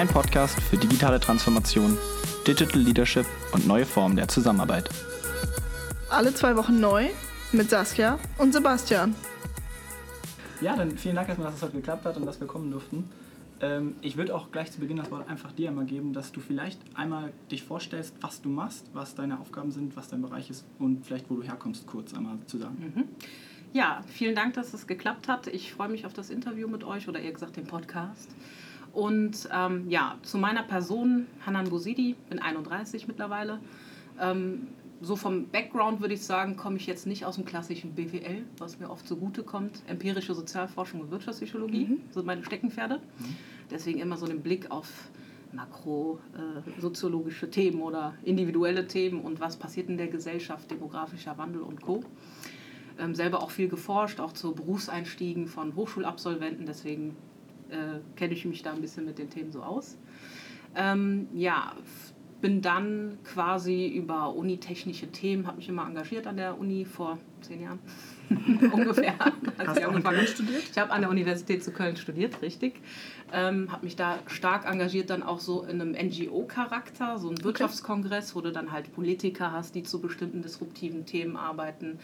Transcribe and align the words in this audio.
Dein 0.00 0.08
Podcast 0.08 0.58
für 0.58 0.78
digitale 0.78 1.20
Transformation, 1.20 1.98
Digital 2.46 2.80
Leadership 2.80 3.26
und 3.52 3.66
neue 3.66 3.84
Formen 3.84 4.16
der 4.16 4.28
Zusammenarbeit. 4.28 4.88
Alle 6.08 6.32
zwei 6.32 6.56
Wochen 6.56 6.80
neu 6.80 7.08
mit 7.52 7.68
Saskia 7.68 8.18
und 8.38 8.54
Sebastian. 8.54 9.14
Ja, 10.62 10.74
dann 10.74 10.96
vielen 10.96 11.16
Dank 11.16 11.28
erstmal, 11.28 11.48
dass 11.48 11.56
es 11.56 11.62
heute 11.62 11.76
geklappt 11.76 12.06
hat 12.06 12.16
und 12.16 12.24
dass 12.24 12.40
wir 12.40 12.46
kommen 12.46 12.70
durften. 12.70 13.10
Ähm, 13.60 13.94
ich 14.00 14.16
würde 14.16 14.34
auch 14.34 14.50
gleich 14.50 14.72
zu 14.72 14.80
Beginn 14.80 14.96
das 14.96 15.10
Wort 15.10 15.28
einfach 15.28 15.52
dir 15.52 15.68
einmal 15.68 15.84
geben, 15.84 16.14
dass 16.14 16.32
du 16.32 16.40
vielleicht 16.40 16.80
einmal 16.94 17.34
dich 17.50 17.62
vorstellst, 17.62 18.14
was 18.22 18.40
du 18.40 18.48
machst, 18.48 18.86
was 18.94 19.14
deine 19.14 19.38
Aufgaben 19.38 19.70
sind, 19.70 19.98
was 19.98 20.08
dein 20.08 20.22
Bereich 20.22 20.48
ist 20.48 20.64
und 20.78 21.04
vielleicht 21.04 21.28
wo 21.28 21.34
du 21.34 21.42
herkommst, 21.42 21.86
kurz 21.86 22.14
einmal 22.14 22.38
zu 22.46 22.56
sagen. 22.56 22.94
Mhm. 22.96 23.04
Ja, 23.74 24.02
vielen 24.08 24.34
Dank, 24.34 24.54
dass 24.54 24.72
es 24.72 24.86
geklappt 24.86 25.28
hat. 25.28 25.46
Ich 25.46 25.74
freue 25.74 25.90
mich 25.90 26.06
auf 26.06 26.14
das 26.14 26.30
Interview 26.30 26.68
mit 26.68 26.84
euch 26.84 27.06
oder 27.06 27.20
eher 27.20 27.32
gesagt 27.32 27.58
den 27.58 27.66
Podcast. 27.66 28.30
Und 28.92 29.48
ähm, 29.52 29.88
ja, 29.88 30.16
zu 30.22 30.38
meiner 30.38 30.62
Person, 30.62 31.26
Hanan 31.46 31.68
Bosidi, 31.68 32.16
bin 32.28 32.38
31 32.38 33.06
mittlerweile. 33.06 33.60
Ähm, 34.20 34.68
so 35.00 35.16
vom 35.16 35.48
Background 35.48 36.00
würde 36.00 36.14
ich 36.14 36.22
sagen, 36.22 36.56
komme 36.56 36.76
ich 36.76 36.86
jetzt 36.86 37.06
nicht 37.06 37.24
aus 37.24 37.36
dem 37.36 37.44
klassischen 37.46 37.94
BWL, 37.94 38.44
was 38.58 38.78
mir 38.78 38.90
oft 38.90 39.06
zugute 39.08 39.42
kommt. 39.42 39.82
Empirische 39.86 40.34
Sozialforschung 40.34 41.00
und 41.00 41.10
Wirtschaftspsychologie 41.10 41.86
mhm. 41.86 42.00
sind 42.10 42.26
meine 42.26 42.44
Steckenpferde. 42.44 42.96
Mhm. 42.96 43.36
Deswegen 43.70 44.00
immer 44.00 44.18
so 44.18 44.26
den 44.26 44.42
Blick 44.42 44.70
auf 44.70 44.88
makrosoziologische 45.52 47.46
äh, 47.46 47.50
Themen 47.50 47.80
oder 47.80 48.14
individuelle 48.24 48.86
Themen 48.86 49.20
und 49.22 49.40
was 49.40 49.56
passiert 49.56 49.88
in 49.88 49.96
der 49.96 50.08
Gesellschaft, 50.08 50.70
demografischer 50.70 51.38
Wandel 51.38 51.62
und 51.62 51.80
Co. 51.80 52.04
Ähm, 52.98 53.14
selber 53.14 53.42
auch 53.42 53.50
viel 53.50 53.68
geforscht, 53.68 54.20
auch 54.20 54.32
zu 54.32 54.54
Berufseinstiegen 54.54 55.46
von 55.46 55.74
Hochschulabsolventen, 55.74 56.66
deswegen 56.66 57.16
äh, 57.70 58.00
kenne 58.16 58.34
ich 58.34 58.44
mich 58.44 58.62
da 58.62 58.72
ein 58.72 58.80
bisschen 58.80 59.04
mit 59.04 59.18
den 59.18 59.30
Themen 59.30 59.52
so 59.52 59.62
aus. 59.62 59.96
Ähm, 60.74 61.28
ja, 61.34 61.74
bin 62.40 62.62
dann 62.62 63.18
quasi 63.24 63.86
über 63.88 64.34
unitechnische 64.34 65.08
Themen, 65.08 65.46
habe 65.46 65.58
mich 65.58 65.68
immer 65.68 65.86
engagiert 65.86 66.26
an 66.26 66.36
der 66.36 66.58
Uni 66.58 66.84
vor 66.84 67.18
zehn 67.42 67.62
Jahren 67.62 67.78
ungefähr. 68.72 69.14
Hast 69.58 69.82
du 69.82 69.88
in 69.88 70.02
Köln 70.02 70.26
studiert? 70.26 70.62
Ich 70.70 70.78
habe 70.78 70.90
an 70.92 71.02
der 71.02 71.10
Universität 71.10 71.62
zu 71.62 71.72
Köln 71.72 71.96
studiert, 71.96 72.40
richtig. 72.42 72.80
Ähm, 73.32 73.70
habe 73.70 73.84
mich 73.84 73.96
da 73.96 74.18
stark 74.26 74.66
engagiert, 74.66 75.10
dann 75.10 75.22
auch 75.22 75.40
so 75.40 75.62
in 75.62 75.80
einem 75.80 75.92
NGO-Charakter, 75.92 77.18
so 77.18 77.28
ein 77.30 77.42
Wirtschaftskongress, 77.44 78.34
wo 78.34 78.40
du 78.40 78.52
dann 78.52 78.72
halt 78.72 78.92
Politiker 78.92 79.52
hast, 79.52 79.74
die 79.74 79.82
zu 79.82 80.00
bestimmten 80.00 80.42
disruptiven 80.42 81.06
Themen 81.06 81.36
arbeiten. 81.36 81.98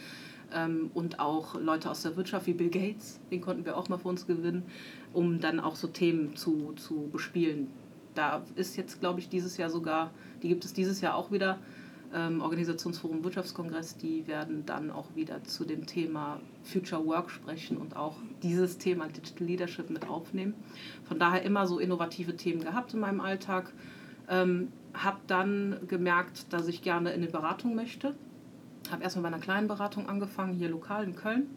Ähm, 0.53 0.91
und 0.93 1.19
auch 1.19 1.59
Leute 1.59 1.89
aus 1.89 2.03
der 2.03 2.15
Wirtschaft 2.15 2.47
wie 2.47 2.53
Bill 2.53 2.69
Gates, 2.69 3.19
den 3.31 3.41
konnten 3.41 3.65
wir 3.65 3.75
auch 3.75 3.89
mal 3.89 3.97
für 3.97 4.07
uns 4.07 4.27
gewinnen, 4.27 4.63
um 5.17 5.39
dann 5.39 5.59
auch 5.59 5.75
so 5.75 5.87
Themen 5.87 6.35
zu, 6.35 6.73
zu 6.75 7.09
bespielen 7.11 7.67
da 8.17 8.41
ist 8.55 8.77
jetzt, 8.77 8.99
glaube 8.99 9.19
ich, 9.19 9.29
dieses 9.29 9.57
Jahr 9.57 9.69
sogar, 9.69 10.11
die 10.41 10.47
gibt 10.49 10.65
es 10.65 10.73
dieses 10.73 11.01
Jahr 11.01 11.15
auch 11.15 11.31
wieder, 11.31 11.59
ähm, 12.13 12.41
Organisationsforum 12.41 13.23
Wirtschaftskongress, 13.23 13.97
die 13.97 14.27
werden 14.27 14.65
dann 14.65 14.91
auch 14.91 15.07
wieder 15.13 15.43
zu 15.43 15.65
dem 15.65 15.85
Thema 15.85 16.39
Future 16.63 17.05
Work 17.05 17.29
sprechen 17.29 17.77
und 17.77 17.95
auch 17.95 18.15
dieses 18.41 18.77
Thema 18.77 19.07
Digital 19.07 19.45
Leadership 19.45 19.89
mit 19.89 20.07
aufnehmen. 20.07 20.53
Von 21.03 21.19
daher 21.19 21.43
immer 21.43 21.67
so 21.67 21.79
innovative 21.79 22.35
Themen 22.35 22.63
gehabt 22.63 22.93
in 22.93 23.01
meinem 23.01 23.19
Alltag. 23.19 23.73
Ähm, 24.29 24.69
habe 24.93 25.17
dann 25.27 25.79
gemerkt, 25.87 26.51
dass 26.51 26.67
ich 26.67 26.81
gerne 26.81 27.11
in 27.11 27.21
eine 27.21 27.31
Beratung 27.31 27.75
möchte. 27.75 28.15
Habe 28.89 29.03
erstmal 29.03 29.23
bei 29.23 29.35
einer 29.35 29.43
kleinen 29.43 29.67
Beratung 29.67 30.07
angefangen, 30.07 30.53
hier 30.53 30.69
lokal 30.69 31.03
in 31.03 31.15
Köln 31.15 31.47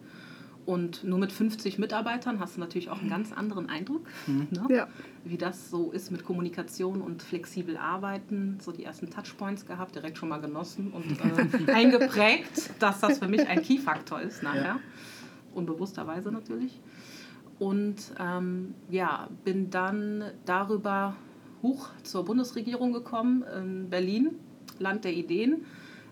und 0.70 1.02
nur 1.02 1.18
mit 1.18 1.32
50 1.32 1.80
Mitarbeitern 1.80 2.38
hast 2.38 2.54
du 2.54 2.60
natürlich 2.60 2.90
auch 2.90 3.00
einen 3.00 3.10
ganz 3.10 3.32
anderen 3.32 3.68
Eindruck, 3.68 4.06
mhm. 4.28 4.46
ne? 4.52 4.66
ja. 4.68 4.88
wie 5.24 5.36
das 5.36 5.68
so 5.68 5.90
ist 5.90 6.12
mit 6.12 6.24
Kommunikation 6.24 7.00
und 7.00 7.24
flexibel 7.24 7.76
arbeiten. 7.76 8.56
So 8.62 8.70
die 8.70 8.84
ersten 8.84 9.10
Touchpoints 9.10 9.66
gehabt, 9.66 9.96
direkt 9.96 10.16
schon 10.16 10.28
mal 10.28 10.40
genossen 10.40 10.92
und 10.92 11.66
äh, 11.66 11.72
eingeprägt, 11.72 12.70
dass 12.78 13.00
das 13.00 13.18
für 13.18 13.26
mich 13.26 13.48
ein 13.48 13.62
Key-Faktor 13.62 14.20
ist 14.20 14.44
nachher. 14.44 14.62
Ja. 14.62 14.80
Unbewussterweise 15.54 16.30
natürlich. 16.30 16.78
Und 17.58 17.96
ähm, 18.20 18.74
ja, 18.90 19.28
bin 19.42 19.70
dann 19.70 20.22
darüber 20.44 21.16
hoch 21.62 21.88
zur 22.04 22.24
Bundesregierung 22.24 22.92
gekommen 22.92 23.42
in 23.42 23.90
Berlin, 23.90 24.36
Land 24.78 25.02
der 25.02 25.14
Ideen 25.14 25.64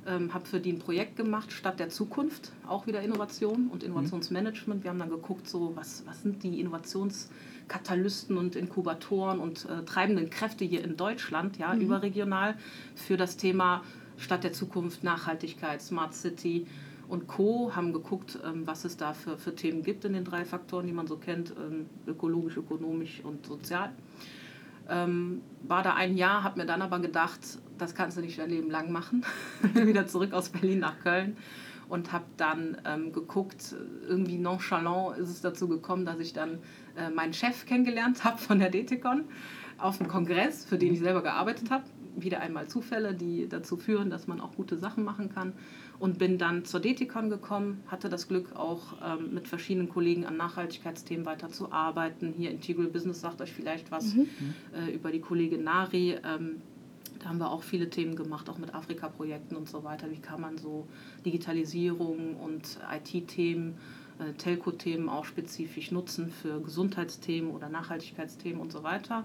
ähm, 0.08 0.32
habe 0.34 0.46
für 0.46 0.60
die 0.60 0.72
ein 0.72 0.78
Projekt 0.78 1.16
gemacht, 1.16 1.52
Stadt 1.52 1.78
der 1.78 1.90
Zukunft, 1.90 2.52
auch 2.66 2.86
wieder 2.86 3.02
Innovation 3.02 3.68
und 3.68 3.82
Innovationsmanagement. 3.82 4.82
Wir 4.82 4.90
haben 4.90 4.98
dann 4.98 5.10
geguckt, 5.10 5.48
so, 5.48 5.72
was, 5.76 6.04
was 6.06 6.22
sind 6.22 6.42
die 6.42 6.60
Innovationskatalysten 6.60 8.36
und 8.36 8.56
Inkubatoren 8.56 9.38
und 9.38 9.66
äh, 9.66 9.84
treibenden 9.84 10.30
Kräfte 10.30 10.64
hier 10.64 10.82
in 10.82 10.96
Deutschland, 10.96 11.58
ja, 11.58 11.74
mhm. 11.74 11.82
überregional, 11.82 12.56
für 12.94 13.16
das 13.16 13.36
Thema 13.36 13.82
Stadt 14.16 14.44
der 14.44 14.52
Zukunft, 14.52 15.04
Nachhaltigkeit, 15.04 15.80
Smart 15.82 16.14
City 16.14 16.66
und 17.08 17.26
Co. 17.26 17.72
haben 17.74 17.92
geguckt, 17.92 18.38
ähm, 18.44 18.66
was 18.66 18.84
es 18.84 18.96
da 18.96 19.14
für, 19.14 19.38
für 19.38 19.54
Themen 19.54 19.82
gibt 19.82 20.04
in 20.04 20.12
den 20.12 20.24
drei 20.24 20.44
Faktoren, 20.44 20.86
die 20.86 20.92
man 20.92 21.06
so 21.06 21.16
kennt, 21.16 21.50
ähm, 21.50 21.86
ökologisch, 22.06 22.56
ökonomisch 22.56 23.22
und 23.24 23.46
sozial. 23.46 23.92
Ähm, 24.88 25.42
war 25.62 25.82
da 25.82 25.94
ein 25.94 26.16
Jahr, 26.16 26.42
habe 26.44 26.60
mir 26.60 26.66
dann 26.66 26.82
aber 26.82 26.98
gedacht, 26.98 27.40
das 27.76 27.94
kannst 27.94 28.16
du 28.16 28.22
nicht 28.22 28.38
dein 28.38 28.50
Leben 28.50 28.70
lang 28.70 28.90
machen. 28.90 29.24
wieder 29.74 30.06
zurück 30.06 30.32
aus 30.32 30.48
Berlin 30.48 30.80
nach 30.80 30.98
Köln 31.00 31.36
und 31.88 32.12
habe 32.12 32.24
dann 32.36 32.76
ähm, 32.84 33.12
geguckt, 33.12 33.74
irgendwie 34.06 34.38
nonchalant 34.38 35.18
ist 35.18 35.28
es 35.28 35.40
dazu 35.40 35.68
gekommen, 35.68 36.04
dass 36.04 36.18
ich 36.20 36.32
dann 36.32 36.58
äh, 36.96 37.10
meinen 37.10 37.32
Chef 37.32 37.66
kennengelernt 37.66 38.24
habe 38.24 38.38
von 38.38 38.58
der 38.58 38.70
DTCon 38.70 39.24
auf 39.78 39.98
dem 39.98 40.08
Kongress, 40.08 40.64
für 40.64 40.78
den 40.78 40.92
ich 40.92 41.00
selber 41.00 41.22
gearbeitet 41.22 41.70
habe. 41.70 41.84
Wieder 42.16 42.40
einmal 42.40 42.66
Zufälle, 42.66 43.14
die 43.14 43.48
dazu 43.48 43.76
führen, 43.76 44.10
dass 44.10 44.26
man 44.26 44.40
auch 44.40 44.54
gute 44.56 44.76
Sachen 44.76 45.04
machen 45.04 45.32
kann 45.32 45.52
und 46.00 46.18
bin 46.18 46.38
dann 46.38 46.64
zur 46.64 46.80
DTCon 46.80 47.28
gekommen, 47.28 47.82
hatte 47.88 48.08
das 48.08 48.28
Glück 48.28 48.54
auch 48.54 48.94
ähm, 49.04 49.34
mit 49.34 49.48
verschiedenen 49.48 49.88
Kollegen 49.88 50.26
an 50.26 50.36
Nachhaltigkeitsthemen 50.36 51.26
weiterzuarbeiten. 51.26 52.34
Hier 52.36 52.50
Integral 52.50 52.86
Business 52.86 53.20
sagt 53.20 53.40
euch 53.40 53.52
vielleicht 53.52 53.90
was 53.90 54.14
mhm. 54.14 54.28
äh, 54.74 54.92
über 54.92 55.10
die 55.10 55.20
Kollegin 55.20 55.64
Nari. 55.64 56.16
Ähm, 56.24 56.62
da 57.18 57.30
haben 57.30 57.38
wir 57.38 57.50
auch 57.50 57.64
viele 57.64 57.90
Themen 57.90 58.14
gemacht, 58.14 58.48
auch 58.48 58.58
mit 58.58 58.74
Afrika-Projekten 58.74 59.56
und 59.56 59.68
so 59.68 59.82
weiter. 59.82 60.10
Wie 60.10 60.20
kann 60.20 60.40
man 60.40 60.56
so 60.56 60.86
Digitalisierung 61.24 62.36
und 62.36 62.78
IT-Themen, 62.94 63.74
äh, 64.20 64.32
Telco-Themen 64.34 65.08
auch 65.08 65.24
spezifisch 65.24 65.90
nutzen 65.90 66.30
für 66.30 66.60
Gesundheitsthemen 66.60 67.50
oder 67.50 67.68
Nachhaltigkeitsthemen 67.68 68.60
und 68.60 68.72
so 68.72 68.84
weiter. 68.84 69.24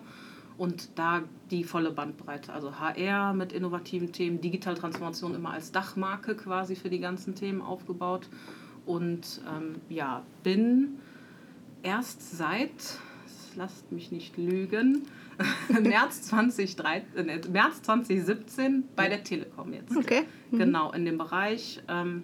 Und 0.57 0.89
da 0.95 1.23
die 1.49 1.63
volle 1.63 1.91
Bandbreite, 1.91 2.53
also 2.53 2.79
HR 2.79 3.33
mit 3.33 3.53
innovativen 3.53 4.11
Themen, 4.11 4.39
Digitaltransformation 4.39 5.33
immer 5.33 5.51
als 5.51 5.71
Dachmarke 5.71 6.35
quasi 6.35 6.75
für 6.75 6.89
die 6.89 6.99
ganzen 6.99 7.35
Themen 7.35 7.61
aufgebaut. 7.61 8.27
Und 8.85 9.41
ähm, 9.47 9.75
ja, 9.89 10.23
bin 10.43 10.99
erst 11.81 12.37
seit, 12.37 12.99
lasst 13.55 13.91
mich 13.91 14.11
nicht 14.11 14.37
lügen, 14.37 15.07
März, 15.81 16.23
2013, 16.23 17.29
äh, 17.29 17.41
März 17.49 17.81
2017 17.81 18.83
bei 18.95 19.09
der 19.09 19.23
Telekom 19.23 19.73
jetzt. 19.73 19.95
Okay. 19.95 20.23
Mhm. 20.51 20.59
Genau, 20.59 20.91
in 20.91 21.05
dem 21.05 21.17
Bereich 21.17 21.81
ähm, 21.87 22.23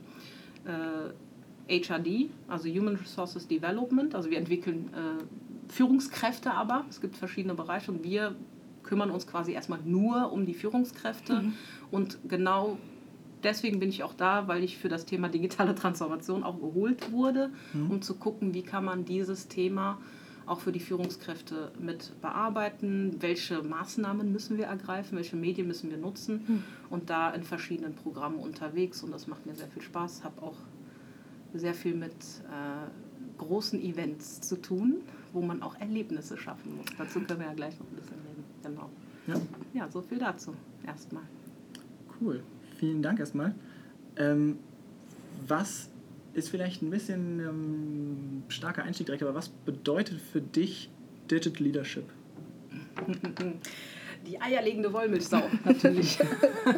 äh, 0.66 1.82
HRD, 1.82 2.30
also 2.48 2.68
Human 2.70 2.96
Resources 2.96 3.48
Development. 3.48 4.16
Also 4.16 4.30
wir 4.30 4.38
entwickeln 4.38 4.90
äh, 4.94 5.24
Führungskräfte 5.70 6.52
aber. 6.52 6.86
Es 6.90 7.00
gibt 7.00 7.16
verschiedene 7.16 7.54
Bereiche 7.54 7.92
und 7.92 8.04
wir 8.04 8.36
kümmern 8.84 9.12
uns 9.12 9.28
quasi 9.28 9.54
erstmal 9.54 9.80
nur 9.86 10.32
um 10.32 10.46
die 10.46 10.54
Führungskräfte. 10.54 11.42
Mhm. 11.42 11.54
Und 11.92 12.18
genau 12.28 12.78
deswegen 13.44 13.80
bin 13.80 13.90
ich 13.90 14.04
auch 14.04 14.14
da, 14.14 14.48
weil 14.48 14.64
ich 14.64 14.78
für 14.78 14.90
das 14.90 15.06
Thema 15.06 15.30
digitale 15.30 15.76
Transformation 15.76 16.44
auch 16.44 16.60
geholt 16.60 17.12
wurde, 17.12 17.52
mhm. 17.74 17.92
um 17.92 18.02
zu 18.02 18.16
gucken, 18.16 18.54
wie 18.54 18.64
kann 18.64 18.84
man 18.84 19.06
dieses 19.06 19.48
Thema 19.48 20.00
auch 20.46 20.62
für 20.62 20.72
die 20.72 20.80
Führungskräfte 20.80 21.72
mit 21.80 22.20
bearbeiten, 22.22 23.18
welche 23.20 23.62
Maßnahmen 23.62 24.32
müssen 24.32 24.58
wir 24.58 24.66
ergreifen, 24.66 25.16
welche 25.16 25.36
Medien 25.36 25.68
müssen 25.68 25.92
wir 25.92 25.98
nutzen 25.98 26.44
mhm. 26.48 26.64
und 26.90 27.12
da 27.12 27.30
in 27.30 27.44
verschiedenen 27.44 27.94
Programmen 27.94 28.40
unterwegs 28.40 29.04
und 29.04 29.12
das 29.12 29.28
macht 29.28 29.46
mir 29.46 29.54
sehr 29.54 29.68
viel 29.68 29.84
Spaß, 29.84 30.24
habe 30.24 30.42
auch 30.42 30.58
sehr 31.54 31.76
viel 31.76 31.94
mit 31.94 32.14
äh, 32.14 33.38
großen 33.38 33.80
Events 33.80 34.42
zu 34.42 34.60
tun 34.60 35.04
wo 35.34 35.42
man 35.42 35.62
auch 35.62 35.80
Erlebnisse 35.80 36.38
schaffen 36.38 36.78
muss. 36.78 36.88
Dazu 36.98 37.20
können 37.22 37.40
wir 37.40 37.48
ja 37.48 37.54
gleich 37.54 37.80
noch 37.80 37.88
ein 37.88 37.96
bisschen 37.96 38.18
reden. 38.28 38.44
Genau. 38.64 38.90
Ja, 39.28 39.36
ja 39.74 39.92
so 39.92 40.02
viel 40.02 40.20
dazu 40.20 40.54
erstmal. 40.86 41.24
Cool. 42.20 42.44
Vielen 42.78 43.02
Dank 43.02 43.20
erstmal. 43.20 43.54
Ähm, 44.16 44.58
was 45.48 45.90
ist 46.34 46.50
vielleicht 46.50 46.82
ein 46.82 46.90
bisschen 46.90 47.40
ähm, 47.40 48.44
starker 48.48 48.84
Einstieg 48.84 49.08
direkt, 49.08 49.24
aber 49.24 49.36
was 49.36 49.50
bedeutet 49.50 50.20
für 50.20 50.42
dich 50.42 50.90
Digital 51.30 51.64
Leadership? 51.64 52.06
Die 54.28 54.40
eierlegende 54.40 54.92
Wollmilchsau, 54.94 55.42
natürlich. 55.66 56.20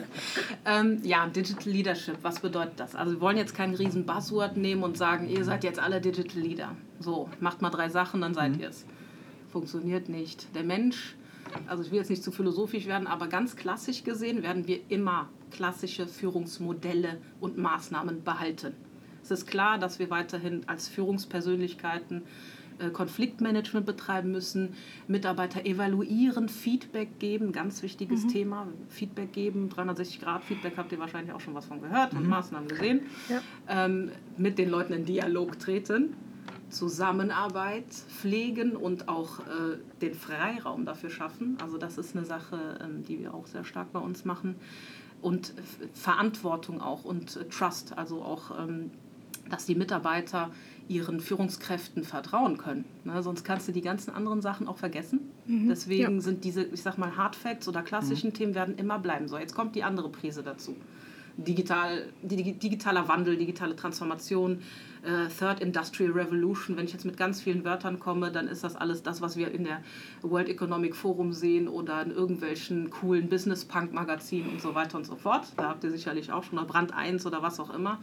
ähm, 0.65 0.99
ja, 1.03 1.27
Digital 1.27 1.71
Leadership, 1.71 2.17
was 2.21 2.39
bedeutet 2.39 2.79
das? 2.79 2.95
Also 2.95 3.13
wir 3.13 3.21
wollen 3.21 3.37
jetzt 3.37 3.55
kein 3.55 3.73
riesen 3.73 4.05
Buzzword 4.05 4.57
nehmen 4.57 4.83
und 4.83 4.97
sagen, 4.97 5.27
ihr 5.27 5.43
seid 5.43 5.63
jetzt 5.63 5.79
alle 5.79 5.99
Digital 5.99 6.41
Leader. 6.41 6.75
So, 6.99 7.29
macht 7.39 7.61
mal 7.61 7.69
drei 7.69 7.89
Sachen, 7.89 8.21
dann 8.21 8.33
seid 8.33 8.53
mhm. 8.53 8.61
ihr 8.61 8.69
es. 8.69 8.85
Funktioniert 9.51 10.07
nicht. 10.07 10.55
Der 10.55 10.63
Mensch 10.63 11.15
also 11.67 11.83
ich 11.83 11.91
will 11.91 11.99
jetzt 11.99 12.09
nicht 12.09 12.23
zu 12.23 12.31
philosophisch 12.31 12.85
werden, 12.85 13.07
aber 13.07 13.27
ganz 13.27 13.55
klassisch 13.55 14.03
gesehen 14.03 14.43
werden 14.43 14.67
wir 14.67 14.79
immer 14.89 15.29
klassische 15.51 16.07
Führungsmodelle 16.07 17.17
und 17.39 17.57
Maßnahmen 17.57 18.23
behalten. 18.23 18.73
Es 19.23 19.31
ist 19.31 19.47
klar, 19.47 19.77
dass 19.77 19.99
wir 19.99 20.09
weiterhin 20.09 20.67
als 20.67 20.87
Führungspersönlichkeiten 20.87 22.23
Konfliktmanagement 22.89 23.85
betreiben 23.85 24.31
müssen, 24.31 24.73
Mitarbeiter 25.07 25.65
evaluieren, 25.65 26.49
Feedback 26.49 27.19
geben, 27.19 27.51
ganz 27.51 27.83
wichtiges 27.83 28.23
mhm. 28.23 28.29
Thema, 28.29 28.67
Feedback 28.89 29.33
geben, 29.33 29.69
360 29.69 30.21
Grad 30.21 30.43
Feedback 30.43 30.73
habt 30.77 30.91
ihr 30.91 30.99
wahrscheinlich 30.99 31.33
auch 31.33 31.39
schon 31.39 31.53
was 31.53 31.65
von 31.65 31.81
gehört 31.81 32.13
und 32.13 32.23
mhm. 32.23 32.29
Maßnahmen 32.29 32.67
gesehen, 32.67 33.01
ja. 33.29 33.41
ähm, 33.67 34.11
mit 34.37 34.57
den 34.57 34.69
Leuten 34.69 34.93
in 34.93 35.05
Dialog 35.05 35.59
treten. 35.59 36.15
Zusammenarbeit 36.71 37.91
pflegen 37.91 38.75
und 38.75 39.07
auch 39.07 39.39
äh, 39.39 39.77
den 40.01 40.13
Freiraum 40.13 40.85
dafür 40.85 41.09
schaffen. 41.09 41.57
Also 41.61 41.77
das 41.77 41.97
ist 41.97 42.15
eine 42.15 42.25
Sache, 42.25 42.79
ähm, 42.81 43.03
die 43.03 43.19
wir 43.19 43.33
auch 43.33 43.45
sehr 43.45 43.63
stark 43.63 43.91
bei 43.91 43.99
uns 43.99 44.25
machen. 44.25 44.55
Und 45.21 45.53
Verantwortung 45.93 46.81
auch 46.81 47.03
und 47.03 47.35
äh, 47.35 47.45
Trust, 47.45 47.97
also 47.97 48.23
auch, 48.23 48.57
ähm, 48.57 48.91
dass 49.49 49.65
die 49.65 49.75
Mitarbeiter 49.75 50.51
ihren 50.87 51.19
Führungskräften 51.19 52.03
vertrauen 52.03 52.57
können. 52.57 52.85
Ne? 53.03 53.21
Sonst 53.23 53.43
kannst 53.43 53.67
du 53.67 53.71
die 53.71 53.81
ganzen 53.81 54.13
anderen 54.13 54.41
Sachen 54.41 54.67
auch 54.67 54.77
vergessen. 54.77 55.31
Mhm, 55.45 55.69
Deswegen 55.69 56.15
ja. 56.15 56.21
sind 56.21 56.43
diese, 56.43 56.63
ich 56.63 56.81
sag 56.81 56.97
mal, 56.97 57.15
Hard 57.15 57.35
Facts 57.35 57.67
oder 57.67 57.81
klassischen 57.81 58.29
mhm. 58.31 58.33
Themen 58.33 58.55
werden 58.55 58.77
immer 58.77 58.99
bleiben. 58.99 59.27
So, 59.27 59.37
jetzt 59.37 59.55
kommt 59.55 59.75
die 59.75 59.83
andere 59.83 60.09
Prise 60.09 60.43
dazu. 60.43 60.75
Digital, 61.37 62.05
die, 62.21 62.53
digitaler 62.53 63.07
Wandel, 63.07 63.37
digitale 63.37 63.75
Transformation, 63.75 64.59
äh, 65.03 65.27
Third 65.27 65.59
Industrial 65.59 66.11
Revolution. 66.11 66.77
Wenn 66.77 66.85
ich 66.85 66.93
jetzt 66.93 67.05
mit 67.05 67.17
ganz 67.17 67.41
vielen 67.41 67.63
Wörtern 67.63 67.99
komme, 67.99 68.31
dann 68.31 68.47
ist 68.47 68.63
das 68.63 68.75
alles 68.75 69.03
das, 69.03 69.21
was 69.21 69.37
wir 69.37 69.51
in 69.51 69.63
der 69.63 69.81
World 70.21 70.49
Economic 70.49 70.95
Forum 70.95 71.33
sehen 71.33 71.67
oder 71.67 72.01
in 72.03 72.11
irgendwelchen 72.11 72.89
coolen 72.89 73.29
Business 73.29 73.65
Punk 73.65 73.93
Magazinen 73.93 74.49
und 74.49 74.61
so 74.61 74.75
weiter 74.75 74.97
und 74.97 75.05
so 75.05 75.15
fort. 75.15 75.47
Da 75.57 75.69
habt 75.69 75.83
ihr 75.83 75.91
sicherlich 75.91 76.31
auch 76.31 76.43
schon 76.43 76.55
mal 76.55 76.65
Brand 76.65 76.93
1 76.93 77.25
oder 77.25 77.41
was 77.41 77.59
auch 77.59 77.73
immer 77.73 77.99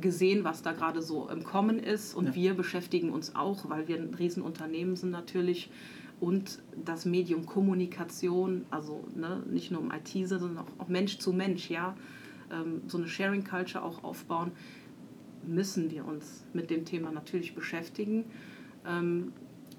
gesehen, 0.00 0.44
was 0.44 0.62
da 0.62 0.72
gerade 0.72 1.02
so 1.02 1.28
im 1.28 1.44
Kommen 1.44 1.78
ist. 1.78 2.14
Und 2.14 2.26
ja. 2.26 2.34
wir 2.34 2.54
beschäftigen 2.54 3.10
uns 3.10 3.34
auch, 3.34 3.68
weil 3.68 3.88
wir 3.88 3.96
ein 3.96 4.14
Riesenunternehmen 4.14 4.96
sind 4.96 5.10
natürlich 5.10 5.70
und 6.18 6.60
das 6.82 7.04
Medium 7.04 7.44
Kommunikation, 7.44 8.64
also 8.70 9.04
ne, 9.14 9.42
nicht 9.50 9.70
nur 9.70 9.80
um 9.80 9.92
IT, 9.92 10.28
sondern 10.28 10.58
auch, 10.58 10.68
auch 10.78 10.88
Mensch 10.88 11.18
zu 11.18 11.32
Mensch, 11.32 11.68
ja, 11.68 11.94
ähm, 12.50 12.82
so 12.86 12.96
eine 12.98 13.08
Sharing 13.08 13.44
Culture 13.44 13.84
auch 13.84 14.02
aufbauen, 14.02 14.52
müssen 15.46 15.90
wir 15.90 16.04
uns 16.04 16.44
mit 16.52 16.70
dem 16.70 16.84
Thema 16.84 17.10
natürlich 17.10 17.54
beschäftigen. 17.54 18.24
Ähm, 18.86 19.32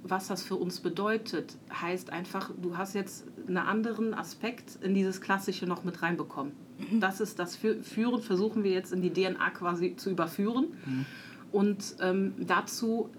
was 0.03 0.27
das 0.27 0.43
für 0.43 0.55
uns 0.55 0.79
bedeutet, 0.79 1.57
heißt 1.81 2.11
einfach, 2.11 2.51
du 2.61 2.77
hast 2.77 2.93
jetzt 2.93 3.25
einen 3.47 3.57
anderen 3.57 4.13
Aspekt 4.13 4.77
in 4.81 4.93
dieses 4.93 5.21
Klassische 5.21 5.65
noch 5.65 5.83
mit 5.83 6.01
reinbekommen. 6.01 6.53
Mhm. 6.77 6.99
Das 6.99 7.19
ist 7.19 7.39
das 7.39 7.55
Führen, 7.55 8.21
versuchen 8.21 8.63
wir 8.63 8.71
jetzt 8.71 8.93
in 8.93 9.01
die 9.01 9.11
DNA 9.11 9.49
quasi 9.51 9.95
zu 9.95 10.11
überführen. 10.11 10.67
Mhm. 10.85 11.05
Und 11.51 11.95
ähm, 11.99 12.33
dazu 12.39 13.09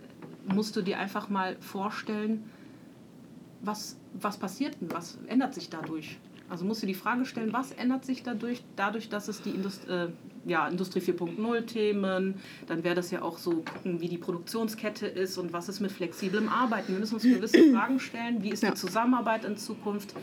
musst 0.47 0.77
du 0.77 0.83
dir 0.83 0.99
einfach 0.99 1.29
mal 1.29 1.57
vorstellen, 1.61 2.45
was, 3.61 3.97
was 4.15 4.39
passiert 4.39 4.81
denn, 4.81 4.93
was 4.93 5.19
ändert 5.27 5.55
sich 5.55 5.69
dadurch? 5.69 6.19
Also 6.49 6.65
musst 6.65 6.83
du 6.83 6.87
die 6.87 6.95
Frage 6.95 7.25
stellen, 7.25 7.53
was 7.53 7.73
ändert 7.73 8.05
sich 8.05 8.23
dadurch, 8.23 8.63
dadurch, 8.77 9.09
dass 9.09 9.29
es 9.29 9.43
die 9.43 9.51
Indust 9.51 9.89
äh, 9.89 10.09
ja, 10.47 10.67
Industrie 10.67 11.01
4.0 11.01 11.67
Themen, 11.67 12.35
dann 12.67 12.85
wäre 12.85 12.95
das 12.95 13.11
ja 13.11 13.23
auch 13.23 13.39
so 13.39 13.63
gucken, 13.63 14.01
wie 14.01 14.09
die 14.09 14.19
Produktionskette 14.19 15.07
ist 15.07 15.37
und 15.37 15.53
was 15.53 15.69
ist 15.69 15.81
mit 15.81 15.93
flexiblem 15.93 16.49
Arbeiten. 16.49 16.93
Wir 16.93 17.01
müssen 17.01 17.15
uns 17.15 17.25
gewisse 17.25 17.71
Fragen 17.75 18.01
stellen, 18.01 18.43
wie 18.43 18.51
ist 18.51 18.63
die 18.63 18.75
Zusammenarbeit 18.75 19.45
in 19.45 19.57
Zukunft? 19.57 20.15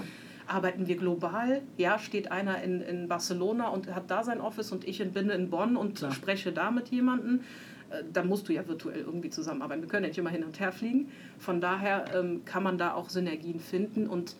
Arbeiten 0.47 0.87
wir 0.87 0.95
global? 0.95 1.61
Ja, 1.77 1.97
steht 1.97 2.31
einer 2.31 2.61
in, 2.61 2.81
in 2.81 3.07
Barcelona 3.07 3.69
und 3.69 3.93
hat 3.93 4.11
da 4.11 4.23
sein 4.23 4.41
Office 4.41 4.71
und 4.71 4.87
ich 4.87 5.03
bin 5.11 5.29
in 5.29 5.49
Bonn 5.49 5.75
und 5.75 5.97
Klar. 5.97 6.11
spreche 6.11 6.51
da 6.51 6.71
mit 6.71 6.89
jemandem 6.89 7.41
äh, 7.89 8.03
dann 8.11 8.27
musst 8.27 8.47
du 8.47 8.53
ja 8.53 8.67
virtuell 8.67 9.01
irgendwie 9.01 9.29
zusammenarbeiten. 9.29 9.81
Wir 9.81 9.89
können 9.89 10.03
ja 10.03 10.09
nicht 10.09 10.17
immer 10.17 10.29
hin 10.29 10.43
und 10.43 10.59
her 10.59 10.71
fliegen. 10.71 11.09
Von 11.39 11.61
daher 11.61 12.05
ähm, 12.15 12.45
kann 12.45 12.63
man 12.63 12.77
da 12.77 12.93
auch 12.93 13.09
Synergien 13.09 13.59
finden 13.59 14.07
und 14.07 14.35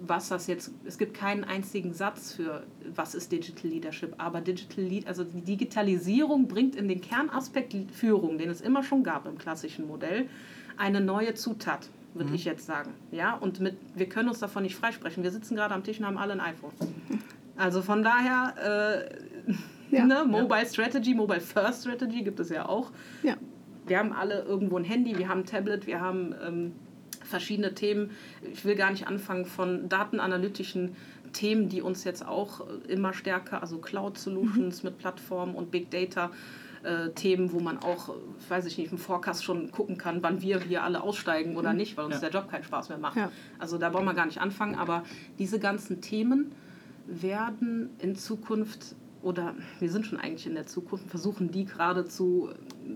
was 0.00 0.28
das 0.28 0.46
jetzt, 0.46 0.72
es 0.84 0.98
gibt 0.98 1.14
keinen 1.14 1.44
einzigen 1.44 1.92
Satz 1.92 2.32
für, 2.32 2.64
was 2.94 3.14
ist 3.14 3.32
Digital 3.32 3.70
Leadership, 3.70 4.14
aber 4.18 4.40
Digital 4.40 4.84
Lead, 4.84 5.06
also 5.06 5.24
die 5.24 5.40
Digitalisierung 5.40 6.46
bringt 6.48 6.76
in 6.76 6.88
den 6.88 7.00
Kernaspekt 7.00 7.74
Führung, 7.92 8.38
den 8.38 8.50
es 8.50 8.60
immer 8.60 8.82
schon 8.82 9.02
gab 9.02 9.26
im 9.26 9.38
klassischen 9.38 9.86
Modell, 9.86 10.28
eine 10.76 11.00
neue 11.00 11.34
Zutat, 11.34 11.88
würde 12.14 12.30
mhm. 12.30 12.36
ich 12.36 12.44
jetzt 12.44 12.66
sagen. 12.66 12.92
Ja, 13.10 13.34
und 13.34 13.60
mit, 13.60 13.76
wir 13.94 14.08
können 14.08 14.28
uns 14.28 14.38
davon 14.38 14.62
nicht 14.62 14.76
freisprechen. 14.76 15.22
Wir 15.22 15.30
sitzen 15.30 15.56
gerade 15.56 15.74
am 15.74 15.82
Tisch 15.82 15.98
und 15.98 16.06
haben 16.06 16.18
alle 16.18 16.34
ein 16.34 16.40
iPhone. 16.40 16.72
Also 17.60 17.82
von 17.82 18.04
daher, 18.04 19.08
äh, 19.90 19.96
ja. 19.96 20.06
ne, 20.06 20.24
Mobile 20.24 20.62
ja. 20.62 20.64
Strategy, 20.64 21.12
Mobile 21.12 21.40
First 21.40 21.82
Strategy 21.82 22.22
gibt 22.22 22.38
es 22.38 22.50
ja 22.50 22.68
auch. 22.68 22.92
Ja. 23.24 23.34
Wir 23.88 23.98
haben 23.98 24.12
alle 24.12 24.42
irgendwo 24.42 24.78
ein 24.78 24.84
Handy, 24.84 25.18
wir 25.18 25.28
haben 25.28 25.40
ein 25.40 25.44
Tablet, 25.44 25.88
wir 25.88 26.00
haben 26.00 26.36
ähm, 26.46 26.72
verschiedene 27.28 27.74
Themen. 27.74 28.10
Ich 28.52 28.64
will 28.64 28.74
gar 28.74 28.90
nicht 28.90 29.06
anfangen 29.06 29.44
von 29.44 29.88
datenanalytischen 29.88 30.96
Themen, 31.32 31.68
die 31.68 31.82
uns 31.82 32.04
jetzt 32.04 32.26
auch 32.26 32.66
immer 32.88 33.12
stärker, 33.12 33.60
also 33.60 33.78
Cloud 33.78 34.18
Solutions 34.18 34.82
mhm. 34.82 34.90
mit 34.90 34.98
Plattformen 34.98 35.54
und 35.54 35.70
Big 35.70 35.90
Data. 35.90 36.30
Äh, 36.84 37.10
Themen, 37.10 37.50
wo 37.50 37.58
man 37.58 37.78
auch, 37.78 38.14
weiß 38.48 38.66
ich 38.66 38.78
nicht, 38.78 38.92
im 38.92 38.98
Forecast 38.98 39.42
schon 39.42 39.72
gucken 39.72 39.98
kann, 39.98 40.22
wann 40.22 40.42
wir 40.42 40.60
hier 40.60 40.84
alle 40.84 41.02
aussteigen 41.02 41.56
oder 41.56 41.72
mhm. 41.72 41.78
nicht, 41.78 41.96
weil 41.96 42.04
uns 42.04 42.14
ja. 42.14 42.20
der 42.20 42.30
Job 42.30 42.48
keinen 42.48 42.62
Spaß 42.62 42.88
mehr 42.88 42.98
macht. 42.98 43.16
Ja. 43.16 43.32
Also 43.58 43.78
da 43.78 43.92
wollen 43.92 44.04
wir 44.04 44.14
gar 44.14 44.26
nicht 44.26 44.40
anfangen, 44.40 44.76
aber 44.76 45.02
diese 45.40 45.58
ganzen 45.58 46.00
Themen 46.00 46.52
werden 47.06 47.90
in 47.98 48.14
Zukunft 48.14 48.94
oder 49.22 49.54
wir 49.80 49.90
sind 49.90 50.06
schon 50.06 50.18
eigentlich 50.18 50.46
in 50.46 50.54
der 50.54 50.66
Zukunft, 50.66 51.08
versuchen 51.08 51.50
die 51.50 51.64
gerade 51.64 52.04
zu, 52.04 52.50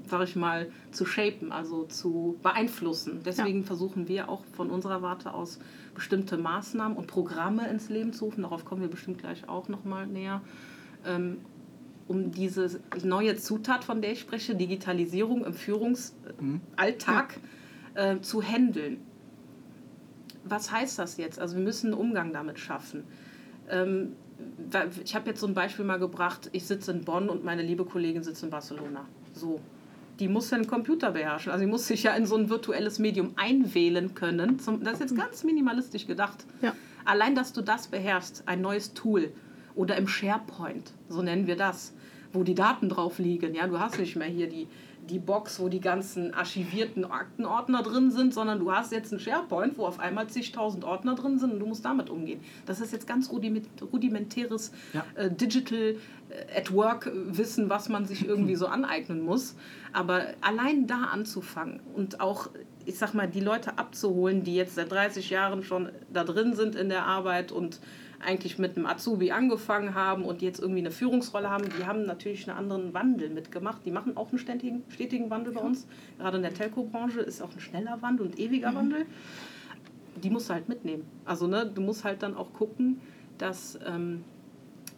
sag 0.06 0.22
ich 0.22 0.36
mal, 0.36 0.70
zu 0.92 1.04
shapen, 1.04 1.50
also 1.50 1.84
zu 1.84 2.38
beeinflussen. 2.42 3.20
Deswegen 3.24 3.60
ja. 3.60 3.66
versuchen 3.66 4.08
wir 4.08 4.28
auch 4.28 4.44
von 4.52 4.70
unserer 4.70 5.02
Warte 5.02 5.34
aus 5.34 5.58
bestimmte 5.94 6.38
Maßnahmen 6.38 6.96
und 6.96 7.08
Programme 7.08 7.68
ins 7.68 7.88
Leben 7.88 8.12
zu 8.12 8.26
rufen. 8.26 8.42
Darauf 8.42 8.64
kommen 8.64 8.82
wir 8.82 8.88
bestimmt 8.88 9.18
gleich 9.18 9.48
auch 9.48 9.68
nochmal 9.68 10.06
näher. 10.06 10.42
Ähm, 11.04 11.38
um 12.08 12.30
diese 12.30 12.80
neue 13.02 13.36
Zutat, 13.36 13.84
von 13.84 14.02
der 14.02 14.12
ich 14.12 14.20
spreche, 14.20 14.54
Digitalisierung 14.54 15.44
im 15.44 15.54
Führungsalltag, 15.54 17.36
mhm. 17.38 17.98
äh, 17.98 18.20
zu 18.20 18.42
handeln. 18.42 18.98
Was 20.44 20.70
heißt 20.70 20.98
das 20.98 21.16
jetzt? 21.16 21.40
Also 21.40 21.56
wir 21.56 21.62
müssen 21.62 21.92
einen 21.92 22.00
Umgang 22.00 22.32
damit 22.32 22.58
schaffen. 22.58 23.04
Ähm, 23.68 24.16
ich 25.04 25.14
habe 25.14 25.30
jetzt 25.30 25.40
so 25.40 25.46
ein 25.46 25.54
Beispiel 25.54 25.84
mal 25.84 25.98
gebracht, 25.98 26.50
ich 26.52 26.64
sitze 26.64 26.92
in 26.92 27.04
Bonn 27.04 27.28
und 27.28 27.44
meine 27.44 27.62
liebe 27.62 27.84
Kollegin 27.84 28.22
sitzt 28.22 28.42
in 28.42 28.50
Barcelona. 28.50 29.06
So. 29.34 29.60
Die 30.18 30.28
muss 30.28 30.50
ja 30.50 30.58
einen 30.58 30.66
Computer 30.66 31.10
beherrschen. 31.10 31.52
Also 31.52 31.64
sie 31.64 31.70
muss 31.70 31.86
sich 31.86 32.02
ja 32.02 32.14
in 32.14 32.26
so 32.26 32.36
ein 32.36 32.48
virtuelles 32.48 32.98
Medium 32.98 33.32
einwählen 33.36 34.14
können. 34.14 34.58
Das 34.82 34.94
ist 34.94 35.00
jetzt 35.00 35.16
ganz 35.16 35.42
minimalistisch 35.42 36.06
gedacht. 36.06 36.44
Ja. 36.60 36.74
Allein, 37.04 37.34
dass 37.34 37.52
du 37.52 37.62
das 37.62 37.88
beherrschst, 37.88 38.44
ein 38.46 38.60
neues 38.60 38.94
Tool 38.94 39.32
oder 39.74 39.96
im 39.96 40.06
SharePoint, 40.06 40.92
so 41.08 41.22
nennen 41.22 41.46
wir 41.46 41.56
das, 41.56 41.92
wo 42.32 42.44
die 42.44 42.54
Daten 42.54 42.88
drauf 42.88 43.18
liegen. 43.18 43.54
Ja, 43.54 43.66
du 43.66 43.80
hast 43.80 43.98
nicht 43.98 44.16
mehr 44.16 44.28
hier 44.28 44.48
die, 44.48 44.68
die 45.08 45.18
Box, 45.18 45.58
wo 45.58 45.68
die 45.68 45.80
ganzen 45.80 46.32
archivierten 46.32 47.04
Aktenordner 47.04 47.82
drin 47.82 48.10
sind, 48.10 48.32
sondern 48.32 48.60
du 48.60 48.72
hast 48.72 48.92
jetzt 48.92 49.12
einen 49.12 49.20
SharePoint, 49.20 49.76
wo 49.76 49.86
auf 49.86 49.98
einmal 49.98 50.28
zigtausend 50.28 50.84
Ordner 50.84 51.14
drin 51.14 51.38
sind 51.38 51.52
und 51.52 51.58
du 51.58 51.66
musst 51.66 51.84
damit 51.84 52.08
umgehen. 52.08 52.40
Das 52.66 52.80
ist 52.80 52.92
jetzt 52.92 53.06
ganz 53.06 53.30
rudimentäres 53.30 54.72
ja. 54.92 55.04
äh, 55.16 55.30
Digital 55.30 55.96
äh, 56.28 56.58
at 56.58 56.72
Work 56.72 57.10
Wissen, 57.12 57.68
was 57.68 57.88
man 57.88 58.06
sich 58.06 58.26
irgendwie 58.26 58.54
so 58.54 58.66
aneignen 58.66 59.22
muss. 59.22 59.56
Aber 59.92 60.22
allein 60.40 60.86
da 60.86 61.04
anzufangen 61.12 61.80
und 61.94 62.20
auch, 62.20 62.50
ich 62.86 62.96
sag 62.96 63.12
mal, 63.12 63.28
die 63.28 63.40
Leute 63.40 63.78
abzuholen, 63.78 64.44
die 64.44 64.54
jetzt 64.54 64.76
seit 64.76 64.90
30 64.92 65.30
Jahren 65.30 65.64
schon 65.64 65.90
da 66.12 66.22
drin 66.22 66.54
sind 66.54 66.76
in 66.76 66.88
der 66.88 67.06
Arbeit 67.06 67.50
und 67.50 67.80
eigentlich 68.24 68.58
mit 68.58 68.76
einem 68.76 68.86
Azubi 68.86 69.32
angefangen 69.32 69.94
haben 69.94 70.24
und 70.24 70.42
jetzt 70.42 70.60
irgendwie 70.60 70.80
eine 70.80 70.90
Führungsrolle 70.90 71.50
haben, 71.50 71.64
die 71.78 71.84
haben 71.84 72.04
natürlich 72.04 72.48
einen 72.48 72.58
anderen 72.58 72.94
Wandel 72.94 73.30
mitgemacht. 73.30 73.84
Die 73.84 73.90
machen 73.90 74.16
auch 74.16 74.30
einen 74.30 74.38
stetigen, 74.38 74.82
stetigen 74.88 75.30
Wandel 75.30 75.52
bei 75.52 75.60
uns. 75.60 75.86
Gerade 76.18 76.36
in 76.36 76.42
der 76.42 76.54
Telco-Branche 76.54 77.20
ist 77.20 77.42
auch 77.42 77.52
ein 77.52 77.60
schneller 77.60 78.00
Wandel 78.00 78.26
und 78.26 78.38
ewiger 78.38 78.70
mhm. 78.72 78.76
Wandel. 78.76 79.06
Die 80.22 80.30
musst 80.30 80.48
du 80.48 80.54
halt 80.54 80.68
mitnehmen. 80.68 81.04
Also 81.24 81.46
ne, 81.46 81.70
du 81.72 81.80
musst 81.80 82.04
halt 82.04 82.22
dann 82.22 82.36
auch 82.36 82.52
gucken, 82.52 83.00
dass 83.38 83.78
ähm, 83.86 84.24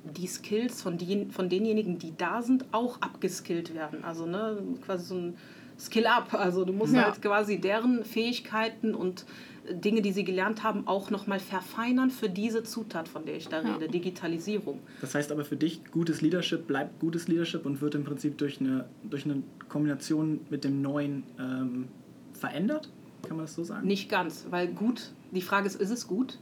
die 0.04 0.26
Skills 0.26 0.82
von, 0.82 0.98
den, 0.98 1.30
von 1.30 1.48
denjenigen, 1.48 1.98
die 1.98 2.14
da 2.16 2.42
sind, 2.42 2.66
auch 2.72 3.00
abgeskillt 3.00 3.74
werden. 3.74 4.04
Also 4.04 4.26
ne, 4.26 4.58
quasi 4.84 5.06
so 5.06 5.14
ein 5.14 5.36
Skill-up. 5.78 6.34
Also 6.34 6.64
du 6.64 6.72
musst 6.72 6.94
ja. 6.94 7.04
halt 7.04 7.22
quasi 7.22 7.58
deren 7.58 8.04
Fähigkeiten 8.04 8.94
und 8.94 9.24
Dinge, 9.70 10.02
die 10.02 10.12
sie 10.12 10.24
gelernt 10.24 10.62
haben, 10.62 10.86
auch 10.86 11.10
nochmal 11.10 11.40
verfeinern 11.40 12.10
für 12.10 12.28
diese 12.28 12.62
Zutat, 12.62 13.08
von 13.08 13.24
der 13.24 13.36
ich 13.36 13.48
da 13.48 13.58
rede, 13.60 13.86
ja. 13.86 13.90
Digitalisierung. 13.90 14.80
Das 15.00 15.14
heißt 15.14 15.32
aber 15.32 15.44
für 15.44 15.56
dich, 15.56 15.80
gutes 15.90 16.20
Leadership 16.20 16.66
bleibt 16.66 17.00
gutes 17.00 17.28
Leadership 17.28 17.64
und 17.66 17.80
wird 17.80 17.94
im 17.94 18.04
Prinzip 18.04 18.36
durch 18.38 18.60
eine, 18.60 18.84
durch 19.04 19.24
eine 19.24 19.42
Kombination 19.68 20.40
mit 20.50 20.64
dem 20.64 20.82
Neuen 20.82 21.24
ähm, 21.38 21.88
verändert? 22.32 22.90
Kann 23.22 23.36
man 23.36 23.46
das 23.46 23.54
so 23.54 23.64
sagen? 23.64 23.86
Nicht 23.86 24.10
ganz, 24.10 24.46
weil 24.50 24.68
gut 24.68 25.12
Die 25.30 25.40
Frage 25.42 25.66
ist, 25.66 25.80
ist 25.80 25.90
es 25.90 26.06
gut? 26.06 26.38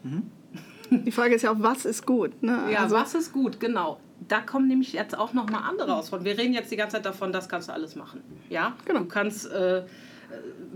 Die 0.91 1.13
Frage 1.13 1.35
ist 1.37 1.43
ja 1.43 1.53
auch, 1.53 1.57
was 1.61 1.85
ist 1.87 2.05
gut? 2.07 2.43
Ne? 2.43 2.69
Ja, 2.73 2.81
also, 2.81 2.97
was 2.97 3.15
ist 3.15 3.33
gut, 3.33 3.61
genau. 3.61 3.99
Da 4.29 4.41
kommen 4.41 4.69
nämlich 4.69 4.93
jetzt 4.93 5.17
auch 5.17 5.33
noch 5.33 5.49
mal 5.49 5.61
andere 5.61 5.95
aus. 5.95 6.13
Wir 6.13 6.37
reden 6.39 6.53
jetzt 6.55 6.71
die 6.71 6.77
ganze 6.77 6.97
Zeit 6.97 7.07
davon, 7.07 7.33
das 7.33 7.49
kannst 7.49 7.69
du 7.69 7.73
alles 7.73 7.97
machen. 7.97 8.21
Ja, 8.51 8.77
Genau. 8.85 9.01
du 9.01 9.07
kannst 9.07 9.51
äh, 9.51 9.85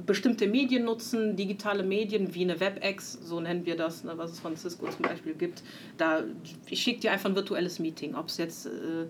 bestimmte 0.05 0.47
Medien 0.47 0.85
nutzen, 0.85 1.37
digitale 1.37 1.83
Medien 1.83 2.35
wie 2.35 2.43
eine 2.43 2.61
WebEx, 2.61 3.19
so 3.23 3.41
nennen 3.41 3.67
wir 3.67 3.77
das, 3.77 4.05
ne, 4.05 4.13
was 4.17 4.33
es 4.33 4.41
von 4.41 4.57
Cisco 4.57 4.89
zum 4.89 5.03
Beispiel 5.03 5.35
gibt. 5.35 5.63
Da, 5.97 6.23
ich 6.69 6.83
schicke 6.83 7.01
dir 7.01 7.13
einfach 7.13 7.29
ein 7.29 7.37
virtuelles 7.37 7.79
Meeting, 7.79 8.15
ob 8.15 8.29
es 8.29 8.37
jetzt 8.37 8.67
äh, 8.67 9.07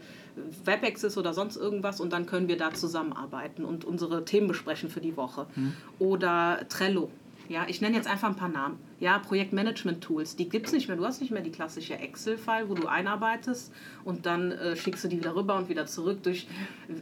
WebEx 0.65 1.05
ist 1.05 1.19
oder 1.19 1.35
sonst 1.35 1.57
irgendwas 1.57 2.01
und 2.01 2.13
dann 2.13 2.27
können 2.27 2.49
wir 2.49 2.57
da 2.57 2.73
zusammenarbeiten 2.73 3.65
und 3.65 3.85
unsere 3.85 4.25
Themen 4.25 4.49
besprechen 4.49 4.89
für 4.89 5.01
die 5.01 5.17
Woche. 5.17 5.47
Oder 5.99 6.67
Trello. 6.69 7.11
Ja, 7.49 7.65
ich 7.69 7.81
nenne 7.81 7.97
jetzt 7.97 8.09
einfach 8.09 8.29
ein 8.29 8.37
paar 8.37 8.49
Namen. 8.49 8.79
Ja, 8.99 9.19
Projektmanagement-Tools, 9.19 10.37
die 10.37 10.49
gibt 10.49 10.67
es 10.67 10.73
nicht 10.73 10.89
mehr. 10.89 10.97
Du 10.97 11.05
hast 11.05 11.21
nicht 11.21 11.31
mehr 11.31 11.43
die 11.43 11.53
klassische 11.53 11.95
Excel-File, 11.95 12.69
wo 12.69 12.75
du 12.75 12.87
einarbeitest 12.89 13.73
und 14.05 14.27
dann 14.27 14.53
äh, 14.53 14.77
schickst 14.77 15.05
du 15.05 15.09
die 15.09 15.19
wieder 15.19 15.37
rüber 15.37 15.57
und 15.57 15.69
wieder 15.69 15.87
zurück. 15.87 16.23
Durch, 16.23 16.49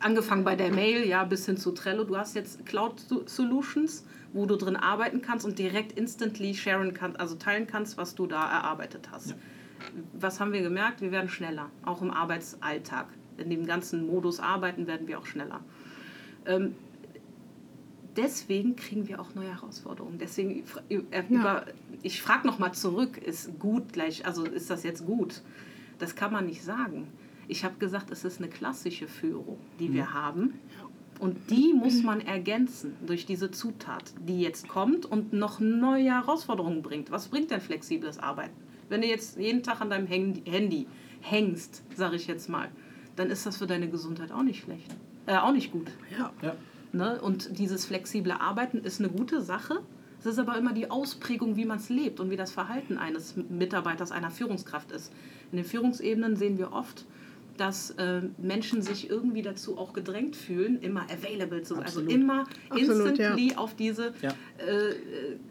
angefangen 0.01 0.45
bei 0.45 0.55
der 0.55 0.71
Mail, 0.71 1.07
ja, 1.07 1.25
bis 1.25 1.47
hin 1.47 1.57
zu 1.57 1.73
Trello. 1.73 2.05
Du 2.05 2.17
hast 2.17 2.35
jetzt 2.35 2.67
Cloud-Solutions, 2.67 4.05
wo 4.33 4.47
du 4.47 4.57
drin 4.57 4.77
arbeiten 4.77 5.23
kannst 5.23 5.47
und 5.47 5.59
direkt 5.59 5.93
instantly 5.93 6.55
sharen 6.55 6.93
kannst, 6.93 7.19
also 7.19 7.37
teilen 7.37 7.67
kannst, 7.67 7.97
was 7.97 8.15
du 8.15 8.27
da 8.27 8.43
erarbeitet 8.43 9.09
hast. 9.11 9.35
Was 10.13 10.41
haben 10.41 10.53
wir 10.53 10.63
gemerkt? 10.63 11.01
Wir 11.01 11.13
werden 11.13 11.29
schneller, 11.29 11.71
auch 11.85 12.03
im 12.03 12.11
Arbeitsalltag. 12.11 13.07
In 13.39 13.51
dem 13.51 13.67
ganzen 13.67 14.07
Modus 14.07 14.41
arbeiten 14.41 14.87
werden 14.87 15.09
wir 15.09 15.19
auch 15.19 15.27
schneller. 15.27 15.61
Ähm, 16.47 16.75
deswegen 18.17 18.77
kriegen 18.77 19.09
wir 19.09 19.21
auch 19.21 19.35
neue 19.35 19.55
Herausforderungen. 19.55 20.19
Deswegen, 20.19 20.65
äh, 20.89 21.23
über, 21.29 21.67
ich 22.03 22.23
frage 22.23 22.47
nochmal 22.47 22.73
zurück, 22.73 23.19
ist 23.19 23.59
gut 23.59 23.93
gleich, 23.93 24.27
also 24.27 24.45
ist 24.45 24.71
das 24.71 24.83
jetzt 24.83 25.05
gut? 25.07 25.43
Das 25.99 26.15
kann 26.15 26.33
man 26.33 26.47
nicht 26.47 26.63
sagen. 26.63 27.09
Ich 27.47 27.65
habe 27.65 27.77
gesagt, 27.79 28.11
es 28.11 28.25
ist 28.25 28.39
eine 28.39 28.49
klassische 28.49 29.07
Führung, 29.07 29.59
die 29.79 29.93
wir 29.93 30.13
haben. 30.15 30.55
Und 31.21 31.51
die 31.51 31.73
muss 31.73 32.03
man 32.03 32.21
ergänzen 32.21 32.97
durch 33.07 33.25
diese 33.25 33.51
Zutat, 33.51 34.13
die 34.27 34.41
jetzt 34.41 34.67
kommt 34.69 35.07
und 35.07 35.33
noch 35.33 35.61
neue 35.61 36.11
Herausforderungen 36.11 36.83
bringt. 36.83 37.11
Was 37.11 37.29
bringt 37.29 37.51
denn 37.51 37.61
flexibles 37.61 38.19
Arbeiten? 38.19 38.57
Wenn 38.89 39.01
du 39.01 39.07
jetzt 39.07 39.39
jeden 39.39 39.63
Tag 39.63 39.81
an 39.81 39.91
deinem 39.91 40.07
Handy, 40.07 40.43
Handy 40.51 40.87
hängst, 41.21 41.83
sage 41.95 42.17
ich 42.17 42.27
jetzt 42.27 42.49
mal, 42.49 42.69
dann 43.17 43.31
ist 43.31 43.47
das 43.47 43.59
für 43.59 43.67
deine 43.67 43.89
Gesundheit 43.89 44.33
auch 44.33 44.43
nicht 44.43 44.65
schlecht. 44.65 44.91
Äh, 45.27 45.37
auch 45.37 45.53
nicht 45.53 45.71
gut. 45.71 45.91
ja. 46.19 46.33
Ja. 46.43 46.57
Ne? 46.95 47.21
Und 47.21 47.59
dieses 47.59 47.85
flexible 47.85 48.33
Arbeiten 48.33 48.79
ist 48.79 49.01
eine 49.01 49.11
gute 49.11 49.41
Sache. 49.43 49.81
Es 50.21 50.27
ist 50.27 50.39
aber 50.39 50.57
immer 50.57 50.73
die 50.73 50.91
Ausprägung, 50.91 51.57
wie 51.57 51.65
man 51.65 51.79
es 51.79 51.89
lebt 51.91 52.21
und 52.21 52.31
wie 52.31 52.37
das 52.37 52.51
Verhalten 52.53 52.97
eines 52.97 53.35
Mitarbeiters, 53.37 54.13
einer 54.13 54.31
Führungskraft 54.31 54.93
ist. 54.93 55.13
In 55.51 55.57
den 55.57 55.67
Führungsebenen 55.67 56.37
sehen 56.37 56.57
wir 56.57 56.73
oft, 56.73 57.05
dass 57.57 57.91
äh, 57.91 58.23
Menschen 58.39 58.81
sich 58.83 59.11
irgendwie 59.11 59.43
dazu 59.43 59.77
auch 59.77 59.93
gedrängt 59.93 60.35
fühlen, 60.35 60.81
immer 60.81 61.03
available 61.03 61.63
zu 61.63 61.75
sein. 61.75 61.85
Also 61.85 62.01
Absolut. 62.01 62.13
immer 62.13 62.45
Absolut, 62.71 63.07
instantly 63.19 63.55
auf 63.57 63.75
diese 63.75 64.13
Ja. 64.23 64.33
äh, 64.59 64.89
äh, 64.91 64.95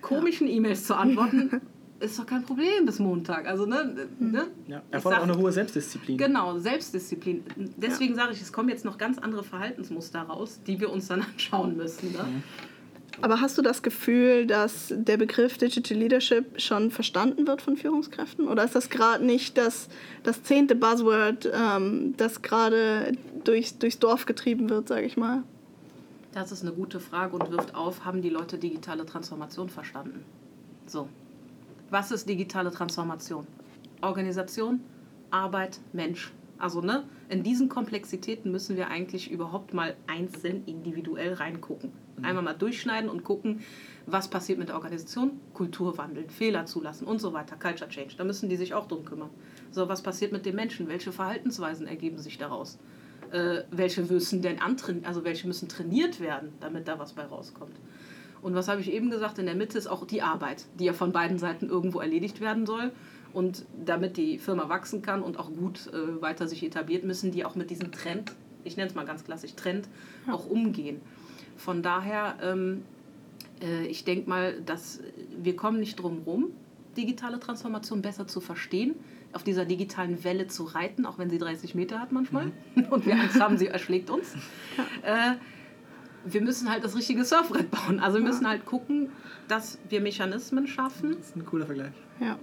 komischen 0.02 0.48
E-Mails 0.48 0.86
zu 0.86 0.96
antworten. 0.96 1.62
ist 2.04 2.20
doch 2.20 2.26
kein 2.26 2.44
Problem 2.44 2.86
bis 2.86 3.00
Montag. 3.00 3.48
Also, 3.48 3.66
ne, 3.66 4.08
ne? 4.20 4.48
Ja. 4.68 4.82
Erfordert 4.92 5.22
auch 5.22 5.24
eine 5.24 5.38
hohe 5.38 5.52
Selbstdisziplin. 5.52 6.18
Genau, 6.18 6.60
Selbstdisziplin. 6.60 7.44
Deswegen 7.78 8.16
sage 8.16 8.34
ich, 8.34 8.42
es 8.42 8.52
kommen 8.52 8.70
jetzt 8.70 8.86
noch 8.86 8.98
ganz 8.98 9.18
andere 9.18 9.44
Verhaltensmuster 9.44 10.22
raus, 10.22 10.60
die 10.68 10.80
wir 10.80 10.92
uns 10.92 11.08
dann 11.08 11.22
anschauen 11.34 11.78
müssen. 11.78 12.12
Ne? 12.12 12.26
Aber 13.22 13.42
hast 13.42 13.58
du 13.58 13.62
das 13.62 13.84
Gefühl, 13.84 14.48
dass 14.48 14.92
der 14.96 15.18
Begriff 15.18 15.58
Digital 15.58 15.98
Leadership 15.98 16.60
schon 16.60 16.90
verstanden 16.90 17.48
wird 17.48 17.62
von 17.62 17.78
Führungskräften? 17.78 18.48
Oder 18.48 18.64
ist 18.64 18.76
das 18.76 18.90
gerade 18.90 19.24
nicht 19.24 19.58
das, 19.58 19.88
das 20.24 20.44
zehnte 20.44 20.76
Buzzword, 20.76 21.50
ähm, 21.54 22.16
das 22.18 22.42
gerade 22.42 23.14
durchs, 23.44 23.78
durchs 23.78 24.00
Dorf 24.00 24.26
getrieben 24.26 24.70
wird, 24.70 24.88
sage 24.88 25.06
ich 25.06 25.16
mal? 25.16 25.44
Das 26.34 26.52
ist 26.52 26.64
eine 26.64 26.72
gute 26.72 27.00
Frage 27.00 27.36
und 27.36 27.52
wirft 27.52 27.76
auf, 27.76 28.06
haben 28.06 28.24
die 28.24 28.30
Leute 28.30 28.58
digitale 28.58 29.06
Transformation 29.06 29.70
verstanden? 29.70 30.26
So, 30.88 31.08
was 31.94 32.12
ist 32.12 32.28
digitale 32.28 32.72
Transformation? 32.72 33.46
Organisation, 34.02 34.82
Arbeit, 35.30 35.80
Mensch. 35.94 36.34
Also 36.58 36.82
ne, 36.82 37.04
in 37.30 37.44
diesen 37.44 37.70
Komplexitäten 37.70 38.52
müssen 38.52 38.76
wir 38.76 38.88
eigentlich 38.88 39.30
überhaupt 39.30 39.76
mal 39.76 39.96
einzeln 40.08 40.64
individuell 40.66 41.34
reingucken. 41.34 41.92
Einmal 42.24 42.44
mal 42.44 42.54
durchschneiden 42.54 43.10
und 43.10 43.24
gucken, 43.24 43.62
was 44.08 44.28
passiert 44.28 44.58
mit 44.58 44.70
der 44.70 44.76
Organisation, 44.76 45.40
Kultur 45.54 45.98
wandeln, 45.98 46.30
Fehler 46.32 46.66
zulassen 46.66 47.06
und 47.06 47.20
so 47.20 47.32
weiter, 47.32 47.58
Culture 47.58 47.90
Change. 47.90 48.16
Da 48.18 48.24
müssen 48.24 48.50
die 48.50 48.58
sich 48.58 48.74
auch 48.74 48.88
drum 48.88 49.06
kümmern. 49.06 49.30
So, 49.70 49.88
was 49.88 50.02
passiert 50.02 50.32
mit 50.32 50.48
den 50.48 50.56
Menschen? 50.56 50.88
Welche 50.88 51.12
Verhaltensweisen 51.12 51.86
ergeben 51.86 52.18
sich 52.18 52.40
daraus? 52.40 52.80
Äh, 53.32 53.64
welche 53.70 54.02
müssen 54.02 54.42
denn 54.42 54.60
antrainieren, 54.60 55.06
also 55.06 55.24
welche 55.24 55.46
müssen 55.46 55.70
trainiert 55.70 56.20
werden, 56.20 56.54
damit 56.60 56.88
da 56.88 56.98
was 56.98 57.14
bei 57.14 57.24
rauskommt? 57.24 57.76
Und 58.44 58.56
was 58.56 58.68
habe 58.68 58.82
ich 58.82 58.92
eben 58.92 59.10
gesagt? 59.10 59.40
In 59.40 59.46
der 59.46 59.56
Mitte 59.56 59.78
ist 59.78 59.88
auch 59.88 60.06
die 60.06 60.22
Arbeit, 60.22 60.66
die 60.78 60.86
ja 60.86 60.94
von 60.94 61.14
beiden 61.14 61.40
Seiten 61.40 61.70
irgendwo 61.70 62.02
erledigt 62.02 62.42
werden 62.42 62.66
soll. 62.66 62.92
Und 63.32 63.66
damit 63.84 64.18
die 64.18 64.38
Firma 64.38 64.70
wachsen 64.70 65.02
kann 65.02 65.24
und 65.24 65.40
auch 65.40 65.52
gut 65.52 65.88
äh, 65.88 66.22
weiter 66.22 66.48
sich 66.48 66.62
etabliert, 66.62 67.04
müssen 67.04 67.32
die 67.32 67.46
auch 67.46 67.56
mit 67.56 67.72
diesem 67.72 67.92
Trend, 67.92 68.34
ich 68.64 68.78
nenne 68.78 68.90
es 68.90 68.96
mal 68.96 69.06
ganz 69.06 69.24
klassisch 69.24 69.56
Trend, 69.56 69.88
auch 70.30 70.46
umgehen. 70.46 71.02
Von 71.58 71.82
daher, 71.82 72.36
ähm, 72.44 72.84
äh, 73.62 73.88
ich 73.88 74.04
denke 74.04 74.30
mal, 74.30 74.62
dass 74.62 75.00
wir 75.42 75.56
kommen 75.56 75.80
nicht 75.80 75.96
drum 75.96 76.22
rum, 76.26 76.52
digitale 76.96 77.40
Transformation 77.40 78.04
besser 78.04 78.28
zu 78.28 78.40
verstehen, 78.40 78.94
auf 79.32 79.44
dieser 79.44 79.66
digitalen 79.66 80.24
Welle 80.24 80.48
zu 80.48 80.66
reiten, 80.66 81.08
auch 81.08 81.18
wenn 81.18 81.32
sie 81.32 81.40
30 81.40 81.74
Meter 81.74 82.00
hat 82.00 82.12
manchmal 82.12 82.52
und 82.92 83.06
wir 83.08 83.16
Angst 83.16 83.40
haben, 83.40 83.58
sie 83.58 83.68
erschlägt 83.68 84.12
uns. 84.12 84.36
Äh, 85.02 85.34
wir 86.26 86.42
müssen 86.42 86.70
halt 86.70 86.84
das 86.84 86.96
richtige 86.96 87.26
Surfbrett 87.26 87.70
bauen. 87.72 88.00
Also 88.00 88.18
wir 88.18 88.26
müssen 88.26 88.48
halt 88.48 88.66
gucken, 88.66 89.10
dass 89.48 89.78
wir 89.90 90.02
Mechanismen 90.02 90.68
schaffen, 90.68 91.16
Das 91.18 91.28
ist 91.28 91.36
ein 91.36 91.46
cooler 91.46 91.66
Vergleich. 91.66 91.94
Ja. 92.20 92.38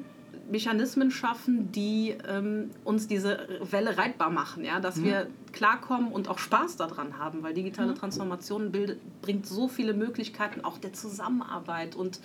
Mechanismen 0.51 1.11
schaffen, 1.11 1.71
die 1.71 2.17
ähm, 2.29 2.71
uns 2.85 3.07
diese 3.07 3.47
Welle 3.71 3.97
reitbar 3.97 4.31
machen, 4.31 4.65
ja? 4.65 4.81
dass 4.81 5.03
wir 5.03 5.29
klarkommen 5.53 6.11
und 6.11 6.29
auch 6.29 6.39
Spaß 6.39 6.77
daran 6.77 7.19
haben, 7.19 7.43
weil 7.43 7.55
digitale 7.55 7.95
Transformation 7.95 8.73
bildet, 8.73 9.01
bringt 9.23 9.47
so 9.47 9.69
viele 9.69 9.95
Möglichkeiten 9.95 10.63
auch 10.65 10.79
der 10.79 10.93
Zusammenarbeit. 10.93 11.95
Und 11.95 12.21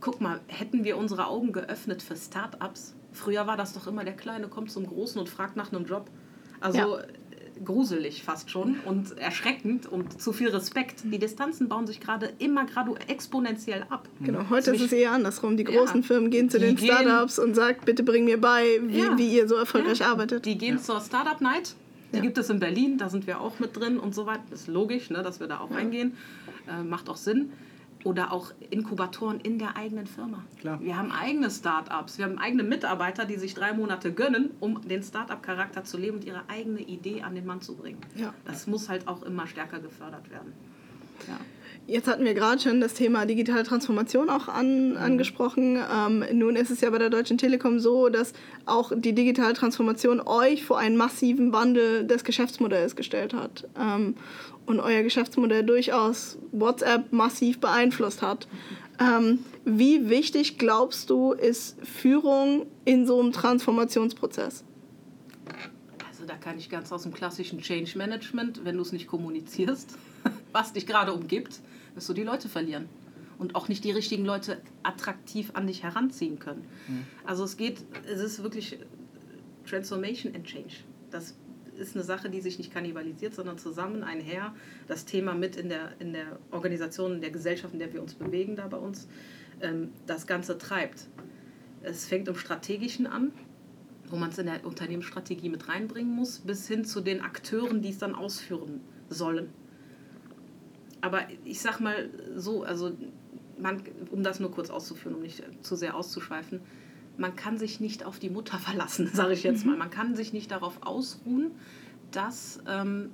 guck 0.00 0.20
mal, 0.20 0.40
hätten 0.48 0.82
wir 0.82 0.96
unsere 0.96 1.26
Augen 1.26 1.52
geöffnet 1.52 2.02
für 2.02 2.16
Startups, 2.16 2.94
früher 3.12 3.46
war 3.46 3.56
das 3.56 3.72
doch 3.74 3.86
immer, 3.86 4.04
der 4.04 4.16
Kleine 4.16 4.48
kommt 4.48 4.70
zum 4.70 4.86
Großen 4.86 5.20
und 5.20 5.28
fragt 5.28 5.56
nach 5.56 5.72
einem 5.72 5.86
Job. 5.86 6.10
Also 6.60 6.78
Ja. 6.78 7.02
Gruselig 7.64 8.22
fast 8.22 8.50
schon 8.50 8.76
und 8.84 9.18
erschreckend 9.18 9.86
und 9.86 10.20
zu 10.20 10.32
viel 10.32 10.48
Respekt. 10.48 11.00
Die 11.04 11.18
Distanzen 11.18 11.68
bauen 11.68 11.86
sich 11.86 12.00
gerade 12.00 12.32
immer 12.38 12.64
gradu 12.66 12.94
exponentiell 13.08 13.84
ab. 13.88 14.08
Genau, 14.20 14.40
heute 14.50 14.58
ist 14.72 14.78
Ziemlich- 14.78 14.82
es 14.84 14.92
eher 14.92 15.12
andersrum. 15.12 15.56
Die 15.56 15.64
großen 15.64 16.00
Ja. 16.02 16.06
Firmen 16.06 16.30
gehen 16.30 16.50
zu 16.50 16.58
den 16.58 16.76
Startups 16.78 17.38
und 17.38 17.54
sagen, 17.54 17.78
bitte 17.84 18.02
bring 18.02 18.24
mir 18.24 18.40
bei, 18.40 18.80
wie, 18.82 18.98
Ja. 19.00 19.16
wie 19.18 19.28
ihr 19.36 19.48
so 19.48 19.54
erfolgreich 19.56 19.98
Ja, 20.00 20.10
arbeitet. 20.12 20.44
Die 20.44 20.58
gehen 20.58 20.76
Ja. 20.76 20.82
zur 20.82 21.00
Startup 21.00 21.40
Night. 21.40 21.74
Die 22.12 22.16
Ja. 22.16 22.22
gibt 22.22 22.36
es 22.38 22.50
in 22.50 22.58
Berlin, 22.60 22.98
da 22.98 23.08
sind 23.08 23.26
wir 23.26 23.40
auch 23.40 23.58
mit 23.58 23.74
drin 23.76 23.98
und 23.98 24.14
so 24.14 24.26
weiter. 24.26 24.42
Ist 24.52 24.68
logisch, 24.68 25.08
ne, 25.10 25.22
dass 25.22 25.40
wir 25.40 25.46
da 25.46 25.60
auch 25.60 25.70
reingehen. 25.70 26.14
Äh, 26.68 26.82
macht 26.82 27.08
auch 27.08 27.16
Sinn. 27.16 27.52
Oder 28.04 28.32
auch 28.32 28.52
Inkubatoren 28.70 29.40
in 29.40 29.58
der 29.58 29.76
eigenen 29.76 30.06
Firma. 30.06 30.44
Klar. 30.58 30.80
Wir 30.80 30.96
haben 30.96 31.12
eigene 31.12 31.50
Startups, 31.50 32.18
wir 32.18 32.24
haben 32.24 32.38
eigene 32.38 32.64
Mitarbeiter, 32.64 33.24
die 33.24 33.36
sich 33.36 33.54
drei 33.54 33.72
Monate 33.72 34.12
gönnen, 34.12 34.50
um 34.60 34.80
den 34.86 35.02
Startup-Charakter 35.02 35.84
zu 35.84 35.98
leben 35.98 36.16
und 36.16 36.24
ihre 36.24 36.42
eigene 36.48 36.80
Idee 36.80 37.22
an 37.22 37.34
den 37.34 37.46
Mann 37.46 37.60
zu 37.60 37.76
bringen. 37.76 38.00
Ja. 38.16 38.34
Das 38.44 38.66
muss 38.66 38.88
halt 38.88 39.06
auch 39.06 39.22
immer 39.22 39.46
stärker 39.46 39.78
gefördert 39.78 40.30
werden. 40.30 40.52
Ja. 41.28 41.38
Jetzt 41.88 42.06
hatten 42.06 42.24
wir 42.24 42.34
gerade 42.34 42.60
schon 42.60 42.80
das 42.80 42.94
Thema 42.94 43.26
digitale 43.26 43.64
Transformation 43.64 44.30
auch 44.30 44.46
an, 44.46 44.96
angesprochen. 44.96 45.76
Ähm, 45.76 46.24
nun 46.32 46.54
ist 46.54 46.70
es 46.70 46.80
ja 46.80 46.88
bei 46.90 46.98
der 46.98 47.10
Deutschen 47.10 47.38
Telekom 47.38 47.80
so, 47.80 48.08
dass 48.08 48.32
auch 48.66 48.92
die 48.94 49.14
digitale 49.14 49.52
Transformation 49.54 50.20
euch 50.20 50.64
vor 50.64 50.78
einen 50.78 50.96
massiven 50.96 51.52
Wandel 51.52 52.06
des 52.06 52.22
Geschäftsmodells 52.22 52.94
gestellt 52.94 53.34
hat 53.34 53.68
ähm, 53.76 54.14
und 54.64 54.78
euer 54.78 55.02
Geschäftsmodell 55.02 55.64
durchaus 55.64 56.38
WhatsApp 56.52 57.12
massiv 57.12 57.58
beeinflusst 57.58 58.22
hat. 58.22 58.46
Ähm, 59.00 59.40
wie 59.64 60.08
wichtig 60.08 60.58
glaubst 60.58 61.10
du, 61.10 61.32
ist 61.32 61.76
Führung 61.84 62.66
in 62.84 63.06
so 63.06 63.20
einem 63.20 63.32
Transformationsprozess? 63.32 64.64
Also 66.08 66.26
da 66.26 66.34
kann 66.36 66.58
ich 66.58 66.70
ganz 66.70 66.92
aus 66.92 67.02
dem 67.02 67.12
klassischen 67.12 67.60
Change 67.60 67.98
Management, 67.98 68.64
wenn 68.64 68.76
du 68.76 68.82
es 68.82 68.92
nicht 68.92 69.08
kommunizierst, 69.08 69.96
was 70.52 70.72
dich 70.72 70.86
gerade 70.86 71.12
umgibt, 71.12 71.60
wirst 71.94 72.08
du 72.08 72.12
die 72.12 72.22
Leute 72.22 72.48
verlieren. 72.48 72.88
Und 73.38 73.54
auch 73.56 73.68
nicht 73.68 73.82
die 73.82 73.90
richtigen 73.90 74.24
Leute 74.24 74.60
attraktiv 74.82 75.50
an 75.54 75.66
dich 75.66 75.82
heranziehen 75.82 76.38
können. 76.38 76.64
Also 77.24 77.42
es 77.42 77.56
geht, 77.56 77.84
es 78.06 78.20
ist 78.20 78.42
wirklich 78.42 78.78
Transformation 79.66 80.34
and 80.34 80.44
Change. 80.44 80.74
Das 81.10 81.34
ist 81.76 81.96
eine 81.96 82.04
Sache, 82.04 82.30
die 82.30 82.40
sich 82.40 82.58
nicht 82.58 82.72
kannibalisiert, 82.72 83.34
sondern 83.34 83.58
zusammen 83.58 84.04
einher 84.04 84.54
das 84.86 85.04
Thema 85.04 85.34
mit 85.34 85.56
in 85.56 85.68
der, 85.68 85.92
in 85.98 86.12
der 86.12 86.38
Organisation, 86.50 87.14
in 87.14 87.20
der 87.20 87.30
Gesellschaft, 87.30 87.72
in 87.72 87.80
der 87.80 87.92
wir 87.92 88.02
uns 88.02 88.14
bewegen, 88.14 88.56
da 88.56 88.68
bei 88.68 88.76
uns, 88.76 89.08
ähm, 89.60 89.90
das 90.06 90.26
Ganze 90.26 90.58
treibt. 90.58 91.06
Es 91.82 92.06
fängt 92.06 92.28
im 92.28 92.36
Strategischen 92.36 93.06
an, 93.06 93.32
wo 94.08 94.16
man 94.16 94.30
es 94.30 94.38
in 94.38 94.46
der 94.46 94.64
Unternehmensstrategie 94.64 95.48
mit 95.48 95.68
reinbringen 95.68 96.14
muss, 96.14 96.40
bis 96.40 96.68
hin 96.68 96.84
zu 96.84 97.00
den 97.00 97.22
Akteuren, 97.22 97.82
die 97.82 97.88
es 97.88 97.98
dann 97.98 98.14
ausführen 98.14 98.80
sollen. 99.08 99.48
Aber 101.02 101.22
ich 101.44 101.60
sag 101.60 101.80
mal 101.80 102.08
so, 102.36 102.62
also 102.62 102.92
man, 103.58 103.82
um 104.10 104.22
das 104.22 104.40
nur 104.40 104.50
kurz 104.50 104.70
auszuführen, 104.70 105.16
um 105.16 105.22
nicht 105.22 105.42
zu 105.60 105.76
sehr 105.76 105.94
auszuschweifen, 105.94 106.60
man 107.18 107.36
kann 107.36 107.58
sich 107.58 107.80
nicht 107.80 108.04
auf 108.04 108.18
die 108.18 108.30
Mutter 108.30 108.58
verlassen, 108.58 109.10
sage 109.12 109.34
ich 109.34 109.42
jetzt 109.42 109.66
mal. 109.66 109.76
Man 109.76 109.90
kann 109.90 110.16
sich 110.16 110.32
nicht 110.32 110.50
darauf 110.50 110.78
ausruhen, 110.82 111.50
dass 112.10 112.60
ähm, 112.66 113.10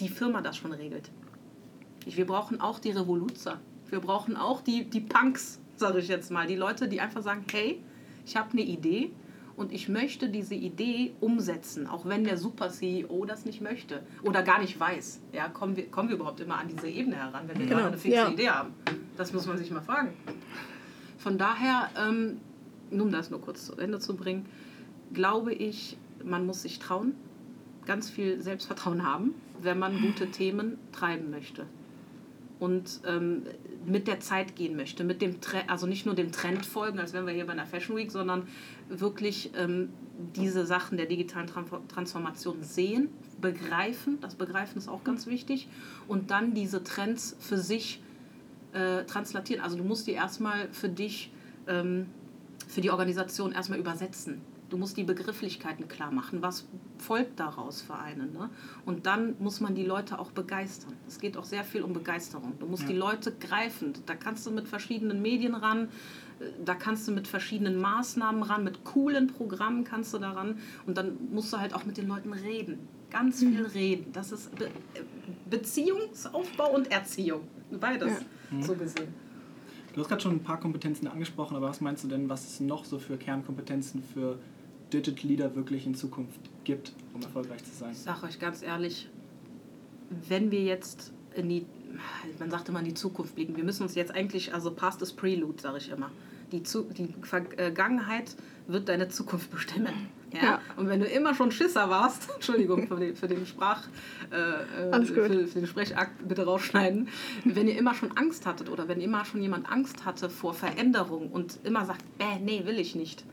die 0.00 0.08
Firma 0.08 0.40
das 0.40 0.56
schon 0.56 0.72
regelt. 0.72 1.10
Wir 2.06 2.26
brauchen 2.26 2.60
auch 2.60 2.78
die 2.78 2.90
Revoluzer. 2.90 3.60
Wir 3.88 4.00
brauchen 4.00 4.36
auch 4.36 4.62
die, 4.62 4.88
die 4.88 5.00
Punks, 5.00 5.60
sage 5.76 5.98
ich 5.98 6.08
jetzt 6.08 6.30
mal. 6.30 6.46
Die 6.46 6.56
Leute, 6.56 6.88
die 6.88 7.00
einfach 7.00 7.22
sagen, 7.22 7.44
hey, 7.50 7.82
ich 8.24 8.36
habe 8.36 8.52
eine 8.52 8.62
Idee 8.62 9.12
und 9.56 9.72
ich 9.72 9.88
möchte 9.88 10.28
diese 10.28 10.54
Idee 10.54 11.14
umsetzen, 11.20 11.86
auch 11.86 12.06
wenn 12.06 12.24
der 12.24 12.36
Super-CEO 12.36 13.24
das 13.24 13.44
nicht 13.44 13.60
möchte 13.60 14.02
oder 14.22 14.42
gar 14.42 14.60
nicht 14.60 14.78
weiß. 14.78 15.20
Ja, 15.32 15.48
kommen, 15.48 15.76
wir, 15.76 15.90
kommen 15.90 16.08
wir 16.08 16.16
überhaupt 16.16 16.40
immer 16.40 16.58
an 16.58 16.68
diese 16.68 16.88
Ebene 16.88 17.16
heran, 17.16 17.48
wenn 17.48 17.58
wir 17.58 17.66
genau. 17.66 17.76
gerade 17.76 17.88
eine 17.88 17.98
fixe 17.98 18.16
ja. 18.16 18.28
Idee 18.28 18.48
haben? 18.48 18.74
Das 19.16 19.32
muss 19.32 19.46
man 19.46 19.58
sich 19.58 19.70
mal 19.70 19.82
fragen. 19.82 20.14
Von 21.18 21.38
daher, 21.38 21.90
ähm, 21.96 22.40
um 22.90 23.10
das 23.10 23.30
nur 23.30 23.40
kurz 23.40 23.66
zu 23.66 23.76
Ende 23.76 23.98
zu 23.98 24.16
bringen, 24.16 24.46
glaube 25.12 25.52
ich, 25.52 25.96
man 26.24 26.46
muss 26.46 26.62
sich 26.62 26.78
trauen, 26.78 27.14
ganz 27.86 28.08
viel 28.10 28.40
Selbstvertrauen 28.40 29.04
haben, 29.06 29.34
wenn 29.60 29.78
man 29.78 30.00
gute 30.00 30.30
Themen 30.30 30.78
treiben 30.92 31.30
möchte 31.30 31.66
und 32.62 33.00
ähm, 33.08 33.42
mit 33.86 34.06
der 34.06 34.20
Zeit 34.20 34.54
gehen 34.54 34.76
möchte, 34.76 35.02
mit 35.02 35.20
dem 35.20 35.40
Trend, 35.40 35.68
also 35.68 35.88
nicht 35.88 36.06
nur 36.06 36.14
dem 36.14 36.30
Trend 36.30 36.64
folgen, 36.64 37.00
als 37.00 37.12
wären 37.12 37.26
wir 37.26 37.32
hier 37.32 37.44
bei 37.44 37.54
einer 37.54 37.66
Fashion 37.66 37.96
Week, 37.96 38.12
sondern 38.12 38.46
wirklich 38.88 39.50
ähm, 39.56 39.88
diese 40.36 40.64
Sachen 40.64 40.96
der 40.96 41.06
digitalen 41.06 41.50
Transformation 41.88 42.62
sehen, 42.62 43.08
begreifen, 43.40 44.18
das 44.20 44.36
Begreifen 44.36 44.78
ist 44.78 44.86
auch 44.86 45.02
ganz 45.02 45.26
wichtig, 45.26 45.66
und 46.06 46.30
dann 46.30 46.54
diese 46.54 46.84
Trends 46.84 47.36
für 47.40 47.58
sich 47.58 48.00
äh, 48.74 49.02
translatieren. 49.06 49.60
Also 49.60 49.76
du 49.76 49.82
musst 49.82 50.06
die 50.06 50.12
erstmal 50.12 50.68
für 50.70 50.88
dich, 50.88 51.32
ähm, 51.66 52.06
für 52.68 52.80
die 52.80 52.92
Organisation 52.92 53.50
erstmal 53.50 53.80
übersetzen 53.80 54.40
Du 54.72 54.78
musst 54.78 54.96
die 54.96 55.04
Begrifflichkeiten 55.04 55.86
klar 55.86 56.10
machen. 56.10 56.40
Was 56.40 56.66
folgt 56.96 57.38
daraus 57.38 57.82
für 57.82 57.94
einen? 57.94 58.32
Ne? 58.32 58.48
Und 58.86 59.04
dann 59.04 59.36
muss 59.38 59.60
man 59.60 59.74
die 59.74 59.84
Leute 59.84 60.18
auch 60.18 60.30
begeistern. 60.30 60.94
Es 61.06 61.18
geht 61.18 61.36
auch 61.36 61.44
sehr 61.44 61.62
viel 61.62 61.82
um 61.82 61.92
Begeisterung. 61.92 62.54
Du 62.58 62.64
musst 62.64 62.84
ja. 62.84 62.88
die 62.88 62.94
Leute 62.94 63.32
greifen. 63.32 63.92
Da 64.06 64.14
kannst 64.14 64.46
du 64.46 64.50
mit 64.50 64.66
verschiedenen 64.66 65.20
Medien 65.20 65.54
ran, 65.54 65.90
äh, 66.40 66.44
da 66.64 66.74
kannst 66.74 67.06
du 67.06 67.12
mit 67.12 67.28
verschiedenen 67.28 67.82
Maßnahmen 67.82 68.42
ran, 68.42 68.64
mit 68.64 68.82
coolen 68.82 69.26
Programmen 69.26 69.84
kannst 69.84 70.14
du 70.14 70.18
daran. 70.18 70.56
Und 70.86 70.96
dann 70.96 71.18
musst 71.30 71.52
du 71.52 71.58
halt 71.58 71.74
auch 71.74 71.84
mit 71.84 71.98
den 71.98 72.08
Leuten 72.08 72.32
reden. 72.32 72.78
Ganz 73.10 73.42
mhm. 73.42 73.52
viel 73.52 73.66
reden. 73.66 74.12
Das 74.14 74.32
ist 74.32 74.56
Be 74.56 74.70
Beziehungsaufbau 75.50 76.74
und 76.74 76.90
Erziehung. 76.90 77.42
Beides, 77.78 78.08
ja. 78.08 78.56
Mhm. 78.56 78.62
so 78.62 78.74
gesehen. 78.74 79.12
Du 79.92 80.00
hast 80.00 80.08
gerade 80.08 80.22
schon 80.22 80.32
ein 80.32 80.42
paar 80.42 80.58
Kompetenzen 80.58 81.08
angesprochen, 81.08 81.56
aber 81.56 81.68
was 81.68 81.82
meinst 81.82 82.04
du 82.04 82.08
denn, 82.08 82.30
was 82.30 82.48
es 82.48 82.60
noch 82.60 82.86
so 82.86 82.98
für 82.98 83.18
Kernkompetenzen 83.18 84.02
für 84.02 84.38
Digital 84.92 85.28
Leader 85.28 85.54
wirklich 85.56 85.86
in 85.86 85.94
Zukunft 85.94 86.40
gibt, 86.64 86.92
um 87.14 87.22
erfolgreich 87.22 87.64
zu 87.64 87.74
sein? 87.74 87.92
Ich 87.92 87.98
sage 87.98 88.26
euch 88.26 88.38
ganz 88.38 88.62
ehrlich, 88.62 89.08
wenn 90.28 90.50
wir 90.50 90.62
jetzt 90.62 91.12
in 91.34 91.48
die, 91.48 91.66
man 92.38 92.50
sagt 92.50 92.68
immer 92.68 92.80
in 92.80 92.86
die 92.86 92.94
Zukunft 92.94 93.34
blicken, 93.34 93.56
wir 93.56 93.64
müssen 93.64 93.82
uns 93.82 93.94
jetzt 93.94 94.14
eigentlich, 94.14 94.52
also 94.52 94.70
past 94.70 95.02
is 95.02 95.12
prelude, 95.12 95.60
sage 95.60 95.78
ich 95.78 95.90
immer. 95.90 96.10
Die, 96.52 96.62
Zu 96.62 96.82
die 96.82 97.14
Vergangenheit 97.22 98.36
wird 98.66 98.90
deine 98.90 99.08
Zukunft 99.08 99.50
bestimmen. 99.50 99.94
Ja? 100.32 100.42
ja? 100.42 100.60
Und 100.76 100.88
wenn 100.88 101.00
du 101.00 101.06
immer 101.06 101.34
schon 101.34 101.50
Schisser 101.50 101.88
warst, 101.88 102.28
Entschuldigung 102.34 102.86
für 102.88 102.96
den, 102.96 103.16
für 103.16 103.26
den 103.26 103.46
Sprach, 103.46 103.88
äh, 104.30 104.90
äh 104.90 105.04
für, 105.04 105.46
für, 105.46 105.60
den 105.60 105.66
Sprechakt 105.66 106.28
bitte 106.28 106.44
rausschneiden, 106.44 107.08
wenn 107.44 107.68
ihr 107.68 107.78
immer 107.78 107.94
schon 107.94 108.14
Angst 108.18 108.44
hattet 108.44 108.68
oder 108.68 108.86
wenn 108.86 109.00
immer 109.00 109.24
schon 109.24 109.40
jemand 109.40 109.70
Angst 109.70 110.04
hatte 110.04 110.28
vor 110.28 110.52
Veränderung 110.52 111.30
und 111.30 111.58
immer 111.64 111.86
sagt, 111.86 112.04
äh, 112.18 112.38
nee, 112.38 112.66
will 112.66 112.78
ich 112.78 112.94
nicht, 112.94 113.24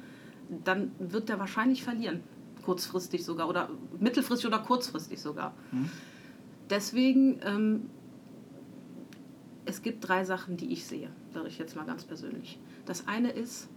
dann 0.63 0.91
wird 0.99 1.29
der 1.29 1.39
wahrscheinlich 1.39 1.83
verlieren. 1.83 2.21
Kurzfristig 2.63 3.23
sogar 3.23 3.47
oder 3.47 3.69
mittelfristig 3.99 4.47
oder 4.47 4.59
kurzfristig 4.59 5.21
sogar. 5.21 5.53
Mhm. 5.71 5.89
Deswegen, 6.69 7.39
ähm, 7.43 7.89
es 9.65 9.81
gibt 9.81 10.07
drei 10.07 10.23
Sachen, 10.23 10.57
die 10.57 10.71
ich 10.71 10.85
sehe, 10.85 11.09
sage 11.33 11.47
ich 11.47 11.57
jetzt 11.57 11.75
mal 11.75 11.85
ganz 11.85 12.03
persönlich. 12.03 12.59
Das 12.85 13.07
eine 13.07 13.31
ist 13.31 13.69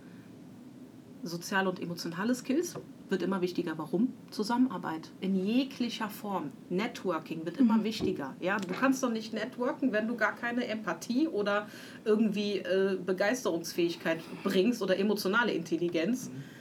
soziale 1.22 1.68
und 1.68 1.80
emotionale 1.80 2.34
Skills 2.34 2.74
wird 3.08 3.22
immer 3.22 3.40
wichtiger. 3.42 3.76
Warum? 3.76 4.12
Zusammenarbeit 4.30 5.10
in 5.20 5.36
jeglicher 5.36 6.08
Form. 6.08 6.50
Networking 6.70 7.44
wird 7.44 7.58
immer 7.58 7.78
mhm. 7.78 7.84
wichtiger. 7.84 8.34
Ja, 8.40 8.56
du 8.56 8.74
kannst 8.74 9.02
doch 9.02 9.12
nicht 9.12 9.32
networken, 9.32 9.92
wenn 9.92 10.08
du 10.08 10.16
gar 10.16 10.34
keine 10.34 10.66
Empathie 10.66 11.28
oder 11.28 11.68
irgendwie 12.04 12.58
äh, 12.58 12.98
Begeisterungsfähigkeit 13.04 14.20
bringst 14.42 14.82
oder 14.82 14.98
emotionale 14.98 15.52
Intelligenz. 15.52 16.30
Mhm 16.30 16.51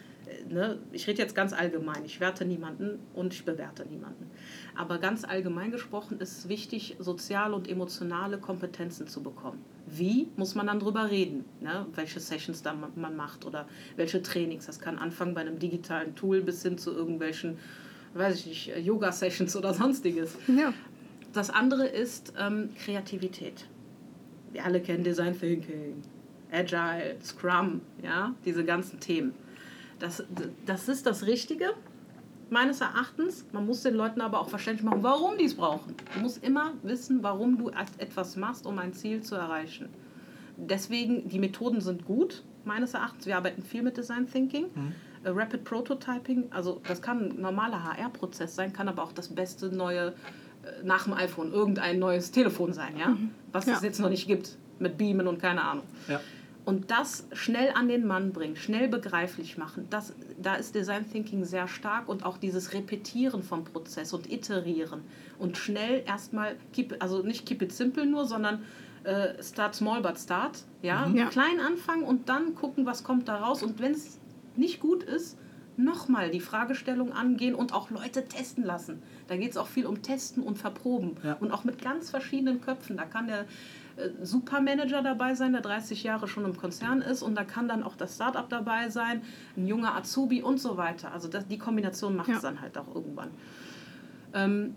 ne, 0.52 0.80
ich 0.92 1.08
rede 1.08 1.22
jetzt 1.22 1.36
ganz 1.36 1.54
allgemein, 1.54 2.06
ich 2.06 2.20
werte 2.20 2.46
niemanden 2.46 3.00
und 3.14 3.34
ich 3.34 3.46
bewerte 3.46 3.86
niemanden. 3.86 4.30
Aber 4.76 4.98
ganz 4.98 5.24
allgemein 5.24 5.72
gesprochen 5.72 6.20
ist 6.20 6.40
es 6.40 6.50
wichtig, 6.50 6.96
soziale 7.00 7.56
und 7.56 7.70
emotionale 7.70 8.38
Kompetenzen 8.38 9.08
zu 9.08 9.24
bekommen. 9.24 9.64
Wie, 9.88 10.28
muss 10.36 10.56
man 10.56 10.68
dann 10.68 10.80
drüber 10.80 11.10
reden, 11.10 11.46
ne, 11.60 11.86
welche 11.96 12.20
Sessions 12.20 12.62
da 12.62 12.74
man 12.74 13.16
macht 13.16 13.46
oder 13.46 13.68
welche 13.96 14.22
Trainings. 14.22 14.66
Das 14.66 14.80
kann 14.80 14.98
anfangen 14.98 15.34
bei 15.34 15.42
einem 15.42 15.60
digitalen 15.60 16.16
Tool 16.16 16.42
bis 16.42 16.62
hin 16.64 16.78
zu 16.78 16.92
irgendwelchen, 16.92 17.58
weiß 18.14 18.40
ich 18.40 18.46
nicht, 18.46 18.86
Yoga-Sessions 18.86 19.56
oder 19.56 19.74
sonstiges. 19.74 20.38
Ja. 20.48 20.74
Das 21.34 21.50
andere 21.50 21.88
ist 21.88 22.34
ähm, 22.38 22.70
Kreativität. 22.84 23.66
Wir 24.52 24.66
alle 24.66 24.82
kennen 24.82 25.04
Design 25.04 25.38
Thinking, 25.38 26.02
Agile, 26.52 27.16
Scrum, 27.24 27.82
ja, 28.04 28.36
diese 28.44 28.66
ganzen 28.66 29.00
Themen. 29.00 29.34
Das, 30.02 30.24
das 30.66 30.90
ist 30.90 31.06
das 31.06 31.26
Richtige, 31.28 31.74
meines 32.50 32.82
Erachtens. 32.82 33.46
Man 33.52 33.66
muss 33.66 33.84
den 33.84 33.94
Leuten 33.94 34.20
aber 34.20 34.40
auch 34.40 34.50
verständlich 34.50 34.84
machen, 34.84 35.04
warum 35.04 35.38
die 35.38 35.46
es 35.46 35.56
brauchen. 35.56 35.96
Du 36.16 36.22
musst 36.22 36.44
immer 36.44 36.74
wissen, 36.84 37.22
warum 37.22 37.58
du 37.58 37.70
etwas 37.70 38.36
machst, 38.36 38.66
um 38.66 38.80
ein 38.80 38.94
Ziel 38.94 39.22
zu 39.22 39.36
erreichen. 39.36 39.90
Deswegen, 40.58 41.30
die 41.30 41.40
Methoden 41.40 41.82
sind 41.82 42.06
gut, 42.06 42.44
meines 42.66 42.94
Erachtens. 42.94 43.26
Wir 43.26 43.38
arbeiten 43.38 43.64
viel 43.64 43.84
mit 43.84 43.98
Design 43.98 44.30
Thinking. 44.30 44.66
Mhm. 44.74 44.94
Äh, 45.24 45.30
Rapid 45.30 45.64
Prototyping, 45.64 46.48
also 46.52 46.82
das 46.88 47.02
kann 47.02 47.30
ein 47.30 47.42
normaler 47.42 47.84
HR-Prozess 47.84 48.56
sein, 48.56 48.74
kann 48.74 48.88
aber 48.88 49.04
auch 49.04 49.12
das 49.12 49.30
beste 49.30 49.68
neue 49.68 50.08
äh, 50.08 50.84
nach 50.84 51.04
dem 51.04 51.14
iPhone 51.14 51.52
irgendein 51.52 52.00
neues 52.00 52.32
Telefon 52.32 52.74
sein, 52.74 52.98
ja? 52.98 53.10
Mhm. 53.10 53.32
was 53.52 53.68
ja. 53.68 53.76
es 53.76 53.82
jetzt 53.82 54.00
noch 54.00 54.10
nicht 54.10 54.28
gibt 54.28 54.58
mit 54.80 54.98
Beamen 54.98 55.28
und 55.28 55.40
keine 55.40 55.62
Ahnung. 55.62 55.86
Ja. 56.08 56.20
Und 56.64 56.92
das 56.92 57.28
schnell 57.34 57.72
an 57.74 57.88
den 57.88 58.06
Mann 58.06 58.34
bringen, 58.34 58.56
schnell 58.56 58.88
begreiflich 58.88 59.58
machen, 59.58 59.88
das, 59.90 60.14
da 60.40 60.56
ist 60.56 60.76
Design 60.76 61.10
Thinking 61.10 61.44
sehr 61.44 61.68
stark 61.68 62.08
und 62.08 62.24
auch 62.24 62.38
dieses 62.38 62.74
Repetieren 62.74 63.42
vom 63.42 63.64
Prozess 63.64 64.14
und 64.14 64.32
Iterieren 64.32 65.02
und 65.40 65.58
schnell 65.58 66.04
erstmal, 66.06 66.56
keep, 66.72 66.96
also 67.00 67.24
nicht 67.24 67.48
keep 67.48 67.64
it 67.64 67.74
simple 67.74 68.06
nur, 68.06 68.26
sondern 68.26 68.64
äh, 69.04 69.42
start 69.42 69.74
small 69.74 70.02
but 70.02 70.20
start, 70.20 70.64
ja? 70.84 71.08
Mhm. 71.08 71.18
ja, 71.18 71.26
klein 71.26 71.60
anfangen 71.60 72.04
und 72.04 72.30
dann 72.30 72.54
gucken, 72.54 72.86
was 72.86 73.04
kommt 73.04 73.28
da 73.28 73.38
raus 73.38 73.64
und 73.64 73.80
wenn 73.80 73.94
es 73.94 74.20
nicht 74.56 74.80
gut 74.80 75.02
ist, 75.02 75.38
nochmal 75.78 76.30
die 76.30 76.40
Fragestellung 76.40 77.12
angehen 77.12 77.56
und 77.56 77.74
auch 77.74 77.90
Leute 77.90 78.26
testen 78.26 78.64
lassen. 78.64 79.02
Da 79.28 79.38
geht 79.38 79.52
es 79.52 79.58
auch 79.58 79.68
viel 79.68 79.86
um 79.86 80.02
Testen 80.02 80.44
und 80.44 80.58
Verproben 80.58 81.16
ja. 81.24 81.38
und 81.40 81.52
auch 81.52 81.64
mit 81.64 81.82
ganz 81.82 82.10
verschiedenen 82.10 82.62
Köpfen. 82.62 82.98
Da 82.98 83.06
kann 83.06 83.28
der 83.28 83.46
Supermanager 84.22 85.02
dabei 85.02 85.36
sein, 85.36 85.54
der 85.54 85.62
30 85.62 86.04
Jahre 86.04 86.28
schon 86.28 86.46
im 86.46 86.56
Konzern 86.58 87.02
ist 87.02 87.22
und 87.22 87.36
da 87.36 87.44
kann 87.44 87.68
dann 87.68 87.84
auch 87.84 87.96
das 87.96 88.16
Startup 88.16 88.48
dabei 88.50 88.90
sein, 88.90 89.22
ein 89.58 89.68
junger 89.68 89.96
Azubi 89.96 90.42
und 90.42 90.60
so 90.60 90.78
weiter. 90.78 91.12
Also 91.12 91.28
das, 91.28 91.48
die 91.48 91.58
Kombination 91.58 92.16
macht 92.16 92.30
es 92.30 92.42
dann 92.42 92.62
halt 92.62 92.78
auch 92.78 92.94
irgendwann. 92.94 93.30
Ähm, 94.34 94.76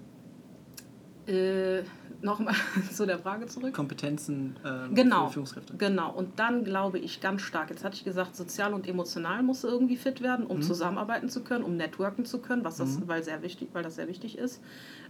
äh, 1.27 1.83
Nochmal 2.24 2.55
zu 2.92 3.05
der 3.05 3.18
Frage 3.18 3.46
zurück. 3.46 3.74
Kompetenzen 3.74 4.57
ähm, 4.64 4.94
genau, 4.94 5.27
für 5.27 5.35
Führungskräfte. 5.35 5.77
Genau, 5.77 6.11
und 6.11 6.38
dann 6.38 6.64
glaube 6.64 6.98
ich 6.98 7.20
ganz 7.20 7.42
stark, 7.42 7.68
jetzt 7.68 7.85
hatte 7.85 7.96
ich 7.96 8.05
gesagt, 8.05 8.35
sozial 8.35 8.72
und 8.72 8.88
emotional 8.88 9.42
muss 9.42 9.62
irgendwie 9.62 9.96
fit 9.96 10.22
werden, 10.22 10.46
um 10.46 10.59
mhm. 10.59 10.62
zusammenarbeiten 10.62 11.29
zu 11.29 11.44
können, 11.44 11.64
um 11.64 11.77
networken 11.77 12.24
zu 12.24 12.38
können, 12.38 12.64
was 12.64 12.79
das, 12.79 12.98
mhm. 12.98 13.09
weil, 13.09 13.22
sehr 13.22 13.42
wichtig, 13.42 13.68
weil 13.74 13.83
das 13.83 13.96
sehr 13.96 14.09
wichtig 14.09 14.38
ist. 14.38 14.62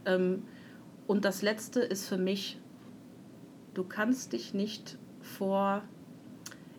Ähm, 0.06 0.42
und 1.06 1.24
das 1.24 1.42
Letzte 1.42 1.80
ist 1.80 2.08
für 2.08 2.18
mich 2.18 2.58
du 3.74 3.84
kannst 3.84 4.32
dich 4.32 4.54
nicht 4.54 4.96
vor, 5.20 5.82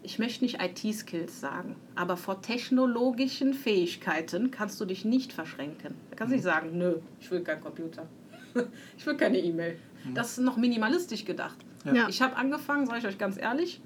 ich 0.03 0.19
möchte 0.19 0.43
nicht 0.43 0.60
IT-Skills 0.62 1.39
sagen, 1.39 1.75
aber 1.95 2.17
vor 2.17 2.41
technologischen 2.41 3.53
Fähigkeiten 3.53 4.51
kannst 4.51 4.79
du 4.79 4.86
dich 4.86 5.05
nicht 5.05 5.34
verschränken. 5.34 5.95
Da 6.10 6.15
kannst 6.15 6.31
du 6.31 6.36
nicht 6.36 6.45
mhm. 6.45 6.49
sagen, 6.49 6.77
nö, 6.77 6.97
ich 7.19 7.29
will 7.29 7.41
keinen 7.41 7.62
Computer. 7.62 8.08
ich 8.97 9.05
will 9.05 9.17
keine 9.17 9.39
E-Mail. 9.39 9.77
Mhm. 10.05 10.15
Das 10.15 10.31
ist 10.31 10.39
noch 10.39 10.58
minimalistisch 10.58 11.25
gedacht. 11.25 11.58
Ja. 11.84 12.08
Ich 12.10 12.21
habe 12.21 12.36
angefangen, 12.36 12.88
sage 12.88 12.99
ich 12.99 13.05
euch 13.05 13.17
ganz 13.17 13.38
ehrlich, 13.38 13.81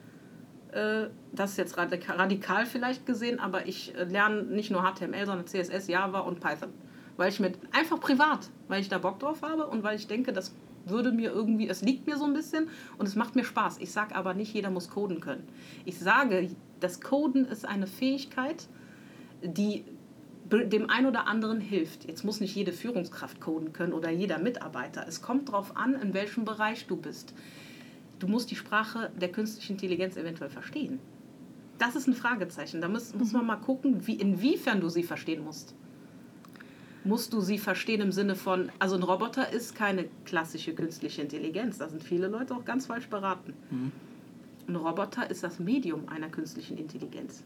äh, 0.71 1.07
das 1.33 1.51
ist 1.51 1.57
jetzt 1.57 1.77
radikal 1.77 2.65
vielleicht 2.65 3.05
gesehen, 3.05 3.39
aber 3.39 3.67
ich 3.67 3.95
äh, 3.95 4.03
lerne 4.03 4.43
nicht 4.43 4.71
nur 4.71 4.83
HTML, 4.83 5.25
sondern 5.25 5.47
CSS, 5.47 5.87
Java 5.87 6.19
und 6.19 6.39
Python. 6.39 6.69
Weil 7.17 7.29
ich 7.29 7.39
mit, 7.39 7.59
einfach 7.71 7.99
privat, 7.99 8.49
weil 8.67 8.79
ich 8.79 8.87
da 8.87 8.97
Bock 8.97 9.19
drauf 9.19 9.41
habe 9.41 9.67
und 9.67 9.83
weil 9.83 9.97
ich 9.97 10.07
denke, 10.07 10.31
das 10.31 10.55
würde 10.85 11.11
mir 11.11 11.31
irgendwie, 11.31 11.67
es 11.67 11.81
liegt 11.81 12.07
mir 12.07 12.17
so 12.17 12.25
ein 12.25 12.33
bisschen 12.33 12.69
und 12.97 13.07
es 13.07 13.15
macht 13.15 13.35
mir 13.35 13.43
Spaß. 13.43 13.77
Ich 13.79 13.91
sage 13.91 14.15
aber 14.15 14.33
nicht, 14.33 14.53
jeder 14.53 14.69
muss 14.69 14.89
coden 14.89 15.19
können. 15.19 15.47
Ich 15.85 15.99
sage, 15.99 16.49
das 16.79 17.01
Coden 17.01 17.45
ist 17.45 17.65
eine 17.65 17.87
Fähigkeit, 17.87 18.67
die 19.43 19.83
dem 20.51 20.89
einen 20.89 21.05
oder 21.05 21.27
anderen 21.27 21.61
hilft. 21.61 22.05
Jetzt 22.05 22.23
muss 22.23 22.39
nicht 22.39 22.55
jede 22.55 22.73
Führungskraft 22.73 23.39
coden 23.39 23.71
können 23.71 23.93
oder 23.93 24.09
jeder 24.09 24.39
Mitarbeiter. 24.39 25.05
Es 25.07 25.21
kommt 25.21 25.49
darauf 25.49 25.77
an, 25.77 25.95
in 25.95 26.13
welchem 26.13 26.45
Bereich 26.45 26.87
du 26.87 26.95
bist. 26.95 27.33
Du 28.17 28.27
musst 28.27 28.51
die 28.51 28.55
Sprache 28.55 29.11
der 29.19 29.31
künstlichen 29.31 29.73
Intelligenz 29.73 30.17
eventuell 30.17 30.49
verstehen. 30.49 30.99
Das 31.77 31.95
ist 31.95 32.07
ein 32.07 32.13
Fragezeichen. 32.13 32.81
Da 32.81 32.89
muss, 32.89 33.13
muss 33.13 33.31
man 33.31 33.45
mal 33.45 33.57
gucken, 33.57 34.05
wie, 34.07 34.15
inwiefern 34.15 34.81
du 34.81 34.89
sie 34.89 35.03
verstehen 35.03 35.43
musst. 35.43 35.75
Musst 37.09 37.33
du 37.33 37.41
sie 37.41 37.57
verstehen 37.57 38.01
im 38.01 38.11
Sinne 38.11 38.35
von, 38.35 38.71
also 38.77 38.95
ein 38.95 39.01
Roboter 39.01 39.51
ist 39.51 39.73
keine 39.73 40.05
klassische 40.25 40.75
künstliche 40.75 41.23
Intelligenz. 41.23 41.79
Da 41.79 41.89
sind 41.89 42.03
viele 42.03 42.27
Leute 42.27 42.53
auch 42.53 42.65
ganz 42.65 42.85
falsch 42.85 43.07
beraten. 43.07 43.55
Mhm. 43.71 43.91
Ein 44.67 44.75
Roboter 44.75 45.27
ist 45.27 45.43
das 45.43 45.57
Medium 45.57 46.07
einer 46.07 46.29
künstlichen 46.29 46.77
Intelligenz. 46.77 47.41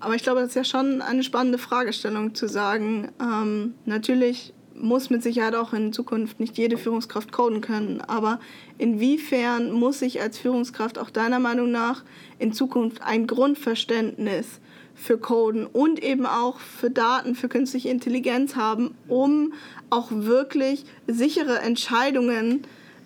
Aber 0.00 0.14
ich 0.14 0.22
glaube, 0.22 0.40
das 0.40 0.48
ist 0.48 0.54
ja 0.54 0.64
schon 0.64 1.02
eine 1.02 1.22
spannende 1.22 1.58
Fragestellung 1.58 2.34
zu 2.34 2.48
sagen, 2.48 3.12
ähm, 3.20 3.74
natürlich 3.84 4.54
muss 4.74 5.10
mit 5.10 5.22
Sicherheit 5.22 5.54
auch 5.54 5.72
in 5.72 5.92
Zukunft 5.92 6.40
nicht 6.40 6.58
jede 6.58 6.76
Führungskraft 6.76 7.32
coden 7.32 7.60
können, 7.60 8.00
aber 8.00 8.40
inwiefern 8.78 9.72
muss 9.72 10.02
ich 10.02 10.20
als 10.20 10.38
Führungskraft 10.38 10.98
auch 10.98 11.10
deiner 11.10 11.38
Meinung 11.38 11.70
nach 11.70 12.02
in 12.38 12.52
Zukunft 12.52 13.02
ein 13.02 13.26
Grundverständnis 13.26 14.60
für 14.94 15.18
Coden 15.18 15.66
und 15.66 16.02
eben 16.02 16.26
auch 16.26 16.58
für 16.60 16.90
Daten, 16.90 17.34
für 17.34 17.48
künstliche 17.48 17.88
Intelligenz 17.88 18.56
haben, 18.56 18.94
um 19.08 19.52
auch 19.90 20.08
wirklich 20.10 20.84
sichere 21.06 21.58
Entscheidungen 21.60 22.62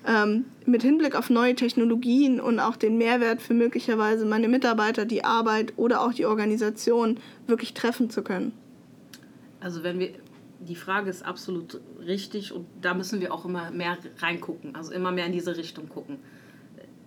ähm, 0.07 0.45
mit 0.67 0.83
Hinblick 0.83 1.15
auf 1.15 1.31
neue 1.31 1.55
Technologien 1.55 2.41
und 2.41 2.61
auch 2.61 2.77
den 2.77 2.99
Mehrwert 2.99 3.41
für 3.41 3.55
möglicherweise 3.55 4.27
meine 4.27 4.49
Mitarbeiter, 4.49 5.05
die 5.05 5.25
Arbeit 5.25 5.73
oder 5.77 6.03
auch 6.03 6.13
die 6.13 6.27
Organisation 6.27 7.19
wirklich 7.47 7.75
treffen 7.75 8.11
zu 8.11 8.23
können? 8.23 8.53
Also 9.61 9.83
wenn 9.83 9.99
wir, 9.99 10.11
die 10.61 10.75
Frage 10.75 11.11
ist 11.11 11.25
absolut 11.25 11.81
richtig 12.01 12.53
und 12.53 12.67
da 12.81 12.95
müssen 12.95 13.21
wir 13.21 13.33
auch 13.33 13.45
immer 13.45 13.71
mehr 13.71 13.99
reingucken, 14.19 14.75
also 14.75 14.93
immer 14.93 15.13
mehr 15.13 15.27
in 15.27 15.33
diese 15.33 15.57
Richtung 15.57 15.89
gucken. 15.89 16.19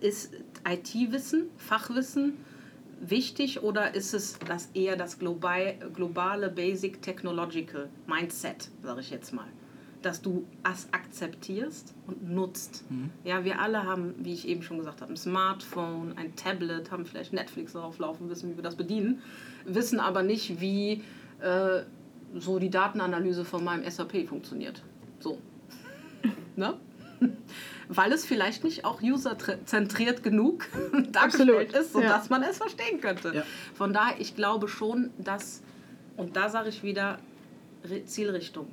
Ist 0.00 0.32
IT-Wissen, 0.68 1.50
Fachwissen 1.56 2.34
wichtig 3.00 3.62
oder 3.62 3.94
ist 3.94 4.14
es 4.14 4.38
das 4.38 4.70
eher 4.74 4.96
das 4.96 5.18
global, 5.18 5.74
globale 5.94 6.48
Basic 6.48 7.02
Technological 7.02 7.88
Mindset, 8.06 8.70
sage 8.82 9.00
ich 9.00 9.10
jetzt 9.10 9.32
mal? 9.32 9.48
dass 10.02 10.20
du 10.20 10.44
es 10.70 10.88
akzeptierst 10.92 11.94
und 12.06 12.28
nutzt. 12.28 12.84
Mhm. 12.90 13.10
Ja, 13.24 13.44
wir 13.44 13.60
alle 13.60 13.84
haben, 13.84 14.14
wie 14.18 14.34
ich 14.34 14.46
eben 14.48 14.62
schon 14.62 14.78
gesagt 14.78 15.00
habe, 15.00 15.12
ein 15.12 15.16
Smartphone, 15.16 16.14
ein 16.16 16.34
Tablet, 16.36 16.90
haben 16.90 17.06
vielleicht 17.06 17.32
Netflix 17.32 17.72
darauf 17.72 17.98
laufen, 17.98 18.28
wissen, 18.28 18.50
wie 18.50 18.56
wir 18.56 18.62
das 18.62 18.76
bedienen, 18.76 19.22
wissen 19.64 20.00
aber 20.00 20.22
nicht, 20.22 20.60
wie 20.60 21.04
äh, 21.40 21.82
so 22.34 22.58
die 22.58 22.70
Datenanalyse 22.70 23.44
von 23.44 23.64
meinem 23.64 23.88
SAP 23.88 24.28
funktioniert. 24.28 24.82
So. 25.20 25.38
ne? 26.56 26.74
Weil 27.88 28.12
es 28.12 28.24
vielleicht 28.24 28.64
nicht 28.64 28.84
auch 28.84 29.02
userzentriert 29.02 30.22
genug 30.22 30.66
dargestellt 31.12 31.72
ist, 31.72 31.92
sodass 31.92 32.28
ja. 32.28 32.38
man 32.38 32.42
es 32.42 32.58
verstehen 32.58 33.00
könnte. 33.00 33.32
Ja. 33.34 33.42
Von 33.74 33.92
daher, 33.92 34.20
ich 34.20 34.34
glaube 34.34 34.68
schon, 34.68 35.10
dass, 35.18 35.62
und 36.16 36.36
da 36.36 36.48
sage 36.48 36.68
ich 36.68 36.82
wieder, 36.82 37.18
Zielrichtung 38.06 38.68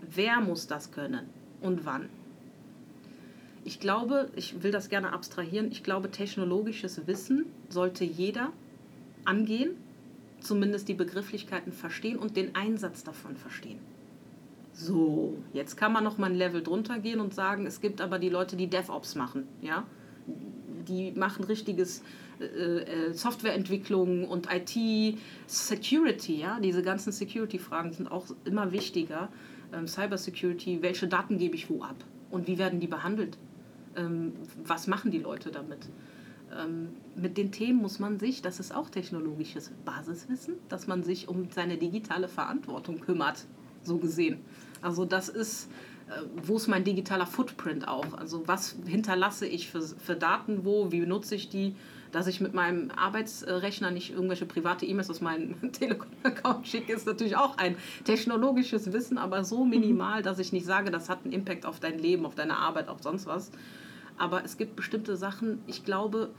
Wer 0.00 0.40
muss 0.40 0.66
das 0.66 0.90
können 0.92 1.28
und 1.60 1.84
wann? 1.84 2.08
Ich 3.64 3.80
glaube, 3.80 4.30
ich 4.36 4.62
will 4.62 4.70
das 4.70 4.88
gerne 4.88 5.12
abstrahieren, 5.12 5.70
ich 5.70 5.82
glaube, 5.82 6.10
technologisches 6.10 7.06
Wissen 7.06 7.46
sollte 7.68 8.04
jeder 8.04 8.52
angehen, 9.24 9.76
zumindest 10.40 10.88
die 10.88 10.94
Begrifflichkeiten 10.94 11.72
verstehen 11.72 12.18
und 12.18 12.36
den 12.36 12.54
Einsatz 12.54 13.04
davon 13.04 13.36
verstehen. 13.36 13.78
So, 14.72 15.36
jetzt 15.52 15.76
kann 15.76 15.92
man 15.92 16.04
noch 16.04 16.18
mal 16.18 16.30
ein 16.30 16.36
Level 16.36 16.62
drunter 16.62 17.00
gehen 17.00 17.20
und 17.20 17.34
sagen, 17.34 17.66
es 17.66 17.80
gibt 17.80 18.00
aber 18.00 18.18
die 18.18 18.28
Leute, 18.28 18.56
die 18.56 18.68
DevOps 18.68 19.16
machen, 19.16 19.48
ja? 19.60 19.84
Die 20.86 21.10
machen 21.12 21.44
richtiges 21.44 22.02
äh, 22.40 22.44
äh 22.44 23.12
Softwareentwicklung 23.12 24.28
und 24.28 24.46
IT, 24.52 25.18
Security, 25.48 26.40
ja? 26.40 26.60
Diese 26.60 26.82
ganzen 26.82 27.12
Security-Fragen 27.12 27.92
sind 27.92 28.10
auch 28.10 28.26
immer 28.44 28.70
wichtiger 28.70 29.30
ähm, 29.72 29.88
Cybersecurity, 29.88 30.80
welche 30.80 31.08
Daten 31.08 31.38
gebe 31.38 31.56
ich 31.56 31.68
wo 31.68 31.82
ab 31.82 31.96
und 32.30 32.46
wie 32.46 32.58
werden 32.58 32.78
die 32.78 32.86
behandelt? 32.86 33.36
Ähm, 33.96 34.32
was 34.64 34.86
machen 34.86 35.10
die 35.10 35.18
Leute 35.18 35.50
damit? 35.50 35.88
Ähm, 36.56 36.88
mit 37.14 37.36
den 37.36 37.52
Themen 37.52 37.80
muss 37.80 37.98
man 37.98 38.18
sich, 38.18 38.42
das 38.42 38.60
ist 38.60 38.74
auch 38.74 38.90
technologisches 38.90 39.70
Basiswissen, 39.84 40.54
dass 40.68 40.86
man 40.86 41.02
sich 41.02 41.28
um 41.28 41.48
seine 41.50 41.76
digitale 41.76 42.28
Verantwortung 42.28 43.00
kümmert, 43.00 43.44
so 43.82 43.98
gesehen. 43.98 44.38
Also 44.82 45.04
das 45.04 45.28
ist, 45.28 45.68
äh, 46.08 46.22
wo 46.44 46.56
ist 46.56 46.68
mein 46.68 46.84
digitaler 46.84 47.26
Footprint 47.26 47.86
auch? 47.86 48.14
Also 48.14 48.46
was 48.46 48.76
hinterlasse 48.86 49.46
ich 49.46 49.70
für, 49.70 49.82
für 49.82 50.16
Daten 50.16 50.64
wo, 50.64 50.92
wie 50.92 51.00
nutze 51.00 51.34
ich 51.34 51.48
die? 51.48 51.74
dass 52.12 52.26
ich 52.26 52.40
mit 52.40 52.54
meinem 52.54 52.90
Arbeitsrechner 52.90 53.90
nicht 53.90 54.12
irgendwelche 54.12 54.46
private 54.46 54.86
E-Mails 54.86 55.10
aus 55.10 55.20
meinem 55.20 55.56
Telekom-Account 55.72 56.66
schicke, 56.66 56.92
ist 56.92 57.06
natürlich 57.06 57.36
auch 57.36 57.58
ein 57.58 57.76
technologisches 58.04 58.92
Wissen, 58.92 59.18
aber 59.18 59.44
so 59.44 59.64
minimal, 59.64 60.22
dass 60.22 60.38
ich 60.38 60.52
nicht 60.52 60.66
sage, 60.66 60.90
das 60.90 61.08
hat 61.08 61.24
einen 61.24 61.32
Impact 61.32 61.66
auf 61.66 61.80
dein 61.80 61.98
Leben, 61.98 62.26
auf 62.26 62.34
deine 62.34 62.56
Arbeit, 62.56 62.88
auf 62.88 63.02
sonst 63.02 63.26
was. 63.26 63.50
Aber 64.18 64.44
es 64.44 64.56
gibt 64.56 64.76
bestimmte 64.76 65.16
Sachen, 65.16 65.62
ich 65.66 65.84
glaube, 65.84 66.30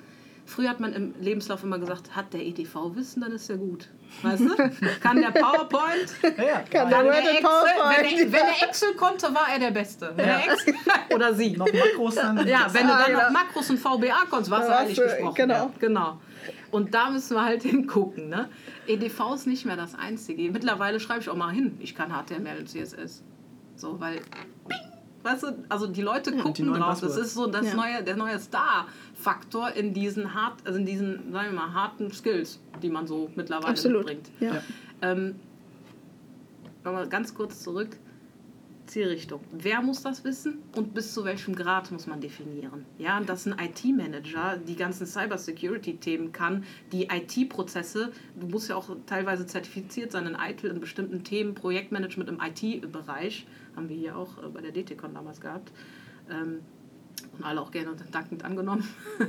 Früher 0.49 0.69
hat 0.69 0.79
man 0.79 0.93
im 0.93 1.13
Lebenslauf 1.21 1.63
immer 1.63 1.77
gesagt, 1.77 2.15
hat 2.15 2.33
der 2.33 2.41
EDV 2.41 2.95
Wissen, 2.95 3.21
dann 3.21 3.31
ist 3.33 3.51
er 3.51 3.57
gut. 3.57 3.87
Weißt 4.23 4.41
du? 4.41 4.55
Kann 4.99 5.21
der 5.21 5.29
PowerPoint? 5.29 6.09
Ja, 6.23 6.61
kann 6.71 6.89
der, 6.89 7.03
der 7.03 7.19
Excel, 7.19 7.43
PowerPoint. 7.43 7.97
Wenn 7.97 8.05
er, 8.05 8.31
wenn 8.31 8.41
er, 8.41 8.67
Excel 8.67 8.93
konnte, 8.95 9.27
war 9.27 9.47
er 9.53 9.59
der 9.59 9.69
Beste. 9.69 10.11
Wenn 10.15 10.27
ja. 10.27 10.39
Excel, 10.39 10.73
oder 11.13 11.35
sie. 11.35 11.55
Noch 11.55 11.71
Makros 11.71 12.15
dann. 12.15 12.47
Ja, 12.47 12.65
wenn 12.71 12.87
du 12.87 12.93
dann 12.93 13.13
noch 13.13 13.29
Makros 13.29 13.69
und 13.69 13.77
VBA 13.77 14.25
konntest, 14.27 14.49
warst 14.49 14.69
du 14.69 14.75
eigentlich 14.75 14.99
gesprochen. 14.99 15.35
Genau. 15.35 15.53
Ja, 15.53 15.71
genau. 15.79 16.21
Und 16.71 16.95
da 16.95 17.11
müssen 17.11 17.35
wir 17.35 17.45
halt 17.45 17.61
hingucken. 17.71 18.29
Ne? 18.29 18.49
EDV 18.87 19.35
ist 19.35 19.45
nicht 19.45 19.65
mehr 19.65 19.77
das 19.77 19.93
Einzige. 19.93 20.49
Mittlerweile 20.49 20.99
schreibe 20.99 21.19
ich 21.21 21.29
auch 21.29 21.35
mal 21.35 21.53
hin, 21.53 21.77
ich 21.79 21.93
kann 21.93 22.09
HTML 22.09 22.57
und 22.57 22.67
CSS. 22.67 23.23
So, 23.75 23.99
weil... 23.99 24.21
Bing, 24.67 24.79
Weißt 25.23 25.43
du, 25.43 25.47
also 25.67 25.87
die 25.87 26.01
Leute 26.01 26.31
ja, 26.31 26.41
gucken 26.41 26.73
die 26.73 26.79
drauf. 26.79 27.01
Das 27.01 27.17
ist 27.17 27.33
so 27.33 27.47
das 27.47 27.67
ja. 27.67 27.75
neue, 27.75 28.03
der 28.03 28.15
neue 28.15 28.39
Star-Faktor 28.39 29.71
in 29.71 29.93
diesen 29.93 30.33
hart, 30.33 30.65
also 30.65 30.79
in 30.79 30.85
diesen, 30.85 31.31
sagen 31.31 31.51
wir 31.51 31.59
mal, 31.59 31.73
harten 31.73 32.11
Skills, 32.11 32.59
die 32.81 32.89
man 32.89 33.05
so 33.05 33.29
mittlerweile 33.35 33.71
Absolut. 33.71 34.05
mitbringt. 34.05 34.29
Ja. 34.39 34.61
Ähm, 35.01 35.35
aber 36.83 37.07
ganz 37.07 37.33
kurz 37.33 37.61
zurück. 37.61 37.97
Zielrichtung. 38.89 39.41
Wer 39.51 39.81
muss 39.81 40.01
das 40.01 40.23
wissen 40.23 40.63
und 40.75 40.95
bis 40.95 41.13
zu 41.13 41.23
welchem 41.23 41.55
Grad 41.55 41.91
muss 41.91 42.07
man 42.07 42.19
definieren? 42.21 42.85
Ja, 42.97 43.19
dass 43.19 43.45
ein 43.45 43.55
IT-Manager 43.59 44.57
die 44.57 44.75
ganzen 44.75 45.05
Cybersecurity-Themen 45.05 46.31
kann, 46.31 46.63
die 46.91 47.03
IT-Prozesse, 47.03 48.11
du 48.39 48.47
musst 48.47 48.69
ja 48.69 48.75
auch 48.75 48.89
teilweise 49.05 49.45
zertifiziert 49.45 50.11
sein 50.11 50.25
in 50.25 50.35
ITIL 50.35 50.71
in 50.71 50.79
bestimmten 50.79 51.23
Themen, 51.23 51.53
Projektmanagement 51.53 52.29
im 52.29 52.39
IT-Bereich, 52.41 53.45
haben 53.79 53.89
wir 53.89 53.95
hier 53.95 54.17
auch 54.17 54.43
äh, 54.43 54.49
bei 54.49 54.61
der 54.61 54.71
DTCon 54.71 55.13
damals 55.13 55.39
gehabt. 55.39 55.71
Ähm, 56.29 56.59
und 57.37 57.43
alle 57.43 57.61
auch 57.61 57.71
gerne 57.71 57.95
dankend 58.11 58.43
angenommen. 58.43 58.87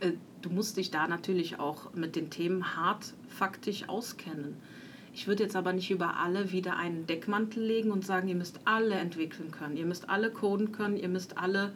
Äh, 0.00 0.14
du 0.40 0.50
musst 0.50 0.78
dich 0.78 0.90
da 0.90 1.06
natürlich 1.06 1.60
auch 1.60 1.94
mit 1.94 2.16
den 2.16 2.28
Themen 2.28 2.74
hart 2.74 3.14
faktisch 3.28 3.88
auskennen. 3.88 4.56
Ich 5.14 5.28
würde 5.28 5.44
jetzt 5.44 5.54
aber 5.54 5.72
nicht 5.72 5.92
über 5.92 6.16
alle 6.16 6.50
wieder 6.50 6.76
einen 6.76 7.06
Deckmantel 7.06 7.62
legen 7.62 7.92
und 7.92 8.04
sagen, 8.04 8.26
ihr 8.26 8.34
müsst 8.34 8.58
alle 8.64 8.96
entwickeln 8.96 9.52
können, 9.52 9.76
ihr 9.76 9.86
müsst 9.86 10.08
alle 10.08 10.30
coden 10.32 10.72
können, 10.72 10.96
ihr 10.96 11.08
müsst 11.08 11.38
alle 11.38 11.72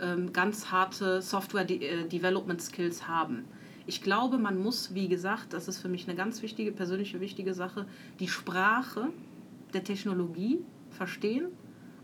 ähm, 0.00 0.32
ganz 0.32 0.70
harte 0.70 1.20
Software-Development-Skills 1.20 3.00
äh, 3.00 3.04
haben. 3.04 3.44
Ich 3.86 4.00
glaube, 4.00 4.38
man 4.38 4.56
muss, 4.56 4.94
wie 4.94 5.08
gesagt, 5.08 5.52
das 5.52 5.68
ist 5.68 5.78
für 5.78 5.90
mich 5.90 6.08
eine 6.08 6.16
ganz 6.16 6.40
wichtige, 6.40 6.72
persönliche 6.72 7.20
wichtige 7.20 7.52
Sache, 7.52 7.84
die 8.20 8.28
Sprache 8.28 9.08
der 9.74 9.84
Technologie 9.84 10.60
verstehen 10.90 11.46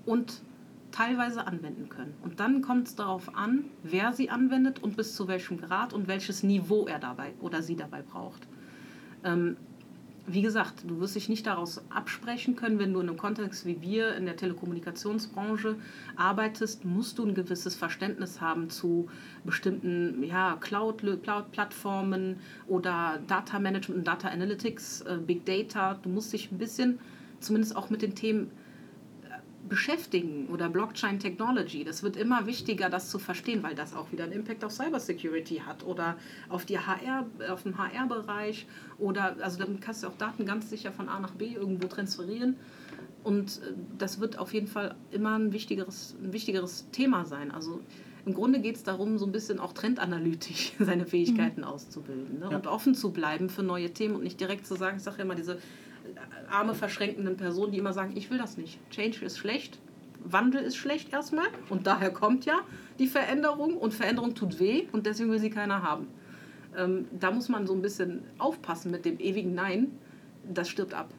und 0.05 0.42
teilweise 0.90 1.47
anwenden 1.47 1.88
können. 1.88 2.14
Und 2.23 2.38
dann 2.38 2.62
kommt 2.62 2.88
es 2.88 2.95
darauf 2.95 3.35
an, 3.35 3.64
wer 3.83 4.12
sie 4.12 4.31
anwendet 4.31 4.83
und 4.83 4.97
bis 4.97 5.16
zu 5.16 5.27
welchem 5.27 5.59
Grad 5.59 5.92
und 5.92 6.07
welches 6.07 6.42
Niveau 6.42 6.87
er 6.87 6.99
dabei 6.99 7.33
oder 7.40 7.62
sie 7.62 7.77
dabei 7.77 8.03
braucht. 8.03 8.47
Ähm, 9.25 9.57
wie 10.27 10.42
gesagt, 10.42 10.85
du 10.87 11.01
wirst 11.01 11.16
dich 11.16 11.29
nicht 11.29 11.47
daraus 11.49 11.83
absprechen 11.90 12.55
können, 12.55 12.79
wenn 12.79 12.92
du 12.92 13.01
in 13.01 13.09
einem 13.09 13.18
Kontext 13.18 13.66
wie 13.66 13.83
wir 13.83 14.14
in 14.14 14.25
der 14.25 14.37
Telekommunikationsbranche 14.37 15.75
arbeitest, 16.14 16.85
musst 16.85 17.18
du 17.18 17.27
ein 17.27 17.35
gewisses 17.35 17.75
Verständnis 17.75 18.40
haben 18.40 18.71
zu 18.71 19.09
bestimmten 19.45 20.23
ja, 20.23 20.57
Cloud-Plattformen 20.61 22.37
oder 22.68 23.18
Data 23.27 23.59
Management 23.59 23.99
und 23.99 24.07
Data 24.07 24.29
Analytics, 24.29 25.01
äh, 25.03 25.18
Big 25.18 25.45
Data. 25.45 25.95
Du 25.95 26.09
musst 26.09 26.33
dich 26.33 26.53
ein 26.53 26.59
bisschen 26.59 27.01
zumindest 27.40 27.75
auch 27.75 27.90
mit 27.90 28.03
den 28.03 28.14
Themen 28.14 28.53
beschäftigen 29.68 30.48
oder 30.48 30.68
Blockchain 30.68 31.18
Technology. 31.18 31.85
Das 31.85 32.03
wird 32.03 32.16
immer 32.16 32.46
wichtiger, 32.46 32.90
das 32.90 33.11
zu 33.11 33.18
verstehen, 33.18 33.62
weil 33.62 33.75
das 33.75 33.94
auch 33.94 34.11
wieder 34.12 34.25
einen 34.25 34.33
Impact 34.33 34.64
auf 34.64 34.72
Cybersecurity 34.72 35.62
hat 35.66 35.85
oder 35.85 36.16
auf, 36.48 36.64
die 36.64 36.79
HR, 36.79 37.27
auf 37.51 37.62
den 37.62 37.79
HR-Bereich 37.79 38.66
oder 38.98 39.37
also 39.40 39.59
dann 39.59 39.81
kannst 39.81 40.03
du 40.03 40.09
auch 40.09 40.16
Daten 40.16 40.46
ganz 40.46 40.68
sicher 40.70 40.92
von 40.92 41.09
A 41.09 41.20
nach 41.20 41.33
B 41.33 41.55
irgendwo 41.55 41.87
transferieren. 41.87 42.57
Und 43.25 43.59
äh, 43.62 43.72
das 43.98 44.20
wird 44.20 44.38
auf 44.38 44.53
jeden 44.53 44.66
Fall 44.66 44.96
immer 45.11 45.38
ein 45.38 45.53
wichtigeres, 45.53 46.16
ein 46.22 46.33
wichtigeres 46.33 46.90
Thema 46.90 47.25
sein. 47.25 47.51
Also 47.51 47.81
im 48.25 48.35
Grunde 48.35 48.61
geht 48.61 48.77
es 48.77 48.83
darum, 48.83 49.18
so 49.18 49.27
ein 49.27 49.33
bisschen 49.33 49.59
auch 49.59 49.72
trendanalytisch 49.72 50.72
seine 50.79 51.07
Fähigkeiten 51.07 51.62
mhm. 51.62 51.66
auszubilden 51.66 52.40
ne? 52.40 52.48
ja. 52.51 52.57
und 52.57 52.66
offen 52.66 52.94
zu 52.94 53.11
bleiben 53.11 53.48
für 53.48 53.62
neue 53.62 53.92
Themen 53.92 54.14
und 54.14 54.22
nicht 54.22 54.40
direkt 54.40 54.66
zu 54.66 54.75
sagen, 54.75 54.98
ich 54.98 55.03
sage 55.03 55.18
ja 55.18 55.25
immer, 55.25 55.35
diese 55.35 55.59
arme, 56.51 56.75
verschränkenden 56.75 57.37
Personen, 57.37 57.72
die 57.72 57.79
immer 57.79 57.92
sagen, 57.92 58.12
ich 58.16 58.31
will 58.31 58.38
das 58.38 58.57
nicht. 58.57 58.79
Change 58.90 59.25
ist 59.25 59.38
schlecht, 59.38 59.79
Wandel 60.25 60.62
ist 60.62 60.77
schlecht 60.77 61.12
erstmal 61.12 61.46
und 61.68 61.87
daher 61.87 62.11
kommt 62.11 62.44
ja 62.44 62.61
die 62.98 63.07
Veränderung 63.07 63.77
und 63.77 63.92
Veränderung 63.92 64.35
tut 64.35 64.61
weh 64.61 64.85
und 64.92 65.07
deswegen 65.07 65.31
will 65.31 65.40
sie 65.40 65.51
keiner 65.51 65.83
haben. 65.83 66.07
Ähm, 66.77 67.07
da 67.18 67.31
muss 67.31 67.48
man 67.48 67.66
so 67.66 67.75
ein 67.75 67.83
bisschen 67.83 68.22
aufpassen 68.38 68.90
mit 68.90 69.05
dem 69.05 69.18
ewigen 69.18 69.55
Nein, 69.55 69.92
das 70.53 70.68
stirbt 70.68 70.94
ab. 70.94 71.12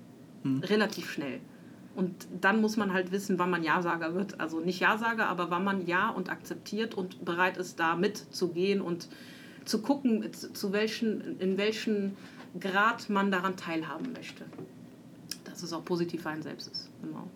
Hm. 0.43 0.59
Relativ 0.59 1.11
schnell. 1.11 1.39
Und 1.95 2.27
dann 2.41 2.59
muss 2.59 2.75
man 2.75 2.91
halt 2.91 3.11
wissen, 3.11 3.37
wann 3.37 3.51
man 3.51 3.63
Ja-Sager 3.63 4.15
wird. 4.15 4.39
Also 4.39 4.59
nicht 4.59 4.79
Ja-Sager, 4.79 5.27
aber 5.27 5.51
wann 5.51 5.63
man 5.63 5.85
Ja 5.85 6.09
und 6.09 6.29
akzeptiert 6.29 6.95
und 6.95 7.23
bereit 7.23 7.57
ist, 7.57 7.79
da 7.79 7.95
mitzugehen 7.95 8.81
und 8.81 9.09
zu 9.63 9.81
gucken, 9.81 10.27
zu 10.33 10.73
welchen, 10.73 11.39
in 11.39 11.57
welchem 11.57 12.17
Grad 12.59 13.09
man 13.09 13.31
daran 13.31 13.57
teilhaben 13.57 14.11
möchte 14.13 14.43
dass 15.53 15.63
es 15.63 15.73
auch 15.73 15.85
positiv 15.85 16.23
für 16.23 16.29
einen 16.29 16.41
selbst 16.41 16.67
ist. 16.67 16.89
Genau. 17.01 17.27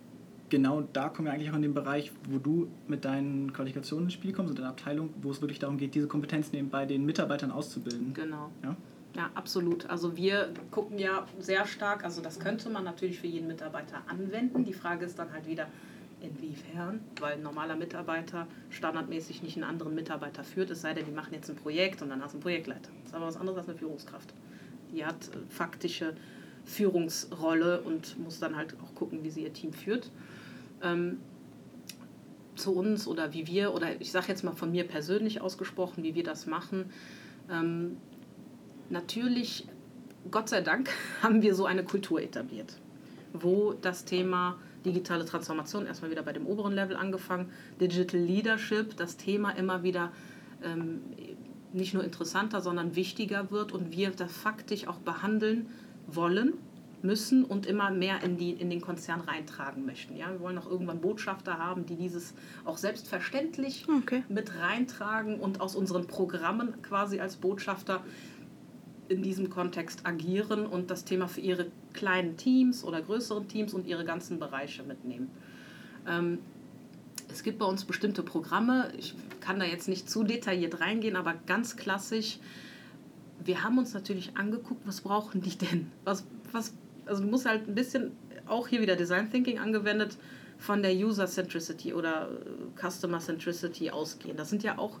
Genau, 0.50 0.82
da 0.92 1.10
kommen 1.10 1.26
wir 1.26 1.32
eigentlich 1.32 1.50
auch 1.50 1.56
in 1.56 1.62
den 1.62 1.74
Bereich, 1.74 2.10
wo 2.30 2.38
du 2.38 2.68
mit 2.86 3.04
deinen 3.04 3.52
Qualifikationen 3.52 4.06
ins 4.06 4.14
Spiel 4.14 4.32
kommst 4.32 4.50
und 4.50 4.58
deiner 4.58 4.70
Abteilung, 4.70 5.10
wo 5.20 5.30
es 5.30 5.42
wirklich 5.42 5.58
darum 5.58 5.76
geht, 5.76 5.94
diese 5.94 6.08
Kompetenzen 6.08 6.56
eben 6.56 6.70
bei 6.70 6.86
den 6.86 7.04
Mitarbeitern 7.04 7.50
auszubilden. 7.50 8.14
Genau. 8.14 8.50
Ja? 8.62 8.74
Ja, 9.14 9.30
absolut. 9.34 9.88
Also 9.90 10.16
wir 10.16 10.48
gucken 10.70 10.98
ja 10.98 11.26
sehr 11.38 11.66
stark, 11.66 12.04
also 12.04 12.22
das 12.22 12.40
könnte 12.40 12.70
man 12.70 12.84
natürlich 12.84 13.18
für 13.18 13.26
jeden 13.26 13.46
Mitarbeiter 13.46 14.02
anwenden. 14.06 14.64
Die 14.64 14.72
Frage 14.72 15.04
ist 15.04 15.18
dann 15.18 15.32
halt 15.32 15.46
wieder, 15.46 15.66
inwiefern, 16.20 17.00
weil 17.20 17.34
ein 17.34 17.42
normaler 17.42 17.76
Mitarbeiter 17.76 18.46
standardmäßig 18.70 19.42
nicht 19.42 19.56
einen 19.56 19.64
anderen 19.64 19.94
Mitarbeiter 19.94 20.44
führt, 20.44 20.70
es 20.70 20.80
sei 20.80 20.94
denn, 20.94 21.04
die 21.06 21.12
machen 21.12 21.32
jetzt 21.32 21.48
ein 21.48 21.56
Projekt 21.56 22.02
und 22.02 22.10
dann 22.10 22.22
hast 22.22 22.32
du 22.32 22.36
einen 22.36 22.42
Projektleiter. 22.42 22.90
Das 23.02 23.10
ist 23.10 23.14
aber 23.14 23.26
was 23.26 23.36
anderes 23.36 23.58
als 23.58 23.68
eine 23.68 23.78
Führungskraft. 23.78 24.34
Die 24.92 25.04
hat 25.04 25.28
äh, 25.28 25.38
faktische 25.48 26.14
Führungsrolle 26.68 27.80
und 27.80 28.18
muss 28.18 28.38
dann 28.38 28.56
halt 28.56 28.74
auch 28.82 28.94
gucken, 28.94 29.24
wie 29.24 29.30
sie 29.30 29.42
ihr 29.42 29.52
Team 29.52 29.72
führt. 29.72 30.10
Ähm, 30.82 31.18
zu 32.56 32.74
uns 32.74 33.06
oder 33.06 33.32
wie 33.32 33.46
wir, 33.46 33.72
oder 33.72 34.00
ich 34.00 34.12
sage 34.12 34.26
jetzt 34.28 34.44
mal 34.44 34.52
von 34.52 34.70
mir 34.70 34.84
persönlich 34.84 35.40
ausgesprochen, 35.40 36.02
wie 36.04 36.14
wir 36.14 36.24
das 36.24 36.46
machen. 36.46 36.90
Ähm, 37.50 37.96
natürlich, 38.90 39.66
Gott 40.30 40.48
sei 40.48 40.60
Dank, 40.60 40.90
haben 41.22 41.42
wir 41.42 41.54
so 41.54 41.64
eine 41.64 41.84
Kultur 41.84 42.20
etabliert, 42.20 42.76
wo 43.32 43.72
das 43.72 44.04
Thema 44.04 44.58
digitale 44.84 45.24
Transformation 45.24 45.86
erstmal 45.86 46.10
wieder 46.10 46.22
bei 46.22 46.32
dem 46.32 46.46
oberen 46.46 46.74
Level 46.74 46.96
angefangen, 46.96 47.50
Digital 47.80 48.20
Leadership, 48.20 48.96
das 48.96 49.16
Thema 49.16 49.50
immer 49.52 49.82
wieder 49.82 50.12
ähm, 50.62 51.00
nicht 51.72 51.94
nur 51.94 52.04
interessanter, 52.04 52.60
sondern 52.60 52.94
wichtiger 52.94 53.50
wird 53.50 53.72
und 53.72 53.92
wir 53.92 54.10
das 54.10 54.32
faktisch 54.32 54.86
auch 54.86 54.98
behandeln 54.98 55.68
wollen, 56.08 56.54
müssen 57.02 57.44
und 57.44 57.66
immer 57.66 57.90
mehr 57.90 58.22
in, 58.22 58.36
die, 58.36 58.50
in 58.50 58.70
den 58.70 58.80
Konzern 58.80 59.20
reintragen 59.20 59.86
möchten. 59.86 60.16
Ja? 60.16 60.30
Wir 60.30 60.40
wollen 60.40 60.58
auch 60.58 60.68
irgendwann 60.68 61.00
Botschafter 61.00 61.58
haben, 61.58 61.86
die 61.86 61.96
dieses 61.96 62.34
auch 62.64 62.76
selbstverständlich 62.76 63.86
okay. 63.88 64.24
mit 64.28 64.52
reintragen 64.58 65.38
und 65.38 65.60
aus 65.60 65.76
unseren 65.76 66.06
Programmen 66.06 66.82
quasi 66.82 67.20
als 67.20 67.36
Botschafter 67.36 68.02
in 69.08 69.22
diesem 69.22 69.48
Kontext 69.48 70.06
agieren 70.06 70.66
und 70.66 70.90
das 70.90 71.04
Thema 71.04 71.28
für 71.28 71.40
ihre 71.40 71.66
kleinen 71.94 72.36
Teams 72.36 72.84
oder 72.84 73.00
größeren 73.00 73.48
Teams 73.48 73.72
und 73.74 73.86
ihre 73.86 74.04
ganzen 74.04 74.38
Bereiche 74.38 74.82
mitnehmen. 74.82 75.30
Ähm, 76.06 76.38
es 77.30 77.42
gibt 77.42 77.58
bei 77.58 77.66
uns 77.66 77.84
bestimmte 77.84 78.22
Programme, 78.22 78.90
ich 78.98 79.14
kann 79.40 79.58
da 79.58 79.64
jetzt 79.64 79.88
nicht 79.88 80.10
zu 80.10 80.24
detailliert 80.24 80.80
reingehen, 80.80 81.16
aber 81.16 81.34
ganz 81.46 81.76
klassisch 81.76 82.38
wir 83.44 83.62
haben 83.62 83.78
uns 83.78 83.94
natürlich 83.94 84.36
angeguckt, 84.36 84.86
was 84.86 85.00
brauchen 85.00 85.40
die 85.40 85.56
denn? 85.56 85.90
Was, 86.04 86.24
was, 86.52 86.74
also 87.06 87.24
muss 87.24 87.46
halt 87.46 87.68
ein 87.68 87.74
bisschen 87.74 88.12
auch 88.46 88.68
hier 88.68 88.80
wieder 88.80 88.96
Design 88.96 89.30
Thinking 89.30 89.58
angewendet 89.58 90.16
von 90.58 90.82
der 90.82 90.92
User 90.92 91.26
Centricity 91.26 91.94
oder 91.94 92.28
äh, 92.30 92.88
Customer 92.88 93.18
Centricity 93.18 93.90
ausgehen. 93.90 94.36
Das 94.36 94.50
sind 94.50 94.62
ja 94.62 94.78
auch 94.78 94.98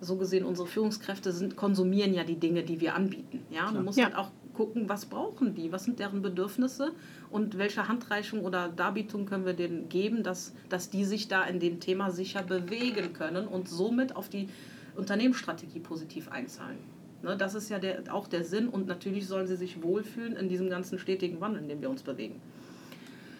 so 0.00 0.16
gesehen 0.16 0.44
unsere 0.44 0.66
Führungskräfte 0.66 1.32
sind 1.32 1.56
konsumieren 1.56 2.12
ja 2.12 2.24
die 2.24 2.34
Dinge, 2.34 2.64
die 2.64 2.80
wir 2.80 2.94
anbieten. 2.94 3.44
Ja, 3.50 3.70
man 3.70 3.84
muss 3.84 3.96
ja. 3.96 4.06
halt 4.06 4.16
auch 4.16 4.30
gucken, 4.52 4.88
was 4.88 5.06
brauchen 5.06 5.54
die, 5.54 5.72
was 5.72 5.84
sind 5.84 5.98
deren 5.98 6.22
Bedürfnisse 6.22 6.92
und 7.30 7.56
welche 7.56 7.88
Handreichung 7.88 8.40
oder 8.40 8.68
Darbietung 8.68 9.26
können 9.26 9.46
wir 9.46 9.54
denen 9.54 9.88
geben, 9.88 10.22
dass, 10.22 10.54
dass 10.68 10.90
die 10.90 11.04
sich 11.04 11.28
da 11.28 11.44
in 11.44 11.60
dem 11.60 11.80
Thema 11.80 12.10
sicher 12.10 12.42
bewegen 12.42 13.12
können 13.12 13.46
und 13.46 13.68
somit 13.68 14.14
auf 14.16 14.28
die 14.28 14.48
Unternehmensstrategie 14.96 15.80
positiv 15.80 16.30
einzahlen. 16.30 16.78
Ne, 17.22 17.36
das 17.36 17.54
ist 17.54 17.68
ja 17.68 17.78
der, 17.78 18.02
auch 18.12 18.26
der 18.26 18.44
Sinn 18.44 18.68
und 18.68 18.88
natürlich 18.88 19.28
sollen 19.28 19.46
sie 19.46 19.56
sich 19.56 19.82
wohlfühlen 19.82 20.36
in 20.36 20.48
diesem 20.48 20.68
ganzen 20.68 20.98
stetigen 20.98 21.40
Wandel, 21.40 21.62
in 21.62 21.68
dem 21.68 21.80
wir 21.80 21.88
uns 21.88 22.02
bewegen. 22.02 22.40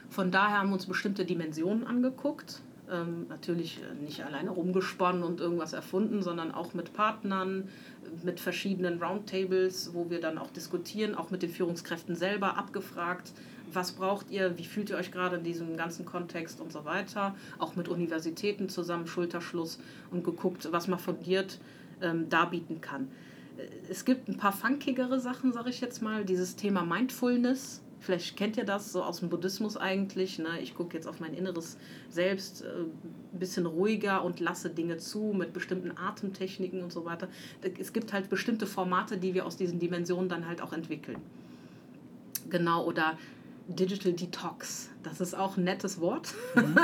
Von 0.08 0.30
daher 0.30 0.58
haben 0.58 0.68
wir 0.68 0.74
uns 0.74 0.86
bestimmte 0.86 1.24
Dimensionen 1.24 1.84
angeguckt. 1.84 2.60
Ähm, 2.90 3.26
natürlich 3.28 3.80
nicht 4.00 4.24
alleine 4.24 4.50
rumgesponnen 4.50 5.24
und 5.24 5.40
irgendwas 5.40 5.72
erfunden, 5.72 6.22
sondern 6.22 6.52
auch 6.52 6.74
mit 6.74 6.92
Partnern, 6.92 7.68
mit 8.22 8.38
verschiedenen 8.38 9.02
Roundtables, 9.02 9.94
wo 9.94 10.10
wir 10.10 10.20
dann 10.20 10.38
auch 10.38 10.50
diskutieren, 10.50 11.14
auch 11.14 11.30
mit 11.30 11.42
den 11.42 11.50
Führungskräften 11.50 12.14
selber 12.14 12.58
abgefragt, 12.58 13.32
was 13.72 13.92
braucht 13.92 14.30
ihr, 14.30 14.58
wie 14.58 14.64
fühlt 14.64 14.90
ihr 14.90 14.96
euch 14.96 15.10
gerade 15.10 15.36
in 15.36 15.44
diesem 15.44 15.76
ganzen 15.76 16.04
Kontext 16.04 16.60
und 16.60 16.70
so 16.70 16.84
weiter. 16.84 17.34
Auch 17.58 17.74
mit 17.74 17.88
Universitäten 17.88 18.68
zusammen, 18.68 19.06
Schulterschluss 19.06 19.80
und 20.10 20.22
geguckt, 20.22 20.68
was 20.70 20.86
man 20.86 20.98
fundiert 20.98 21.58
ähm, 22.02 22.28
darbieten 22.28 22.80
kann 22.80 23.08
es 23.88 24.04
gibt 24.04 24.28
ein 24.28 24.36
paar 24.36 24.52
funkigere 24.52 25.20
Sachen, 25.20 25.52
sage 25.52 25.70
ich 25.70 25.80
jetzt 25.80 26.02
mal. 26.02 26.24
Dieses 26.24 26.56
Thema 26.56 26.82
Mindfulness. 26.82 27.82
Vielleicht 28.00 28.36
kennt 28.36 28.56
ihr 28.56 28.64
das 28.64 28.90
so 28.90 29.02
aus 29.02 29.20
dem 29.20 29.28
Buddhismus 29.28 29.76
eigentlich. 29.76 30.38
Ne? 30.38 30.60
Ich 30.60 30.74
gucke 30.74 30.96
jetzt 30.96 31.06
auf 31.06 31.20
mein 31.20 31.34
inneres 31.34 31.76
Selbst, 32.10 32.62
äh, 32.62 32.66
ein 32.66 33.38
bisschen 33.38 33.64
ruhiger 33.64 34.24
und 34.24 34.40
lasse 34.40 34.70
Dinge 34.70 34.96
zu 34.96 35.32
mit 35.36 35.52
bestimmten 35.52 35.96
Atemtechniken 35.96 36.82
und 36.82 36.92
so 36.92 37.04
weiter. 37.04 37.28
Es 37.78 37.92
gibt 37.92 38.12
halt 38.12 38.28
bestimmte 38.28 38.66
Formate, 38.66 39.18
die 39.18 39.34
wir 39.34 39.46
aus 39.46 39.56
diesen 39.56 39.78
Dimensionen 39.78 40.28
dann 40.28 40.48
halt 40.48 40.62
auch 40.62 40.72
entwickeln. 40.72 41.18
Genau, 42.50 42.84
oder 42.84 43.16
Digital 43.68 44.14
Detox. 44.14 44.90
Das 45.04 45.20
ist 45.20 45.34
auch 45.34 45.56
ein 45.56 45.62
nettes 45.62 46.00
Wort. 46.00 46.34
Mhm. 46.56 46.74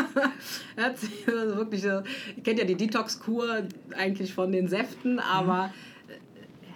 wirklich, 1.56 1.82
ihr 1.82 2.04
kennt 2.44 2.60
ja 2.60 2.64
die 2.64 2.76
Detox-Kur 2.76 3.64
eigentlich 3.96 4.32
von 4.32 4.52
den 4.52 4.68
Säften, 4.68 5.18
aber 5.18 5.68
mhm 5.68 5.72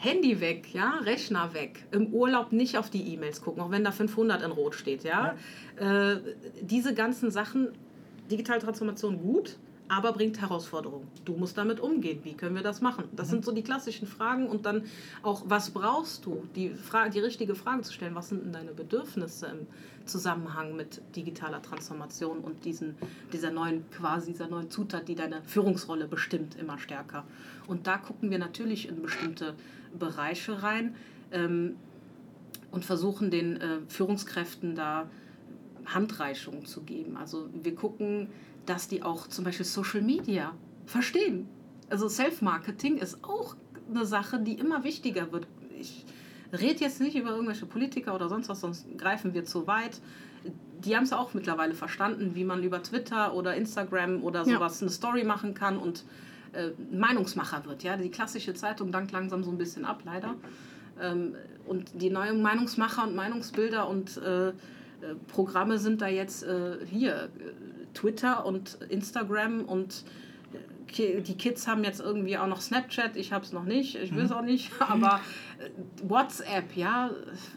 Handy 0.02 0.40
weg, 0.40 0.74
ja, 0.74 0.98
Rechner 1.04 1.54
weg, 1.54 1.86
im 1.92 2.08
Urlaub 2.08 2.50
nicht 2.50 2.76
auf 2.76 2.90
die 2.90 3.14
E-Mails 3.14 3.40
gucken, 3.40 3.62
auch 3.62 3.70
wenn 3.70 3.84
da 3.84 3.92
500 3.92 4.42
in 4.42 4.50
Rot 4.50 4.74
steht, 4.74 5.04
ja. 5.04 5.36
ja. 5.80 6.12
Äh, 6.12 6.20
diese 6.60 6.92
ganzen 6.92 7.30
Sachen, 7.30 7.68
digitale 8.28 8.60
Transformation 8.60 9.20
gut, 9.22 9.58
aber 9.86 10.12
bringt 10.12 10.40
Herausforderungen. 10.40 11.06
Du 11.24 11.36
musst 11.36 11.58
damit 11.58 11.78
umgehen. 11.78 12.20
Wie 12.24 12.32
können 12.32 12.54
wir 12.56 12.62
das 12.62 12.80
machen? 12.80 13.04
Das 13.12 13.28
mhm. 13.28 13.30
sind 13.30 13.44
so 13.44 13.52
die 13.52 13.62
klassischen 13.62 14.08
Fragen 14.08 14.48
und 14.48 14.64
dann 14.64 14.84
auch, 15.22 15.44
was 15.46 15.70
brauchst 15.70 16.24
du? 16.24 16.48
Die, 16.56 16.70
Frage, 16.70 17.10
die 17.10 17.20
richtige 17.20 17.54
Frage 17.54 17.82
zu 17.82 17.92
stellen, 17.92 18.14
was 18.14 18.30
sind 18.30 18.42
denn 18.42 18.52
deine 18.52 18.72
Bedürfnisse 18.72 19.46
im 19.46 19.66
Zusammenhang 20.06 20.74
mit 20.74 21.02
digitaler 21.14 21.60
Transformation 21.60 22.38
und 22.38 22.64
diesen, 22.64 22.96
dieser 23.32 23.50
neuen, 23.50 23.88
quasi 23.90 24.32
dieser 24.32 24.48
neuen 24.48 24.70
Zutat, 24.70 25.06
die 25.08 25.14
deine 25.14 25.42
Führungsrolle 25.42 26.08
bestimmt, 26.08 26.56
immer 26.56 26.78
stärker. 26.78 27.24
Und 27.66 27.86
da 27.86 27.98
gucken 27.98 28.30
wir 28.30 28.38
natürlich 28.38 28.88
in 28.88 29.02
bestimmte 29.02 29.54
Bereiche 29.98 30.62
rein 30.62 30.94
ähm, 31.30 31.76
und 32.70 32.84
versuchen 32.84 33.30
den 33.30 33.60
äh, 33.60 33.78
Führungskräften 33.88 34.74
da 34.74 35.08
Handreichungen 35.86 36.66
zu 36.66 36.82
geben. 36.82 37.16
Also 37.16 37.48
wir 37.52 37.74
gucken, 37.74 38.28
dass 38.66 38.88
die 38.88 39.02
auch 39.02 39.26
zum 39.26 39.44
Beispiel 39.44 39.66
Social 39.66 40.02
Media 40.02 40.54
verstehen. 40.86 41.48
Also 41.90 42.08
Self-Marketing 42.08 42.98
ist 42.98 43.22
auch 43.24 43.56
eine 43.90 44.06
Sache, 44.06 44.38
die 44.38 44.54
immer 44.54 44.84
wichtiger 44.84 45.32
wird. 45.32 45.46
Ich 45.78 46.04
red 46.52 46.80
jetzt 46.80 47.00
nicht 47.00 47.16
über 47.16 47.30
irgendwelche 47.30 47.66
Politiker 47.66 48.14
oder 48.14 48.28
sonst 48.28 48.48
was, 48.48 48.60
sonst 48.60 48.86
greifen 48.98 49.34
wir 49.34 49.44
zu 49.44 49.66
weit. 49.66 50.00
Die 50.84 50.96
haben 50.96 51.04
es 51.04 51.12
auch 51.12 51.34
mittlerweile 51.34 51.74
verstanden, 51.74 52.34
wie 52.34 52.44
man 52.44 52.62
über 52.62 52.82
Twitter 52.82 53.34
oder 53.34 53.54
Instagram 53.54 54.22
oder 54.22 54.44
sowas 54.44 54.80
ja. 54.80 54.86
eine 54.86 54.90
Story 54.90 55.24
machen 55.24 55.54
kann 55.54 55.78
und 55.78 56.04
äh, 56.52 56.70
Meinungsmacher 56.90 57.64
wird. 57.66 57.82
Ja? 57.82 57.96
Die 57.96 58.10
klassische 58.10 58.54
Zeitung 58.54 58.92
dankt 58.92 59.12
langsam 59.12 59.42
so 59.44 59.50
ein 59.50 59.58
bisschen 59.58 59.84
ab, 59.84 60.02
leider. 60.04 60.34
Ähm, 61.00 61.34
und 61.66 62.00
die 62.00 62.10
neuen 62.10 62.42
Meinungsmacher 62.42 63.04
und 63.04 63.14
Meinungsbilder 63.14 63.88
und 63.88 64.16
äh, 64.18 64.48
äh 64.48 64.52
Programme 65.28 65.78
sind 65.78 66.02
da 66.02 66.08
jetzt 66.08 66.42
äh, 66.42 66.76
hier. 66.86 67.14
Äh, 67.24 67.28
Twitter 67.94 68.46
und 68.46 68.78
Instagram 68.88 69.64
und 69.66 70.04
die 70.98 71.36
Kids 71.38 71.66
haben 71.66 71.84
jetzt 71.84 72.00
irgendwie 72.00 72.36
auch 72.36 72.46
noch 72.46 72.60
Snapchat, 72.60 73.16
ich 73.16 73.32
habe 73.32 73.44
es 73.44 73.52
noch 73.52 73.64
nicht, 73.64 73.96
ich 73.96 74.14
will 74.14 74.24
es 74.24 74.30
mhm. 74.30 74.36
auch 74.36 74.42
nicht, 74.42 74.70
aber 74.78 75.20
WhatsApp, 76.02 76.76
ja, 76.76 77.10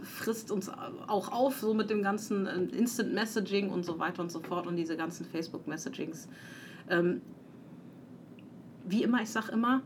frisst 0.03 0.51
uns 0.51 0.69
auch 1.07 1.31
auf, 1.31 1.59
so 1.59 1.73
mit 1.73 1.89
dem 1.89 2.01
ganzen 2.01 2.45
Instant 2.45 3.13
Messaging 3.13 3.69
und 3.71 3.83
so 3.83 3.99
weiter 3.99 4.21
und 4.21 4.31
so 4.31 4.39
fort 4.39 4.67
und 4.67 4.77
diese 4.77 4.95
ganzen 4.95 5.25
Facebook-Messagings. 5.25 6.29
Wie 8.87 9.03
immer, 9.03 9.21
ich 9.21 9.29
sage 9.29 9.51
immer, 9.51 9.81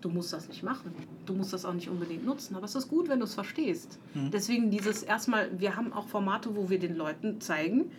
du 0.00 0.08
musst 0.08 0.32
das 0.32 0.48
nicht 0.48 0.62
machen. 0.62 0.92
Du 1.26 1.34
musst 1.34 1.52
das 1.52 1.64
auch 1.64 1.74
nicht 1.74 1.88
unbedingt 1.88 2.24
nutzen, 2.24 2.56
aber 2.56 2.64
es 2.64 2.74
ist 2.74 2.88
gut, 2.88 3.08
wenn 3.08 3.20
du 3.20 3.24
es 3.24 3.34
verstehst. 3.34 3.98
Mhm. 4.14 4.30
Deswegen 4.30 4.70
dieses 4.70 5.02
erstmal, 5.02 5.48
wir 5.58 5.76
haben 5.76 5.92
auch 5.92 6.08
Formate, 6.08 6.54
wo 6.56 6.68
wir 6.68 6.78
den 6.78 6.96
Leuten 6.96 7.40
zeigen, 7.40 7.90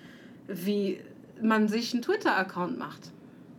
wie 0.48 1.00
man 1.42 1.68
sich 1.68 1.94
einen 1.94 2.02
Twitter-Account 2.02 2.78
macht 2.78 3.12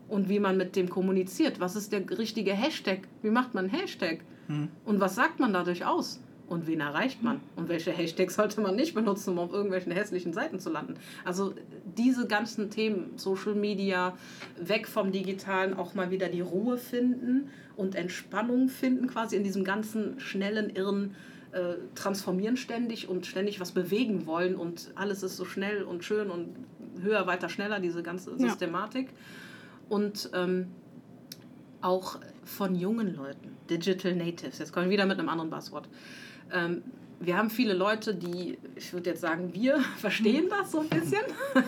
und 0.08 0.28
wie 0.28 0.38
man 0.38 0.56
mit 0.56 0.76
dem 0.76 0.88
kommuniziert. 0.88 1.60
Was 1.60 1.76
ist 1.76 1.92
der 1.92 2.08
richtige 2.18 2.52
Hashtag? 2.52 3.08
Wie 3.22 3.30
macht 3.30 3.54
man 3.54 3.66
einen 3.66 3.74
Hashtag? 3.74 4.20
Hm. 4.48 4.68
Und 4.84 5.00
was 5.00 5.14
sagt 5.14 5.40
man 5.40 5.52
dadurch 5.52 5.84
aus? 5.84 6.20
Und 6.46 6.66
wen 6.66 6.80
erreicht 6.80 7.22
man? 7.22 7.40
Und 7.56 7.68
welche 7.68 7.90
Hashtags 7.90 8.34
sollte 8.34 8.60
man 8.60 8.76
nicht 8.76 8.94
benutzen, 8.94 9.30
um 9.30 9.38
auf 9.38 9.52
irgendwelchen 9.52 9.92
hässlichen 9.92 10.32
Seiten 10.32 10.60
zu 10.60 10.70
landen? 10.70 10.94
Also 11.24 11.54
diese 11.96 12.26
ganzen 12.26 12.70
Themen, 12.70 13.12
Social 13.16 13.54
Media, 13.54 14.16
weg 14.58 14.86
vom 14.86 15.10
Digitalen, 15.10 15.74
auch 15.74 15.94
mal 15.94 16.10
wieder 16.10 16.28
die 16.28 16.42
Ruhe 16.42 16.76
finden 16.76 17.48
und 17.76 17.94
Entspannung 17.94 18.68
finden, 18.68 19.06
quasi 19.06 19.36
in 19.36 19.44
diesem 19.44 19.64
ganzen 19.64 20.20
schnellen, 20.20 20.70
irren 20.70 21.14
äh, 21.52 21.74
Transformieren 21.94 22.56
ständig 22.56 23.08
und 23.08 23.26
ständig 23.26 23.60
was 23.60 23.72
bewegen 23.72 24.26
wollen 24.26 24.54
und 24.54 24.90
alles 24.96 25.22
ist 25.22 25.36
so 25.36 25.44
schnell 25.44 25.82
und 25.82 26.04
schön 26.04 26.30
und 26.30 26.50
höher, 27.00 27.26
weiter, 27.26 27.48
schneller, 27.48 27.80
diese 27.80 28.02
ganze 28.02 28.36
Systematik. 28.36 29.08
Ja 29.08 29.14
und 29.88 30.30
ähm, 30.34 30.66
auch 31.80 32.18
von 32.44 32.74
jungen 32.74 33.14
Leuten, 33.14 33.56
Digital 33.68 34.14
Natives. 34.14 34.58
Jetzt 34.58 34.72
kommen 34.72 34.86
wir 34.86 34.92
wieder 34.92 35.06
mit 35.06 35.18
einem 35.18 35.28
anderen 35.28 35.50
Buzzword. 35.50 35.88
Ähm, 36.54 36.82
wir 37.20 37.36
haben 37.36 37.50
viele 37.50 37.74
Leute, 37.74 38.14
die, 38.14 38.58
ich 38.76 38.92
würde 38.92 39.10
jetzt 39.10 39.20
sagen, 39.20 39.52
wir 39.52 39.78
verstehen 39.98 40.48
das 40.48 40.72
so 40.72 40.80
ein 40.80 40.88
bisschen, 40.88 41.22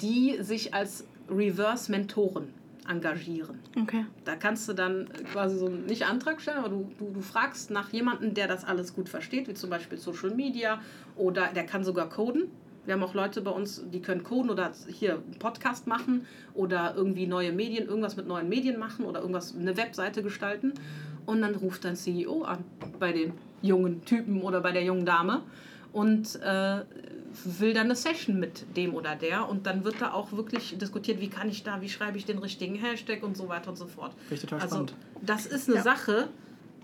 die 0.00 0.38
sich 0.40 0.72
als 0.72 1.04
Reverse-Mentoren 1.28 2.54
engagieren. 2.88 3.60
Okay. 3.80 4.06
Da 4.24 4.36
kannst 4.36 4.68
du 4.68 4.72
dann 4.72 5.08
quasi 5.32 5.58
so 5.58 5.68
nicht 5.68 6.06
Antrag 6.06 6.40
stellen, 6.40 6.58
aber 6.58 6.70
du, 6.70 6.90
du, 6.98 7.10
du 7.12 7.20
fragst 7.20 7.70
nach 7.70 7.92
jemandem, 7.92 8.34
der 8.34 8.48
das 8.48 8.64
alles 8.64 8.94
gut 8.94 9.08
versteht, 9.08 9.48
wie 9.48 9.54
zum 9.54 9.70
Beispiel 9.70 9.98
Social 9.98 10.30
Media 10.30 10.80
oder 11.16 11.48
der 11.54 11.64
kann 11.64 11.84
sogar 11.84 12.08
coden. 12.08 12.50
Wir 12.86 12.94
haben 12.94 13.02
auch 13.02 13.14
Leute 13.14 13.42
bei 13.42 13.50
uns, 13.50 13.84
die 13.92 14.00
können 14.00 14.24
coden 14.24 14.50
oder 14.50 14.72
hier 14.88 15.14
einen 15.14 15.38
Podcast 15.38 15.86
machen 15.86 16.26
oder 16.54 16.94
irgendwie 16.96 17.26
neue 17.26 17.52
Medien, 17.52 17.86
irgendwas 17.86 18.16
mit 18.16 18.26
neuen 18.26 18.48
Medien 18.48 18.78
machen 18.78 19.04
oder 19.04 19.20
irgendwas, 19.20 19.54
eine 19.54 19.76
Webseite 19.76 20.22
gestalten. 20.22 20.72
Und 21.26 21.42
dann 21.42 21.54
ruft 21.54 21.84
dein 21.84 21.94
CEO 21.94 22.42
an 22.42 22.64
bei 22.98 23.12
den 23.12 23.34
jungen 23.62 24.04
Typen 24.04 24.42
oder 24.42 24.60
bei 24.60 24.72
der 24.72 24.82
jungen 24.82 25.06
Dame 25.06 25.42
und 25.92 26.36
äh, 26.42 26.80
will 27.44 27.74
dann 27.74 27.86
eine 27.86 27.96
Session 27.96 28.40
mit 28.40 28.76
dem 28.76 28.94
oder 28.94 29.14
der 29.14 29.48
und 29.48 29.66
dann 29.66 29.84
wird 29.84 30.00
da 30.00 30.12
auch 30.12 30.32
wirklich 30.32 30.76
diskutiert, 30.78 31.20
wie 31.20 31.28
kann 31.28 31.48
ich 31.48 31.62
da, 31.62 31.80
wie 31.80 31.88
schreibe 31.88 32.18
ich 32.18 32.24
den 32.24 32.38
richtigen 32.38 32.74
Hashtag 32.74 33.22
und 33.22 33.36
so 33.36 33.48
weiter 33.48 33.70
und 33.70 33.76
so 33.76 33.86
fort. 33.86 34.12
Richtig 34.30 34.50
total 34.50 34.62
also 34.62 34.74
spannend. 34.76 34.94
das 35.22 35.46
ist 35.46 35.68
eine 35.68 35.76
ja. 35.76 35.82
Sache, 35.82 36.28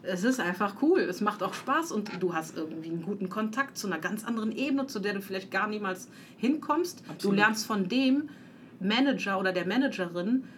es 0.02 0.24
ist 0.24 0.40
einfach 0.40 0.76
cool. 0.82 1.00
Es 1.00 1.20
macht 1.20 1.42
auch 1.42 1.54
Spaß 1.54 1.92
und 1.92 2.10
du 2.20 2.34
hast 2.34 2.56
irgendwie 2.56 2.90
einen 2.90 3.02
guten 3.02 3.28
Kontakt 3.28 3.76
zu 3.76 3.86
einer 3.86 3.98
ganz 3.98 4.24
anderen 4.24 4.52
Ebene, 4.52 4.86
zu 4.86 5.00
der 5.00 5.14
du 5.14 5.20
vielleicht 5.20 5.50
gar 5.50 5.66
niemals 5.66 6.08
hinkommst. 6.36 7.02
Absolut. 7.08 7.24
Du 7.24 7.32
lernst 7.32 7.66
von 7.66 7.88
dem 7.88 8.28
Manager 8.78 9.38
oder 9.38 9.52
der 9.52 9.66
Managerin, 9.66 10.44
äh, 10.44 10.55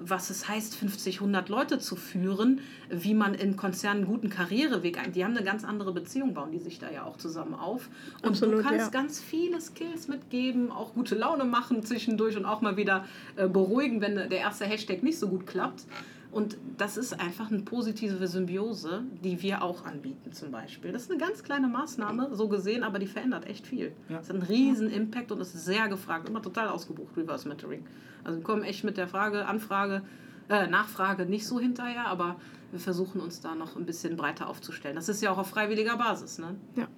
was 0.00 0.30
es 0.30 0.48
heißt, 0.48 0.76
50, 0.76 1.16
100 1.16 1.48
Leute 1.48 1.78
zu 1.78 1.96
führen, 1.96 2.60
wie 2.90 3.14
man 3.14 3.34
in 3.34 3.56
Konzernen 3.56 4.02
einen 4.02 4.12
guten 4.12 4.28
Karriereweg 4.28 4.98
ein. 4.98 5.12
Die 5.12 5.24
haben 5.24 5.36
eine 5.36 5.44
ganz 5.44 5.64
andere 5.64 5.92
Beziehung, 5.92 6.34
bauen 6.34 6.52
die 6.52 6.58
sich 6.58 6.78
da 6.78 6.90
ja 6.90 7.04
auch 7.04 7.16
zusammen 7.16 7.54
auf. 7.54 7.88
Und 8.22 8.30
Absolut, 8.30 8.58
du 8.58 8.62
kannst 8.62 8.92
ja. 8.92 9.00
ganz 9.00 9.20
viele 9.20 9.60
Skills 9.60 10.08
mitgeben, 10.08 10.70
auch 10.70 10.94
gute 10.94 11.14
Laune 11.14 11.44
machen 11.44 11.84
zwischendurch 11.84 12.36
und 12.36 12.44
auch 12.44 12.60
mal 12.60 12.76
wieder 12.76 13.06
äh, 13.36 13.48
beruhigen, 13.48 14.00
wenn 14.00 14.16
der 14.16 14.30
erste 14.30 14.66
Hashtag 14.66 15.02
nicht 15.02 15.18
so 15.18 15.28
gut 15.28 15.46
klappt. 15.46 15.84
Und 16.34 16.58
das 16.76 16.96
ist 16.96 17.20
einfach 17.20 17.52
eine 17.52 17.62
positive 17.62 18.26
Symbiose, 18.26 19.04
die 19.22 19.40
wir 19.40 19.62
auch 19.62 19.84
anbieten 19.84 20.32
zum 20.32 20.50
Beispiel. 20.50 20.90
Das 20.90 21.02
ist 21.02 21.10
eine 21.12 21.20
ganz 21.20 21.44
kleine 21.44 21.68
Maßnahme, 21.68 22.30
so 22.32 22.48
gesehen, 22.48 22.82
aber 22.82 22.98
die 22.98 23.06
verändert 23.06 23.46
echt 23.46 23.68
viel. 23.68 23.92
Ja. 24.08 24.18
Das 24.18 24.30
hat 24.30 24.34
einen 24.34 24.42
riesen 24.42 24.90
Impact 24.90 25.30
und 25.30 25.40
ist 25.40 25.52
sehr 25.52 25.86
gefragt, 25.86 26.28
immer 26.28 26.42
total 26.42 26.70
ausgebucht, 26.70 27.16
Reverse 27.16 27.46
Mentoring. 27.46 27.86
Also 28.24 28.40
wir 28.40 28.42
kommen 28.42 28.64
echt 28.64 28.82
mit 28.82 28.96
der 28.96 29.06
Frage, 29.06 29.46
Anfrage, 29.46 30.02
äh, 30.48 30.66
Nachfrage 30.66 31.24
nicht 31.24 31.46
so 31.46 31.60
hinterher, 31.60 32.06
aber 32.06 32.34
wir 32.72 32.80
versuchen 32.80 33.20
uns 33.20 33.40
da 33.40 33.54
noch 33.54 33.76
ein 33.76 33.86
bisschen 33.86 34.16
breiter 34.16 34.48
aufzustellen. 34.48 34.96
Das 34.96 35.08
ist 35.08 35.22
ja 35.22 35.30
auch 35.30 35.38
auf 35.38 35.50
freiwilliger 35.50 35.96
Basis. 35.96 36.38
Ne? 36.38 36.56
Ja. 36.74 36.88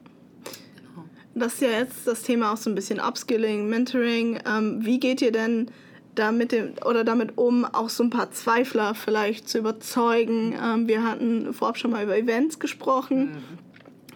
Genau. 0.77 1.05
Das 1.35 1.53
ist 1.53 1.61
ja 1.61 1.68
jetzt 1.68 2.07
das 2.07 2.22
Thema 2.22 2.55
auch 2.55 2.57
so 2.57 2.70
ein 2.70 2.75
bisschen 2.75 3.01
Upskilling, 3.01 3.68
Mentoring. 3.68 4.40
Ähm, 4.46 4.83
wie 4.83 4.99
geht 4.99 5.20
ihr 5.20 5.33
denn 5.33 5.70
damit 6.19 6.53
dem, 6.53 6.73
oder 6.85 7.05
damit 7.05 7.39
um, 7.39 7.65
auch 7.65 7.89
so 7.89 8.03
ein 8.03 8.11
paar 8.11 8.31
Zweifler 8.33 8.95
vielleicht 8.95 9.49
zu 9.49 9.59
überzeugen. 9.59 10.55
Ähm, 10.61 10.89
wir 10.89 11.05
hatten 11.05 11.55
vorab 11.55 11.79
schon 11.79 11.93
mal 11.93 12.03
über 12.03 12.17
Events 12.17 12.59
gesprochen. 12.59 13.33
Mhm. 13.33 13.67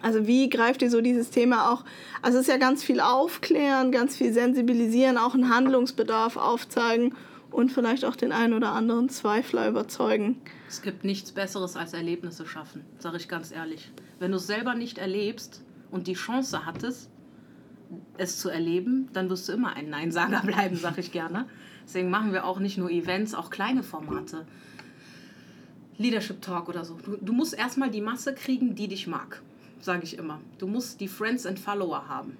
Also 0.01 0.25
wie 0.27 0.49
greift 0.49 0.81
ihr 0.81 0.89
so 0.89 1.01
dieses 1.01 1.29
Thema 1.29 1.71
auch? 1.71 1.85
Also 2.21 2.39
es 2.39 2.47
ist 2.47 2.51
ja 2.51 2.57
ganz 2.57 2.83
viel 2.83 2.99
aufklären, 2.99 3.91
ganz 3.91 4.17
viel 4.17 4.33
sensibilisieren, 4.33 5.17
auch 5.17 5.35
einen 5.35 5.53
Handlungsbedarf 5.53 6.37
aufzeigen 6.37 7.13
und 7.51 7.71
vielleicht 7.71 8.05
auch 8.05 8.15
den 8.15 8.31
einen 8.31 8.53
oder 8.53 8.71
anderen 8.71 9.09
Zweifler 9.09 9.67
überzeugen. 9.67 10.41
Es 10.67 10.81
gibt 10.81 11.03
nichts 11.03 11.31
Besseres 11.31 11.75
als 11.75 11.93
Erlebnisse 11.93 12.47
schaffen, 12.47 12.83
sage 12.97 13.17
ich 13.17 13.27
ganz 13.27 13.51
ehrlich. 13.51 13.91
Wenn 14.19 14.31
du 14.31 14.37
es 14.37 14.47
selber 14.47 14.73
nicht 14.73 14.97
erlebst 14.97 15.61
und 15.91 16.07
die 16.07 16.13
Chance 16.13 16.65
hattest, 16.65 17.10
es 18.17 18.39
zu 18.39 18.49
erleben, 18.49 19.09
dann 19.13 19.29
wirst 19.29 19.47
du 19.49 19.53
immer 19.53 19.75
ein 19.75 19.89
Neinsager 19.89 20.41
bleiben, 20.45 20.75
sage 20.75 21.01
ich 21.01 21.11
gerne. 21.11 21.45
Deswegen 21.85 22.09
machen 22.09 22.33
wir 22.33 22.45
auch 22.45 22.59
nicht 22.59 22.77
nur 22.77 22.89
Events, 22.89 23.33
auch 23.33 23.49
kleine 23.49 23.83
Formate. 23.83 24.45
Leadership 25.97 26.41
Talk 26.41 26.69
oder 26.69 26.85
so. 26.85 26.97
Du, 27.03 27.17
du 27.17 27.33
musst 27.33 27.53
erstmal 27.53 27.91
die 27.91 28.01
Masse 28.01 28.33
kriegen, 28.33 28.75
die 28.75 28.87
dich 28.87 29.07
mag, 29.07 29.41
sage 29.79 30.03
ich 30.03 30.17
immer. 30.17 30.39
Du 30.57 30.67
musst 30.67 30.99
die 31.01 31.07
Friends 31.07 31.45
and 31.45 31.59
Follower 31.59 32.07
haben. 32.07 32.37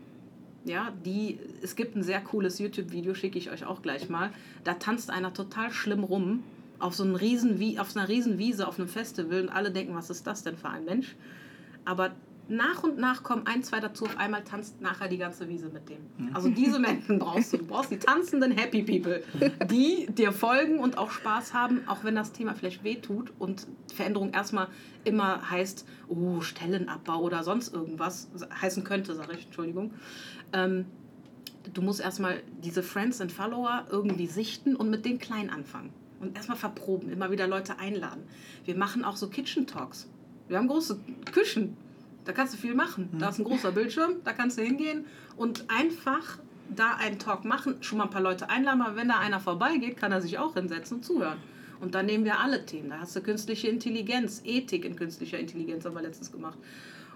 Ja, 0.64 0.94
die, 1.06 1.40
es 1.62 1.76
gibt 1.76 1.96
ein 1.96 2.04
sehr 2.04 2.22
cooles 2.22 2.60
YouTube-Video, 2.60 3.16
schicke 3.16 3.40
ich 3.40 3.50
euch 3.50 3.66
auch 3.66 3.82
gleich 3.82 4.10
mal. 4.10 4.32
Da 4.64 4.76
tanzt 4.76 5.10
einer 5.10 5.34
total 5.34 5.72
schlimm 5.72 6.04
rum 6.04 6.44
auf 6.78 6.96
so, 6.96 7.04
einen 7.04 7.16
riesen, 7.16 7.80
auf 7.80 7.96
einer 7.96 8.08
riesen 8.08 8.38
Wiese 8.38 8.68
auf 8.68 8.80
einem 8.80 8.88
Festival 8.88 9.42
und 9.42 9.50
alle 9.50 9.72
denken, 9.72 9.96
was 9.96 10.10
ist 10.10 10.26
das 10.28 10.44
denn 10.44 10.58
für 10.58 10.70
ein 10.70 10.86
Mensch? 10.86 11.16
Aber 11.86 12.12
nach 12.52 12.84
und 12.84 12.98
nach 12.98 13.24
kommen 13.24 13.48
ein, 13.48 13.64
zwei 13.64 13.80
dazu. 13.80 14.06
Auf 14.06 14.18
einmal 14.18 14.44
tanzt 14.44 14.82
nachher 14.82 15.08
die 15.08 15.18
ganze 15.18 15.48
Wiese 15.48 15.70
mit 15.70 15.90
dem. 15.90 15.98
Also 16.34 16.50
diese 16.50 16.80
Menschen 16.80 17.18
brauchst 17.18 17.54
du. 17.54 17.58
Du 17.58 17.66
brauchst 17.66 17.92
die 17.92 17.98
tanzenden 17.98 18.52
Happy 18.52 18.84
People, 18.84 19.24
die 19.70 20.08
dir 20.08 20.32
folgen 20.32 20.80
und 20.80 20.98
auch 20.98 21.12
Spaß 21.12 21.54
haben, 21.54 21.88
auch 21.88 22.04
wenn 22.04 22.16
das 22.16 22.32
Thema 22.32 22.54
vielleicht 22.54 22.84
wehtut 22.84 23.32
und 23.40 23.68
Veränderung 23.94 24.34
erstmal 24.34 24.68
immer 25.04 25.50
heißt, 25.50 25.88
oh, 26.10 26.42
Stellenabbau 26.42 27.22
oder 27.22 27.44
sonst 27.44 27.74
irgendwas 27.74 28.28
heißen 28.62 28.84
könnte, 28.84 29.16
sage 29.16 29.34
ich, 29.38 29.46
Entschuldigung. 29.46 29.94
Ähm, 30.54 30.86
du 31.74 31.82
musst 31.82 32.02
erstmal 32.02 32.42
diese 32.64 32.84
Friends 32.84 33.22
and 33.22 33.32
Follower 33.32 33.86
irgendwie 33.90 34.28
sichten 34.28 34.76
und 34.76 34.90
mit 34.90 35.06
denen 35.06 35.20
klein 35.20 35.50
anfangen. 35.50 35.92
Und 36.20 36.36
erstmal 36.36 36.58
verproben, 36.58 37.10
immer 37.10 37.32
wieder 37.32 37.48
Leute 37.48 37.80
einladen. 37.80 38.24
Wir 38.66 38.76
machen 38.76 39.04
auch 39.04 39.16
so 39.16 39.28
Kitchen 39.28 39.66
Talks. 39.66 40.08
Wir 40.48 40.58
haben 40.58 40.68
große 40.68 41.00
Küchen 41.32 41.78
da 42.26 42.32
kannst 42.34 42.54
du 42.54 42.58
viel 42.58 42.76
machen. 42.76 43.10
Da 43.20 43.30
ist 43.30 43.40
ein 43.40 43.46
großer 43.46 43.72
Bildschirm, 43.72 44.16
da 44.24 44.34
kannst 44.34 44.58
du 44.58 44.62
hingehen 44.62 45.06
und 45.38 45.66
einfach 45.70 46.40
da 46.76 46.96
einen 46.96 47.20
Talk 47.20 47.46
machen, 47.46 47.76
schon 47.82 47.98
mal 47.98 48.06
ein 48.06 48.10
paar 48.10 48.22
Leute 48.22 48.50
einladen, 48.50 48.82
aber 48.82 48.96
wenn 48.96 49.10
da 49.10 49.20
einer 49.20 49.40
vorbeigeht, 49.40 49.98
kann 49.98 50.12
er 50.12 50.22
sich 50.22 50.38
auch 50.38 50.54
hinsetzen 50.54 50.98
und 50.98 51.04
zuhören. 51.04 51.38
Und 51.82 51.96
dann 51.96 52.06
nehmen 52.06 52.26
wir 52.26 52.40
alle 52.40 52.66
Themen. 52.66 52.92
Da 52.92 53.00
hast 53.00 53.16
du 53.16 53.22
künstliche 53.22 53.68
Intelligenz, 53.68 54.42
Ethik 54.46 54.86
in 54.86 54.96
künstlicher 54.96 55.40
Intelligenz 55.40 55.84
haben 55.84 55.96
wir 55.96 56.02
letztens 56.04 56.32
gemacht. 56.32 56.58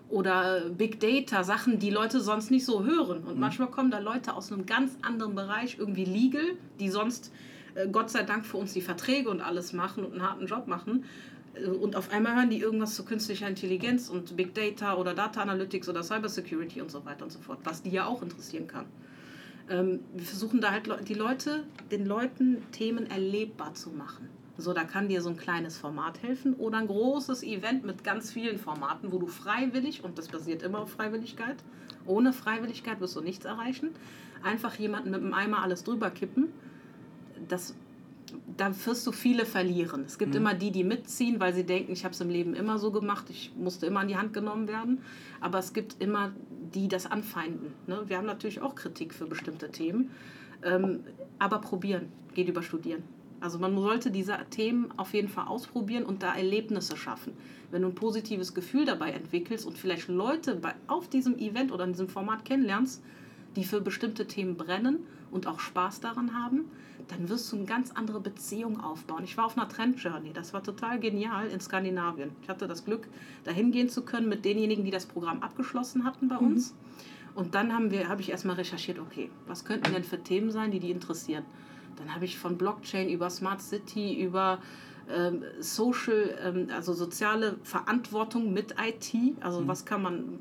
Oder 0.10 0.70
Big 0.70 0.99
Data, 0.99 1.43
Sachen, 1.43 1.80
die 1.80 1.91
Leute 1.91 2.20
sonst 2.20 2.51
nicht 2.51 2.66
so 2.66 2.84
hören. 2.84 3.24
Und 3.24 3.36
mhm. 3.36 3.39
manchmal 3.39 3.70
kommen 3.70 3.91
da 3.91 3.99
Leute 3.99 4.34
aus 4.34 4.51
einem 4.51 4.66
ganz 4.66 4.97
anderen 5.03 5.36
Bereich, 5.36 5.78
irgendwie 5.80 6.06
legal, 6.06 6.58
die 6.80 6.89
sonst 6.89 7.32
äh, 7.76 7.88
Gott 7.88 8.10
sei 8.10 8.24
Dank 8.24 8.45
für 8.45 8.58
uns 8.58 8.74
die 8.74 8.82
Verträge 8.82 9.30
und 9.30 9.41
alles 9.41 9.72
machen 9.72 10.03
und 10.03 10.14
einen 10.14 10.24
harten 10.24 10.47
Job 10.47 10.68
machen. 10.68 11.06
Äh, 11.56 11.68
und 11.68 11.95
auf 11.95 12.12
einmal 12.12 12.36
hören 12.36 12.49
die 12.49 12.60
irgendwas 12.60 12.95
zu 12.95 13.06
künstlicher 13.06 13.47
Intelligenz 13.47 14.10
und 14.10 14.36
Big 14.36 14.53
Data 14.53 14.95
oder 14.95 15.14
Data 15.14 15.41
Analytics 15.41 15.89
oder 15.89 16.03
Cyber 16.03 16.30
Security 16.30 16.82
und 16.82 16.91
so 16.91 17.06
weiter 17.06 17.26
und 17.26 17.32
so 17.32 17.39
fort, 17.39 17.60
was 17.64 17.82
die 17.82 17.91
ja 17.91 18.06
auch 18.06 18.22
interessieren 18.22 18.68
kann. 18.68 18.86
Ähm, 19.70 20.01
wir 20.14 20.26
versuchen 20.26 20.62
da 20.62 20.72
halt 20.72 20.88
die 21.08 21.14
Leute, 21.14 21.64
den 21.91 22.06
Leuten 22.06 22.64
Themen 22.72 23.10
erlebbar 23.10 23.74
zu 23.74 23.89
machen. 23.89 24.30
So, 24.58 24.72
da 24.72 24.86
kann 24.86 25.10
dir 25.10 25.22
so 25.22 25.30
ein 25.30 25.38
kleines 25.38 25.78
Format 25.78 26.22
helfen 26.24 26.53
oder 26.53 26.78
ein 26.78 26.88
großes 26.88 27.43
Event 27.43 27.84
mit 27.84 28.06
ganz 28.06 28.32
vielen 28.32 28.58
Formaten, 28.58 29.12
wo 29.12 29.20
du 29.20 29.28
freiwillig, 29.28 30.03
und 30.03 30.18
das 30.18 30.30
basiert 30.30 30.64
immer 30.64 30.80
auf 30.80 30.91
Freiwilligkeit, 30.91 31.58
ohne 32.06 32.32
Freiwilligkeit 32.32 33.01
wirst 33.01 33.18
du 33.18 33.22
nichts 33.22 33.43
erreichen, 33.43 33.89
einfach 34.43 34.76
jemanden 34.76 35.12
mit 35.12 35.22
einem 35.22 35.34
Eimer 35.34 35.62
alles 35.62 35.84
drüber 35.84 36.10
kippen, 36.10 36.53
das, 37.49 37.76
da 38.58 38.72
wirst 38.86 39.06
du 39.08 39.12
viele 39.12 39.46
verlieren. 39.46 40.04
Es 40.06 40.18
gibt 40.18 40.32
mhm. 40.32 40.38
immer 40.38 40.54
die, 40.54 40.72
die 40.72 40.84
mitziehen, 40.84 41.40
weil 41.40 41.54
sie 41.54 41.64
denken, 41.64 41.92
ich 41.92 42.04
habe 42.04 42.14
es 42.14 42.22
im 42.22 42.30
Leben 42.30 42.54
immer 42.54 42.80
so 42.80 42.92
gemacht, 42.92 43.26
ich 43.30 43.52
musste 43.56 43.86
immer 43.86 44.02
an 44.02 44.08
die 44.08 44.18
Hand 44.18 44.34
genommen 44.34 44.68
werden. 44.68 45.02
Aber 45.42 45.60
es 45.60 45.74
gibt 45.74 46.02
immer 46.02 46.32
die, 46.74 46.88
das 46.88 47.06
anfeinden. 47.06 47.74
Ne? 47.88 48.04
Wir 48.08 48.18
haben 48.18 48.26
natürlich 48.26 48.62
auch 48.62 48.76
Kritik 48.76 49.14
für 49.14 49.26
bestimmte 49.26 49.72
Themen. 49.72 50.12
Ähm, 50.64 51.02
aber 51.40 51.60
probieren 51.60 52.12
geht 52.34 52.48
über 52.50 52.64
Studieren. 52.64 53.04
Also 53.40 53.60
man 53.60 53.76
sollte 53.76 54.12
diese 54.12 54.38
Themen 54.50 54.92
auf 54.98 55.14
jeden 55.14 55.28
Fall 55.28 55.48
ausprobieren 55.48 56.04
und 56.04 56.24
da 56.24 56.34
Erlebnisse 56.34 56.98
schaffen. 56.98 57.34
Wenn 57.70 57.82
du 57.82 57.90
ein 57.90 57.96
positives 57.96 58.54
Gefühl 58.54 58.86
dabei 58.86 59.12
entwickelst 59.12 59.66
und 59.66 59.78
vielleicht 59.78 60.08
Leute 60.08 60.56
bei, 60.56 60.74
auf 60.88 61.10
diesem 61.10 61.38
Event 61.38 61.72
oder 61.72 61.84
in 61.84 61.92
diesem 61.92 62.08
Format 62.08 62.46
kennenlernst, 62.46 63.04
die 63.56 63.64
für 63.64 63.82
bestimmte 63.82 64.26
Themen 64.28 64.56
brennen 64.58 65.00
und 65.32 65.48
auch 65.48 65.60
Spaß 65.60 66.00
daran 66.00 66.34
haben, 66.34 66.66
dann 67.08 67.30
wirst 67.30 67.51
du 67.51 67.58
eine 67.58 67.66
ganz 67.66 67.91
andere 67.91 68.20
Beziehung 68.20 68.80
aufbauen. 68.80 69.24
Ich 69.24 69.38
war 69.38 69.45
auf 69.45 69.58
einer 69.58 69.70
Trend 69.70 70.01
Journey, 70.01 70.34
das 70.34 70.53
war 70.53 70.64
total 70.64 70.99
genial 70.99 71.47
in 71.47 71.60
Skandinavien. 71.60 72.32
Ich 72.41 72.49
hatte 72.49 72.68
das 72.68 72.86
Glück, 72.86 73.08
dahin 73.43 73.72
gehen 73.72 73.89
zu 73.89 74.03
können 74.03 74.28
mit 74.28 74.45
denjenigen, 74.45 74.86
die 74.86 74.91
das 74.91 75.06
Programm 75.06 75.41
abgeschlossen 75.43 76.03
hatten 76.03 76.28
bei 76.28 76.39
mhm. 76.39 76.47
uns. 76.47 76.76
Und 77.36 77.53
dann 77.53 77.74
haben 77.74 77.91
wir, 77.91 78.08
habe 78.08 78.22
ich 78.22 78.32
erstmal 78.32 78.56
recherchiert, 78.56 78.97
okay, 78.97 79.30
was 79.45 79.66
könnten 79.66 79.93
denn 79.93 80.03
für 80.03 80.22
Themen 80.24 80.51
sein, 80.51 80.72
die 80.72 80.80
die 80.80 80.91
interessieren? 80.91 81.43
Dann 81.97 82.14
habe 82.14 82.26
ich 82.26 82.38
von 82.38 82.58
Blockchain 82.58 83.10
über 83.10 83.30
Smart 83.30 83.62
City, 83.62 84.22
über 84.22 84.60
ähm, 85.14 85.43
Social, 85.60 86.36
ähm, 86.43 86.68
also 86.74 86.93
soziale 86.93 87.58
Verantwortung 87.64 88.53
mit 88.53 88.76
IT, 88.82 89.14
also 89.41 89.62
mhm. 89.62 89.68
was 89.68 89.86
kann 89.86 90.01
man 90.01 90.39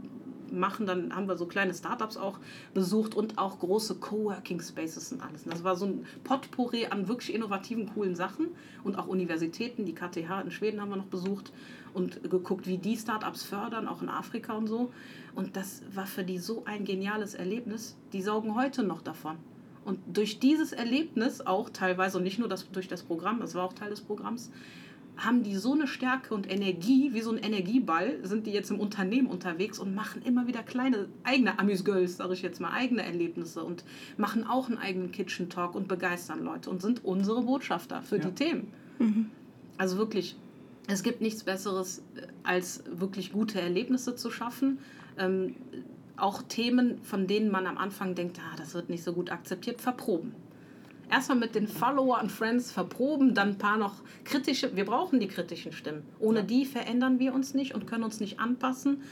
machen. 0.58 0.86
Dann 0.86 1.14
haben 1.14 1.28
wir 1.28 1.36
so 1.36 1.46
kleine 1.46 1.74
Startups 1.74 2.16
auch 2.16 2.38
besucht 2.72 3.14
und 3.14 3.38
auch 3.38 3.58
große 3.58 3.96
Coworking 3.96 4.60
Spaces 4.60 5.12
und 5.12 5.22
alles. 5.22 5.44
das 5.44 5.64
war 5.64 5.76
so 5.76 5.86
ein 5.86 6.06
Potpourri 6.24 6.86
an 6.86 7.08
wirklich 7.08 7.34
innovativen, 7.34 7.92
coolen 7.92 8.14
Sachen 8.14 8.48
und 8.82 8.96
auch 8.96 9.06
Universitäten. 9.06 9.84
Die 9.84 9.94
KTH 9.94 10.42
in 10.42 10.50
Schweden 10.50 10.80
haben 10.80 10.90
wir 10.90 10.96
noch 10.96 11.06
besucht 11.06 11.52
und 11.92 12.22
geguckt, 12.28 12.66
wie 12.66 12.78
die 12.78 12.96
Startups 12.96 13.44
fördern, 13.44 13.88
auch 13.88 14.02
in 14.02 14.08
Afrika 14.08 14.54
und 14.54 14.66
so. 14.66 14.92
Und 15.34 15.56
das 15.56 15.82
war 15.92 16.06
für 16.06 16.24
die 16.24 16.38
so 16.38 16.64
ein 16.64 16.84
geniales 16.84 17.34
Erlebnis. 17.34 17.96
Die 18.12 18.22
saugen 18.22 18.54
heute 18.54 18.82
noch 18.82 19.02
davon. 19.02 19.36
Und 19.84 19.98
durch 20.12 20.38
dieses 20.38 20.72
Erlebnis 20.72 21.42
auch 21.42 21.68
teilweise, 21.70 22.18
und 22.18 22.24
nicht 22.24 22.38
nur 22.38 22.48
das, 22.48 22.70
durch 22.70 22.88
das 22.88 23.02
Programm, 23.02 23.40
das 23.40 23.54
war 23.54 23.64
auch 23.64 23.74
Teil 23.74 23.90
des 23.90 24.00
Programms, 24.00 24.50
haben 25.16 25.42
die 25.42 25.56
so 25.56 25.72
eine 25.72 25.86
Stärke 25.86 26.34
und 26.34 26.50
Energie, 26.50 27.10
wie 27.12 27.20
so 27.20 27.30
ein 27.30 27.38
Energieball, 27.38 28.18
sind 28.24 28.46
die 28.46 28.50
jetzt 28.50 28.70
im 28.70 28.80
Unternehmen 28.80 29.28
unterwegs 29.28 29.78
und 29.78 29.94
machen 29.94 30.22
immer 30.22 30.46
wieder 30.46 30.62
kleine 30.62 31.08
eigene 31.22 31.58
Amüs-Girls, 31.58 32.16
sage 32.16 32.34
ich 32.34 32.42
jetzt 32.42 32.60
mal, 32.60 32.72
eigene 32.72 33.04
Erlebnisse 33.04 33.62
und 33.62 33.84
machen 34.16 34.44
auch 34.44 34.68
einen 34.68 34.78
eigenen 34.78 35.12
Kitchen 35.12 35.48
Talk 35.48 35.74
und 35.74 35.86
begeistern 35.86 36.42
Leute 36.42 36.68
und 36.68 36.82
sind 36.82 37.04
unsere 37.04 37.42
Botschafter 37.42 38.02
für 38.02 38.16
ja. 38.16 38.24
die 38.24 38.32
Themen. 38.32 38.72
Mhm. 38.98 39.30
Also 39.78 39.98
wirklich, 39.98 40.36
es 40.88 41.02
gibt 41.02 41.20
nichts 41.20 41.44
Besseres, 41.44 42.02
äh, 42.16 42.26
als 42.42 42.82
wirklich 42.90 43.32
gute 43.32 43.60
Erlebnisse 43.60 44.16
zu 44.16 44.30
schaffen. 44.30 44.78
Ähm, 45.16 45.54
auch 46.16 46.42
Themen, 46.42 47.02
von 47.02 47.26
denen 47.26 47.50
man 47.50 47.66
am 47.66 47.78
Anfang 47.78 48.14
denkt, 48.14 48.40
ah, 48.40 48.56
das 48.56 48.74
wird 48.74 48.88
nicht 48.88 49.02
so 49.04 49.12
gut 49.12 49.30
akzeptiert, 49.30 49.80
verproben 49.80 50.32
erstmal 51.10 51.38
mit 51.38 51.54
den 51.54 51.68
Follower 51.68 52.20
und 52.20 52.30
Friends 52.30 52.72
verproben, 52.72 53.34
dann 53.34 53.50
ein 53.50 53.58
paar 53.58 53.76
noch 53.76 53.94
kritische. 54.24 54.76
Wir 54.76 54.84
brauchen 54.84 55.20
die 55.20 55.28
kritischen 55.28 55.72
Stimmen. 55.72 56.02
Ohne 56.18 56.40
ja. 56.40 56.44
die 56.44 56.64
verändern 56.64 57.18
wir 57.18 57.34
uns 57.34 57.54
nicht 57.54 57.74
und 57.74 57.86
können 57.86 58.04
uns 58.04 58.20
nicht 58.20 58.40
anpassen 58.40 59.02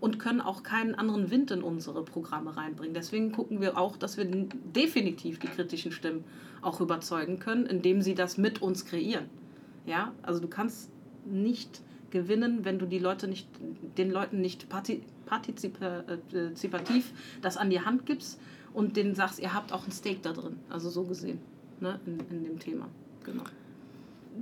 und 0.00 0.18
können 0.18 0.40
auch 0.40 0.64
keinen 0.64 0.96
anderen 0.96 1.30
Wind 1.30 1.52
in 1.52 1.62
unsere 1.62 2.04
Programme 2.04 2.56
reinbringen. 2.56 2.92
Deswegen 2.92 3.30
gucken 3.30 3.60
wir 3.60 3.78
auch, 3.78 3.96
dass 3.96 4.16
wir 4.16 4.24
definitiv 4.24 5.38
die 5.38 5.46
kritischen 5.46 5.92
Stimmen 5.92 6.24
auch 6.60 6.80
überzeugen 6.80 7.38
können, 7.38 7.66
indem 7.66 8.02
sie 8.02 8.16
das 8.16 8.36
mit 8.36 8.62
uns 8.62 8.84
kreieren. 8.84 9.26
Ja, 9.86 10.12
also 10.22 10.40
du 10.40 10.48
kannst 10.48 10.90
nicht 11.24 11.82
gewinnen, 12.10 12.64
wenn 12.64 12.78
du 12.78 12.86
die 12.86 12.98
Leute 12.98 13.28
nicht, 13.28 13.48
den 13.96 14.10
Leuten 14.10 14.40
nicht 14.40 14.68
partizipativ 14.68 17.12
das 17.40 17.56
an 17.56 17.70
die 17.70 17.80
Hand 17.80 18.06
gibst, 18.06 18.40
und 18.74 18.96
denen 18.96 19.14
sagst, 19.14 19.38
ihr 19.38 19.54
habt 19.54 19.72
auch 19.72 19.86
ein 19.86 19.92
Steak 19.92 20.22
da 20.22 20.32
drin. 20.32 20.58
Also 20.68 20.90
so 20.90 21.04
gesehen, 21.04 21.38
ne, 21.80 22.00
in, 22.06 22.18
in 22.30 22.44
dem 22.44 22.58
Thema. 22.58 22.88
Genau. 23.24 23.44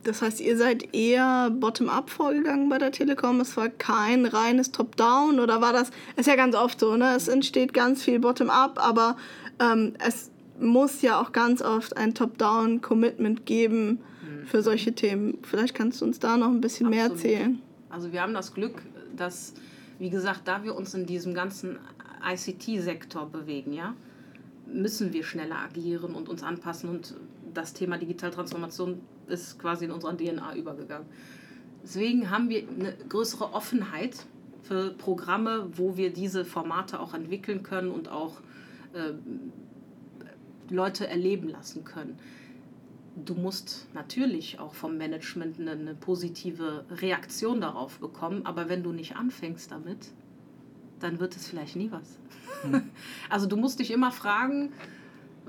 Das 0.04 0.22
heißt, 0.22 0.40
ihr 0.40 0.56
seid 0.56 0.94
eher 0.94 1.50
bottom-up 1.50 2.10
vorgegangen 2.10 2.68
bei 2.68 2.78
der 2.78 2.92
Telekom. 2.92 3.40
Es 3.40 3.56
war 3.56 3.68
kein 3.68 4.24
reines 4.24 4.70
Top-down 4.70 5.40
oder 5.40 5.60
war 5.60 5.72
das? 5.72 5.90
Ist 6.16 6.26
ja 6.26 6.36
ganz 6.36 6.54
oft 6.54 6.78
so, 6.78 6.96
ne? 6.96 7.14
Es 7.16 7.26
entsteht 7.26 7.74
ganz 7.74 8.04
viel 8.04 8.20
bottom-up, 8.20 8.78
aber 8.78 9.16
ähm, 9.58 9.94
es 9.98 10.30
muss 10.60 11.02
ja 11.02 11.20
auch 11.20 11.32
ganz 11.32 11.60
oft 11.60 11.96
ein 11.96 12.14
Top-down-Commitment 12.14 13.46
geben 13.46 13.98
mhm. 14.22 14.46
für 14.46 14.62
solche 14.62 14.92
Themen. 14.92 15.38
Vielleicht 15.42 15.74
kannst 15.74 16.00
du 16.00 16.04
uns 16.04 16.20
da 16.20 16.36
noch 16.36 16.48
ein 16.48 16.60
bisschen 16.60 16.86
Absolut. 16.86 17.08
mehr 17.08 17.16
erzählen. 17.16 17.62
Also 17.88 18.12
wir 18.12 18.22
haben 18.22 18.34
das 18.34 18.54
Glück, 18.54 18.82
dass, 19.16 19.54
wie 19.98 20.10
gesagt, 20.10 20.42
da 20.44 20.62
wir 20.62 20.76
uns 20.76 20.94
in 20.94 21.06
diesem 21.06 21.34
ganzen 21.34 21.78
ICT-Sektor 22.24 23.28
bewegen, 23.28 23.72
ja, 23.72 23.94
müssen 24.72 25.12
wir 25.12 25.24
schneller 25.24 25.58
agieren 25.58 26.14
und 26.14 26.28
uns 26.28 26.42
anpassen. 26.42 26.90
Und 26.90 27.14
das 27.54 27.72
Thema 27.72 27.98
Digitaltransformation 27.98 29.00
ist 29.28 29.58
quasi 29.58 29.84
in 29.84 29.90
unserer 29.90 30.16
DNA 30.16 30.56
übergegangen. 30.56 31.06
Deswegen 31.82 32.30
haben 32.30 32.48
wir 32.48 32.66
eine 32.68 32.94
größere 33.08 33.52
Offenheit 33.54 34.26
für 34.62 34.90
Programme, 34.90 35.70
wo 35.76 35.96
wir 35.96 36.12
diese 36.12 36.44
Formate 36.44 37.00
auch 37.00 37.14
entwickeln 37.14 37.62
können 37.62 37.90
und 37.90 38.08
auch 38.08 38.40
äh, 38.92 39.12
Leute 40.72 41.06
erleben 41.08 41.48
lassen 41.48 41.84
können. 41.84 42.18
Du 43.16 43.34
musst 43.34 43.88
natürlich 43.92 44.60
auch 44.60 44.74
vom 44.74 44.96
Management 44.96 45.58
eine, 45.58 45.72
eine 45.72 45.94
positive 45.94 46.84
Reaktion 46.90 47.60
darauf 47.60 47.98
bekommen, 47.98 48.46
aber 48.46 48.68
wenn 48.68 48.82
du 48.82 48.92
nicht 48.92 49.16
anfängst 49.16 49.70
damit, 49.72 50.12
dann 51.00 51.18
wird 51.20 51.36
es 51.36 51.48
vielleicht 51.48 51.76
nie 51.76 51.90
was. 51.90 52.18
Hm. 52.62 52.90
Also 53.28 53.46
du 53.46 53.56
musst 53.56 53.78
dich 53.78 53.90
immer 53.90 54.12
fragen, 54.12 54.72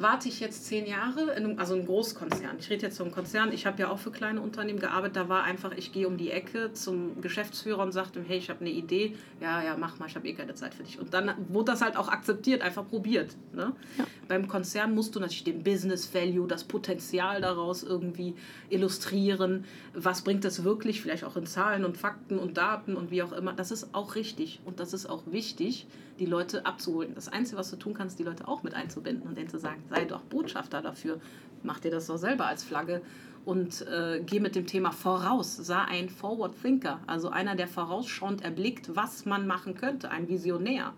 warte 0.01 0.29
ich 0.29 0.39
jetzt 0.39 0.65
zehn 0.65 0.85
Jahre, 0.85 1.31
in 1.35 1.45
einem, 1.45 1.59
also 1.59 1.75
ein 1.75 1.85
Großkonzern. 1.85 2.57
Ich 2.59 2.69
rede 2.69 2.83
jetzt 2.83 2.97
vom 2.97 3.11
Konzern, 3.11 3.51
ich 3.51 3.65
habe 3.65 3.81
ja 3.81 3.89
auch 3.89 3.99
für 3.99 4.11
kleine 4.11 4.41
Unternehmen 4.41 4.79
gearbeitet, 4.79 5.15
da 5.15 5.29
war 5.29 5.43
einfach, 5.43 5.71
ich 5.75 5.91
gehe 5.91 6.07
um 6.07 6.17
die 6.17 6.31
Ecke 6.31 6.73
zum 6.73 7.21
Geschäftsführer 7.21 7.83
und 7.83 7.91
sagte, 7.91 8.21
hey, 8.25 8.37
ich 8.37 8.49
habe 8.49 8.61
eine 8.61 8.69
Idee, 8.69 9.15
ja, 9.39 9.63
ja, 9.63 9.77
mach 9.77 9.99
mal, 9.99 10.07
ich 10.07 10.15
habe 10.15 10.27
eh 10.27 10.33
keine 10.33 10.53
Zeit 10.55 10.73
für 10.73 10.83
dich. 10.83 10.99
Und 10.99 11.13
dann 11.13 11.33
wurde 11.49 11.71
das 11.71 11.81
halt 11.81 11.97
auch 11.97 12.07
akzeptiert, 12.07 12.61
einfach 12.61 12.87
probiert. 12.87 13.35
Ne? 13.53 13.73
Ja. 13.97 14.05
Beim 14.27 14.47
Konzern 14.47 14.95
musst 14.95 15.15
du 15.15 15.19
natürlich 15.19 15.43
den 15.43 15.63
Business 15.63 16.13
Value, 16.13 16.47
das 16.47 16.63
Potenzial 16.63 17.41
daraus 17.41 17.83
irgendwie 17.83 18.35
illustrieren. 18.69 19.65
Was 19.93 20.23
bringt 20.23 20.45
das 20.45 20.63
wirklich, 20.63 21.01
vielleicht 21.01 21.23
auch 21.23 21.35
in 21.35 21.45
Zahlen 21.45 21.85
und 21.85 21.97
Fakten 21.97 22.39
und 22.39 22.57
Daten 22.57 22.95
und 22.95 23.11
wie 23.11 23.23
auch 23.23 23.33
immer. 23.33 23.53
Das 23.53 23.71
ist 23.71 23.93
auch 23.93 24.15
richtig 24.15 24.61
und 24.65 24.79
das 24.79 24.93
ist 24.93 25.09
auch 25.09 25.23
wichtig 25.27 25.87
die 26.21 26.27
Leute 26.27 26.65
abzuholen. 26.65 27.15
Das 27.15 27.27
Einzige, 27.27 27.57
was 27.57 27.71
du 27.71 27.77
tun 27.77 27.93
kannst, 27.95 28.19
die 28.19 28.23
Leute 28.23 28.47
auch 28.47 28.61
mit 28.61 28.75
einzubinden 28.75 29.27
und 29.27 29.37
denen 29.37 29.49
zu 29.49 29.57
sagen, 29.57 29.81
sei 29.91 30.05
doch 30.05 30.21
Botschafter 30.21 30.81
dafür, 30.81 31.19
mach 31.63 31.79
dir 31.79 31.91
das 31.91 32.07
doch 32.07 32.17
selber 32.17 32.47
als 32.47 32.63
Flagge 32.63 33.01
und 33.45 33.85
äh, 33.87 34.21
geh 34.25 34.39
mit 34.39 34.55
dem 34.55 34.65
Thema 34.65 34.91
voraus. 34.91 35.55
Sei 35.57 35.79
ein 35.79 36.09
Forward 36.09 36.53
Thinker, 36.61 36.99
also 37.07 37.29
einer, 37.29 37.55
der 37.55 37.67
vorausschauend 37.67 38.43
erblickt, 38.43 38.95
was 38.95 39.25
man 39.25 39.47
machen 39.47 39.75
könnte, 39.75 40.09
ein 40.09 40.27
Visionär. 40.27 40.93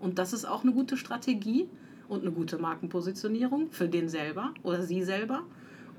Und 0.00 0.18
das 0.18 0.32
ist 0.32 0.44
auch 0.44 0.62
eine 0.62 0.72
gute 0.72 0.96
Strategie 0.96 1.68
und 2.08 2.22
eine 2.22 2.32
gute 2.32 2.58
Markenpositionierung 2.58 3.70
für 3.70 3.88
den 3.88 4.08
selber 4.08 4.54
oder 4.62 4.82
sie 4.82 5.02
selber, 5.02 5.42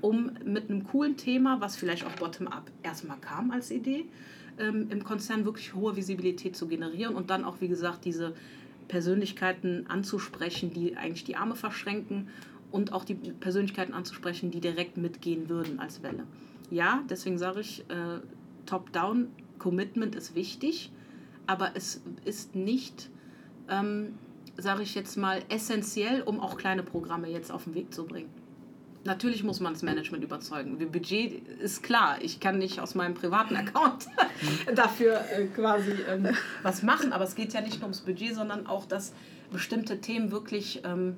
um 0.00 0.32
mit 0.44 0.70
einem 0.70 0.84
coolen 0.84 1.16
Thema, 1.16 1.60
was 1.60 1.76
vielleicht 1.76 2.06
auch 2.06 2.12
bottom-up 2.12 2.70
erstmal 2.82 3.18
kam 3.18 3.50
als 3.50 3.70
Idee, 3.70 4.06
ähm, 4.58 4.88
im 4.90 5.04
Konzern 5.04 5.44
wirklich 5.44 5.74
hohe 5.74 5.96
Visibilität 5.96 6.56
zu 6.56 6.66
generieren 6.66 7.14
und 7.14 7.30
dann 7.30 7.44
auch, 7.44 7.60
wie 7.60 7.68
gesagt, 7.68 8.06
diese 8.06 8.34
Persönlichkeiten 8.90 9.86
anzusprechen, 9.88 10.72
die 10.74 10.96
eigentlich 10.96 11.22
die 11.22 11.36
Arme 11.36 11.54
verschränken 11.54 12.28
und 12.72 12.92
auch 12.92 13.04
die 13.04 13.14
Persönlichkeiten 13.14 13.94
anzusprechen, 13.94 14.50
die 14.50 14.60
direkt 14.60 14.96
mitgehen 14.96 15.48
würden 15.48 15.78
als 15.78 16.02
Welle. 16.02 16.24
Ja, 16.70 17.04
deswegen 17.08 17.38
sage 17.38 17.60
ich, 17.60 17.84
äh, 17.88 18.18
Top-Down-Commitment 18.66 20.16
ist 20.16 20.34
wichtig, 20.34 20.90
aber 21.46 21.70
es 21.74 22.02
ist 22.24 22.56
nicht, 22.56 23.10
ähm, 23.68 24.14
sage 24.56 24.82
ich 24.82 24.96
jetzt 24.96 25.16
mal, 25.16 25.40
essentiell, 25.48 26.22
um 26.22 26.40
auch 26.40 26.56
kleine 26.56 26.82
Programme 26.82 27.28
jetzt 27.28 27.52
auf 27.52 27.64
den 27.64 27.74
Weg 27.74 27.94
zu 27.94 28.04
bringen. 28.04 28.39
Natürlich 29.04 29.42
muss 29.44 29.60
man 29.60 29.72
das 29.72 29.82
Management 29.82 30.22
überzeugen. 30.22 30.78
Das 30.78 30.90
Budget 30.90 31.48
ist 31.58 31.82
klar. 31.82 32.18
Ich 32.20 32.38
kann 32.38 32.58
nicht 32.58 32.80
aus 32.80 32.94
meinem 32.94 33.14
privaten 33.14 33.56
Account 33.56 34.06
dafür 34.74 35.20
äh, 35.32 35.46
quasi 35.46 35.92
ähm, 36.08 36.28
was 36.62 36.82
machen. 36.82 37.12
Aber 37.12 37.24
es 37.24 37.34
geht 37.34 37.54
ja 37.54 37.62
nicht 37.62 37.76
nur 37.76 37.84
ums 37.84 38.00
Budget, 38.00 38.34
sondern 38.34 38.66
auch, 38.66 38.84
dass 38.84 39.14
bestimmte 39.50 40.02
Themen 40.02 40.30
wirklich, 40.32 40.82
ähm, 40.84 41.16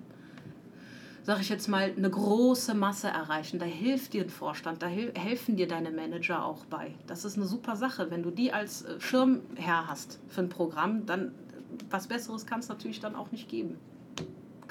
sage 1.24 1.40
ich 1.40 1.48
jetzt 1.48 1.66
mal, 1.66 1.92
eine 1.96 2.08
große 2.08 2.74
Masse 2.74 3.08
erreichen. 3.08 3.58
Da 3.58 3.66
hilft 3.66 4.12
dir 4.12 4.22
ein 4.22 4.30
Vorstand, 4.30 4.80
da 4.80 4.86
hel 4.86 5.12
helfen 5.16 5.56
dir 5.56 5.66
deine 5.66 5.90
Manager 5.90 6.44
auch 6.44 6.64
bei. 6.66 6.94
Das 7.08 7.24
ist 7.24 7.36
eine 7.36 7.46
super 7.46 7.74
Sache. 7.74 8.12
Wenn 8.12 8.22
du 8.22 8.30
die 8.30 8.52
als 8.52 8.82
äh, 8.82 9.00
Schirmherr 9.00 9.88
hast 9.88 10.20
für 10.28 10.42
ein 10.42 10.48
Programm, 10.48 11.04
dann 11.04 11.34
was 11.90 12.06
Besseres 12.06 12.46
kann 12.46 12.60
es 12.60 12.68
natürlich 12.68 13.00
dann 13.00 13.16
auch 13.16 13.32
nicht 13.32 13.48
geben 13.48 13.76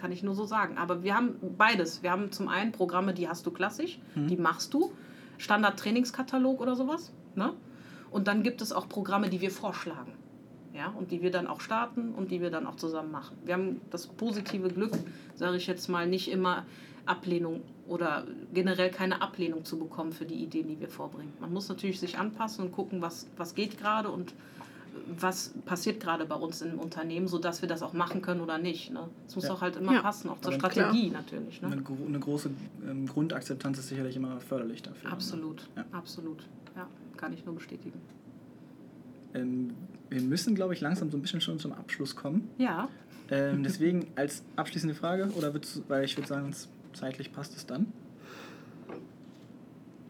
kann 0.02 0.12
ich 0.12 0.24
nur 0.24 0.34
so 0.34 0.46
sagen. 0.46 0.78
Aber 0.78 1.04
wir 1.04 1.16
haben 1.16 1.36
beides. 1.58 2.02
Wir 2.02 2.12
haben 2.12 2.32
zum 2.32 2.48
einen 2.48 2.72
Programme, 2.72 3.14
die 3.14 3.30
hast 3.30 3.46
du 3.46 3.52
klassisch, 3.52 4.00
mhm. 4.16 4.28
die 4.28 4.38
machst 4.38 4.74
du, 4.74 4.92
Standard-Trainingskatalog 5.38 6.60
oder 6.60 6.76
sowas. 6.76 7.14
Ne? 7.36 7.54
Und 8.10 8.28
dann 8.28 8.44
gibt 8.44 8.62
es 8.62 8.74
auch 8.74 8.90
Programme, 8.90 9.30
die 9.30 9.40
wir 9.40 9.52
vorschlagen. 9.52 10.14
Ja, 10.74 10.88
und 10.88 11.12
die 11.12 11.22
wir 11.22 11.32
dann 11.32 11.48
auch 11.48 11.60
starten 11.60 12.14
und 12.14 12.32
die 12.32 12.40
wir 12.40 12.50
dann 12.50 12.66
auch 12.66 12.78
zusammen 12.78 13.12
machen. 13.12 13.38
Wir 13.44 13.56
haben 13.56 13.82
das 13.90 14.08
positive 14.08 14.70
Glück, 14.70 14.94
sage 15.36 15.58
ich 15.58 15.68
jetzt 15.68 15.90
mal, 15.90 16.08
nicht 16.08 16.32
immer 16.32 16.66
Ablehnung 17.06 17.62
oder 17.90 18.26
generell 18.54 18.90
keine 18.90 19.22
Ablehnung 19.22 19.66
zu 19.66 19.78
bekommen 19.78 20.14
für 20.14 20.24
die 20.24 20.42
Ideen, 20.42 20.70
die 20.70 20.80
wir 20.80 20.88
vorbringen. 20.88 21.34
Man 21.42 21.52
muss 21.52 21.68
natürlich 21.68 22.00
sich 22.00 22.18
anpassen 22.18 22.66
und 22.66 22.72
gucken, 22.72 23.02
was, 23.02 23.28
was 23.36 23.54
geht 23.54 23.78
gerade 23.78 24.10
und 24.10 24.34
was 25.20 25.54
passiert 25.66 26.00
gerade 26.00 26.26
bei 26.26 26.36
uns 26.36 26.62
im 26.62 26.80
Unternehmen, 26.80 27.28
sodass 27.28 27.62
wir 27.62 27.70
das 27.70 27.82
auch 27.82 27.94
machen 27.94 28.22
können 28.22 28.42
oder 28.42 28.58
nicht. 28.58 28.92
Ne? 28.92 29.10
Es 29.28 29.36
muss 29.36 29.46
ja. 29.46 29.54
auch 29.54 29.62
halt 29.62 29.76
immer 29.76 29.94
ja. 29.94 30.02
passen, 30.02 30.30
auch 30.30 30.40
zur 30.42 30.54
Aber 30.54 30.70
Strategie 30.70 31.10
klar. 31.10 31.22
natürlich. 31.22 31.62
Ne? 31.62 31.68
Eine, 31.68 31.84
eine, 32.08 32.20
große 32.20 32.50
ähm, 32.90 33.08
Grundakzeptanz 33.08 33.80
ist 33.80 33.90
sicherlich 33.90 34.16
immer 34.16 34.40
förderlich 34.42 34.82
dafür. 34.82 35.10
Ne? 35.10 35.14
Absolut, 35.14 35.70
ne? 35.76 35.86
ja. 35.92 35.98
absolut. 35.98 36.46
Ja, 36.76 36.88
kann 37.18 37.34
ich 37.34 37.46
nur 37.46 37.56
bestätigen. 37.56 38.00
Ähm, 39.34 39.72
wir 40.10 40.22
müssen, 40.22 40.56
glaube 40.56 40.74
ich, 40.74 40.82
langsam 40.82 41.10
so 41.10 41.18
ein 41.18 41.22
bisschen 41.22 41.42
schon 41.42 41.60
zum 41.60 41.72
Abschluss 41.74 42.16
kommen. 42.16 42.50
Ja. 42.58 42.90
Ähm, 43.30 43.64
deswegen 43.64 44.08
als 44.16 44.44
abschließende 44.56 44.96
Frage, 44.96 45.30
oder 45.36 45.54
weil 45.88 46.04
ich 46.04 46.18
würde 46.18 46.28
sagen, 46.28 46.54
zeitlich 46.94 47.32
passt 47.32 47.56
es 47.56 47.66
dann. 47.66 47.92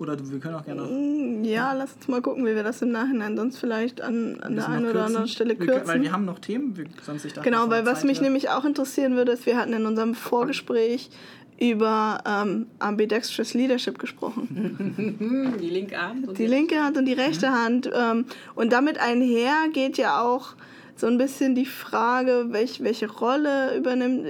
Oder 0.01 0.17
wir 0.19 0.39
können 0.39 0.55
auch 0.55 0.65
gerne. 0.65 0.81
Mm, 0.81 1.43
ja, 1.43 1.73
lass 1.73 1.93
uns 1.93 2.07
mal 2.07 2.23
gucken, 2.23 2.43
wie 2.47 2.55
wir 2.55 2.63
das 2.63 2.81
im 2.81 2.91
Nachhinein 2.91 3.37
sonst 3.37 3.59
vielleicht 3.59 4.01
an, 4.01 4.39
an 4.41 4.55
der 4.55 4.67
einen 4.67 4.87
oder 4.87 5.05
anderen 5.05 5.27
Stelle 5.27 5.55
kürzen. 5.55 5.83
Wir, 5.83 5.87
weil 5.87 6.01
wir 6.01 6.11
haben 6.11 6.25
noch 6.25 6.39
Themen, 6.39 6.75
wir, 6.75 6.85
sonst 7.03 7.23
ich 7.25 7.35
Genau, 7.35 7.69
weil 7.69 7.85
was 7.85 8.03
mich 8.03 8.19
nämlich 8.19 8.49
auch 8.49 8.65
interessieren 8.65 9.15
würde, 9.15 9.33
ist, 9.33 9.45
wir 9.45 9.57
hatten 9.57 9.73
in 9.73 9.85
unserem 9.85 10.15
Vorgespräch 10.15 11.11
über 11.59 12.17
ähm, 12.25 12.65
Ambidextrous 12.79 13.53
Leadership 13.53 13.99
gesprochen. 13.99 15.55
Die 15.61 15.69
linke 15.69 16.01
Hand. 16.01 16.35
Die 16.35 16.47
linke 16.47 16.83
Hand 16.83 16.97
und 16.97 17.05
die 17.05 17.13
rechte 17.13 17.49
mhm. 17.49 17.53
Hand. 17.53 17.91
Ähm, 17.93 18.25
und 18.55 18.73
damit 18.73 18.99
einher 18.99 19.53
geht 19.71 19.99
ja 19.99 20.19
auch 20.19 20.55
so 20.95 21.05
ein 21.05 21.19
bisschen 21.19 21.53
die 21.53 21.67
Frage, 21.67 22.47
welch, 22.49 22.83
welche 22.83 23.07
Rolle 23.07 23.77
übernimmt, 23.77 24.25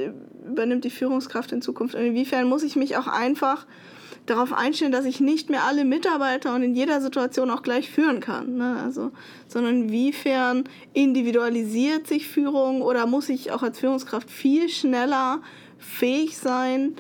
übernimmt 0.46 0.84
die 0.84 0.90
Führungskraft 0.90 1.54
in 1.54 1.62
Zukunft 1.62 1.96
und 1.96 2.02
inwiefern 2.02 2.50
muss 2.50 2.64
ich 2.64 2.76
mich 2.76 2.98
auch 2.98 3.08
einfach 3.08 3.66
darauf 4.26 4.54
einstellen, 4.54 4.92
dass 4.92 5.06
ich 5.06 5.20
nicht 5.20 5.50
mehr 5.50 5.64
alle 5.64 5.86
Mitarbeiter 5.86 6.54
und 6.56 6.64
in 6.64 6.76
jeder 6.76 7.02
Situation 7.02 7.50
auch 7.50 7.64
gleich 7.64 7.90
führen 7.90 8.20
kann. 8.20 8.58
Ne? 8.58 8.78
Also, 8.84 9.12
sondern 9.48 9.84
inwiefern 9.84 10.66
individualisiert 10.94 12.08
sich 12.08 12.28
Führung 12.28 12.82
oder 12.82 13.08
muss 13.08 13.30
ich 13.30 13.52
auch 13.52 13.64
als 13.64 13.80
Führungskraft 13.80 14.30
viel 14.30 14.70
schneller 14.70 15.42
fähig 15.78 16.38
sein, 16.38 16.96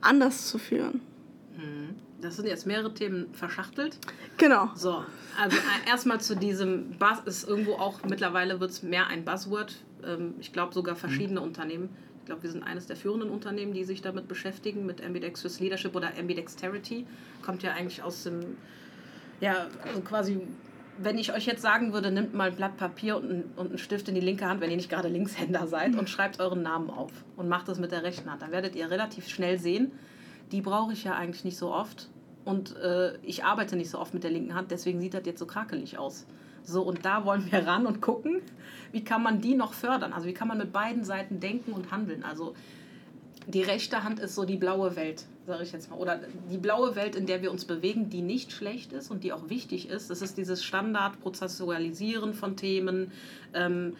anders 0.00 0.48
zu 0.48 0.58
führen? 0.58 1.00
Mhm. 1.56 1.96
Das 2.20 2.36
sind 2.36 2.46
jetzt 2.46 2.66
mehrere 2.66 2.94
Themen 2.94 3.34
verschachtelt. 3.34 3.98
Genau. 4.38 4.70
So, 4.76 5.04
also 5.40 5.56
äh, 5.56 5.90
erstmal 5.90 6.20
zu 6.20 6.36
diesem 6.36 6.96
Buzz 6.98 7.18
ist 7.26 7.48
irgendwo 7.48 7.72
auch 7.74 8.00
mittlerweile 8.08 8.60
wird 8.60 8.70
es 8.70 8.82
mehr 8.82 9.08
ein 9.08 9.24
Buzzword. 9.24 9.74
Ähm, 10.04 10.34
ich 10.38 10.52
glaube 10.52 10.72
sogar 10.72 10.94
verschiedene 10.94 11.40
mhm. 11.40 11.46
Unternehmen 11.46 11.88
ich 12.22 12.26
glaube, 12.26 12.44
wir 12.44 12.50
sind 12.52 12.62
eines 12.62 12.86
der 12.86 12.94
führenden 12.94 13.30
Unternehmen, 13.30 13.72
die 13.74 13.82
sich 13.82 14.00
damit 14.00 14.28
beschäftigen, 14.28 14.86
mit 14.86 15.04
Ambidextrous 15.04 15.58
Leadership 15.58 15.96
oder 15.96 16.16
Ambidexterity. 16.16 17.04
Kommt 17.44 17.64
ja 17.64 17.72
eigentlich 17.72 18.00
aus 18.00 18.22
dem, 18.22 18.56
ja, 19.40 19.66
also 19.82 20.02
quasi, 20.02 20.40
wenn 20.98 21.18
ich 21.18 21.32
euch 21.32 21.46
jetzt 21.46 21.62
sagen 21.62 21.92
würde, 21.92 22.12
nehmt 22.12 22.32
mal 22.32 22.50
ein 22.50 22.54
Blatt 22.54 22.76
Papier 22.76 23.16
und, 23.16 23.28
ein, 23.28 23.44
und 23.56 23.70
einen 23.70 23.78
Stift 23.78 24.08
in 24.08 24.14
die 24.14 24.20
linke 24.20 24.46
Hand, 24.46 24.60
wenn 24.60 24.70
ihr 24.70 24.76
nicht 24.76 24.88
gerade 24.88 25.08
Linkshänder 25.08 25.66
seid, 25.66 25.96
und 25.96 26.08
schreibt 26.08 26.38
euren 26.38 26.62
Namen 26.62 26.90
auf 26.90 27.10
und 27.36 27.48
macht 27.48 27.66
das 27.66 27.80
mit 27.80 27.90
der 27.90 28.04
rechten 28.04 28.30
Hand, 28.30 28.42
dann 28.42 28.52
werdet 28.52 28.76
ihr 28.76 28.88
relativ 28.88 29.28
schnell 29.28 29.58
sehen, 29.58 29.90
die 30.52 30.60
brauche 30.60 30.92
ich 30.92 31.02
ja 31.02 31.16
eigentlich 31.16 31.42
nicht 31.42 31.56
so 31.56 31.74
oft. 31.74 32.08
Und 32.44 32.76
äh, 32.76 33.16
ich 33.22 33.42
arbeite 33.42 33.74
nicht 33.74 33.90
so 33.90 33.98
oft 33.98 34.14
mit 34.14 34.22
der 34.22 34.30
linken 34.30 34.54
Hand, 34.54 34.70
deswegen 34.70 35.00
sieht 35.00 35.14
das 35.14 35.22
jetzt 35.26 35.40
so 35.40 35.46
krakelig 35.46 35.98
aus. 35.98 36.24
So, 36.64 36.82
und 36.82 37.04
da 37.04 37.24
wollen 37.24 37.50
wir 37.50 37.66
ran 37.66 37.86
und 37.86 38.00
gucken, 38.00 38.40
wie 38.92 39.02
kann 39.02 39.22
man 39.22 39.40
die 39.40 39.54
noch 39.54 39.72
fördern? 39.72 40.12
Also 40.12 40.26
wie 40.26 40.34
kann 40.34 40.48
man 40.48 40.58
mit 40.58 40.72
beiden 40.72 41.04
Seiten 41.04 41.40
denken 41.40 41.72
und 41.72 41.90
handeln? 41.90 42.22
Also 42.22 42.54
die 43.46 43.62
rechte 43.62 44.04
Hand 44.04 44.20
ist 44.20 44.34
so 44.34 44.44
die 44.44 44.56
blaue 44.56 44.94
Welt, 44.94 45.24
sage 45.46 45.64
ich 45.64 45.72
jetzt 45.72 45.90
mal. 45.90 45.96
Oder 45.96 46.20
die 46.50 46.58
blaue 46.58 46.94
Welt, 46.94 47.16
in 47.16 47.26
der 47.26 47.42
wir 47.42 47.50
uns 47.50 47.64
bewegen, 47.64 48.10
die 48.10 48.22
nicht 48.22 48.52
schlecht 48.52 48.92
ist 48.92 49.10
und 49.10 49.24
die 49.24 49.32
auch 49.32 49.48
wichtig 49.48 49.88
ist. 49.88 50.10
Das 50.10 50.22
ist 50.22 50.38
dieses 50.38 50.62
Standardprozessualisieren 50.62 52.34
von 52.34 52.56
Themen, 52.56 53.10
ähm, 53.54 53.96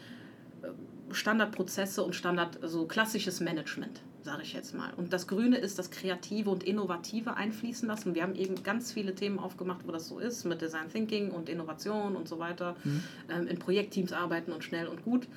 Standardprozesse 1.10 2.02
und 2.02 2.14
Standard, 2.14 2.62
also 2.62 2.86
klassisches 2.86 3.40
Management 3.40 4.00
sage 4.22 4.42
ich 4.42 4.52
jetzt 4.52 4.74
mal. 4.74 4.92
Und 4.94 5.12
das 5.12 5.26
Grüne 5.26 5.56
ist 5.56 5.78
das 5.78 5.90
Kreative 5.90 6.50
und 6.50 6.62
Innovative 6.62 7.34
einfließen 7.36 7.88
lassen. 7.88 8.14
Wir 8.14 8.22
haben 8.22 8.34
eben 8.34 8.62
ganz 8.62 8.92
viele 8.92 9.14
Themen 9.14 9.38
aufgemacht, 9.38 9.86
wo 9.86 9.92
das 9.92 10.08
so 10.08 10.18
ist, 10.18 10.44
mit 10.44 10.62
Design 10.62 10.88
Thinking 10.90 11.30
und 11.30 11.48
Innovation 11.48 12.16
und 12.16 12.28
so 12.28 12.38
weiter. 12.38 12.76
Mhm. 12.84 13.02
Ähm, 13.28 13.46
in 13.48 13.58
Projektteams 13.58 14.12
arbeiten 14.12 14.52
und 14.52 14.64
schnell 14.64 14.86
und 14.86 15.02
gut. 15.04 15.28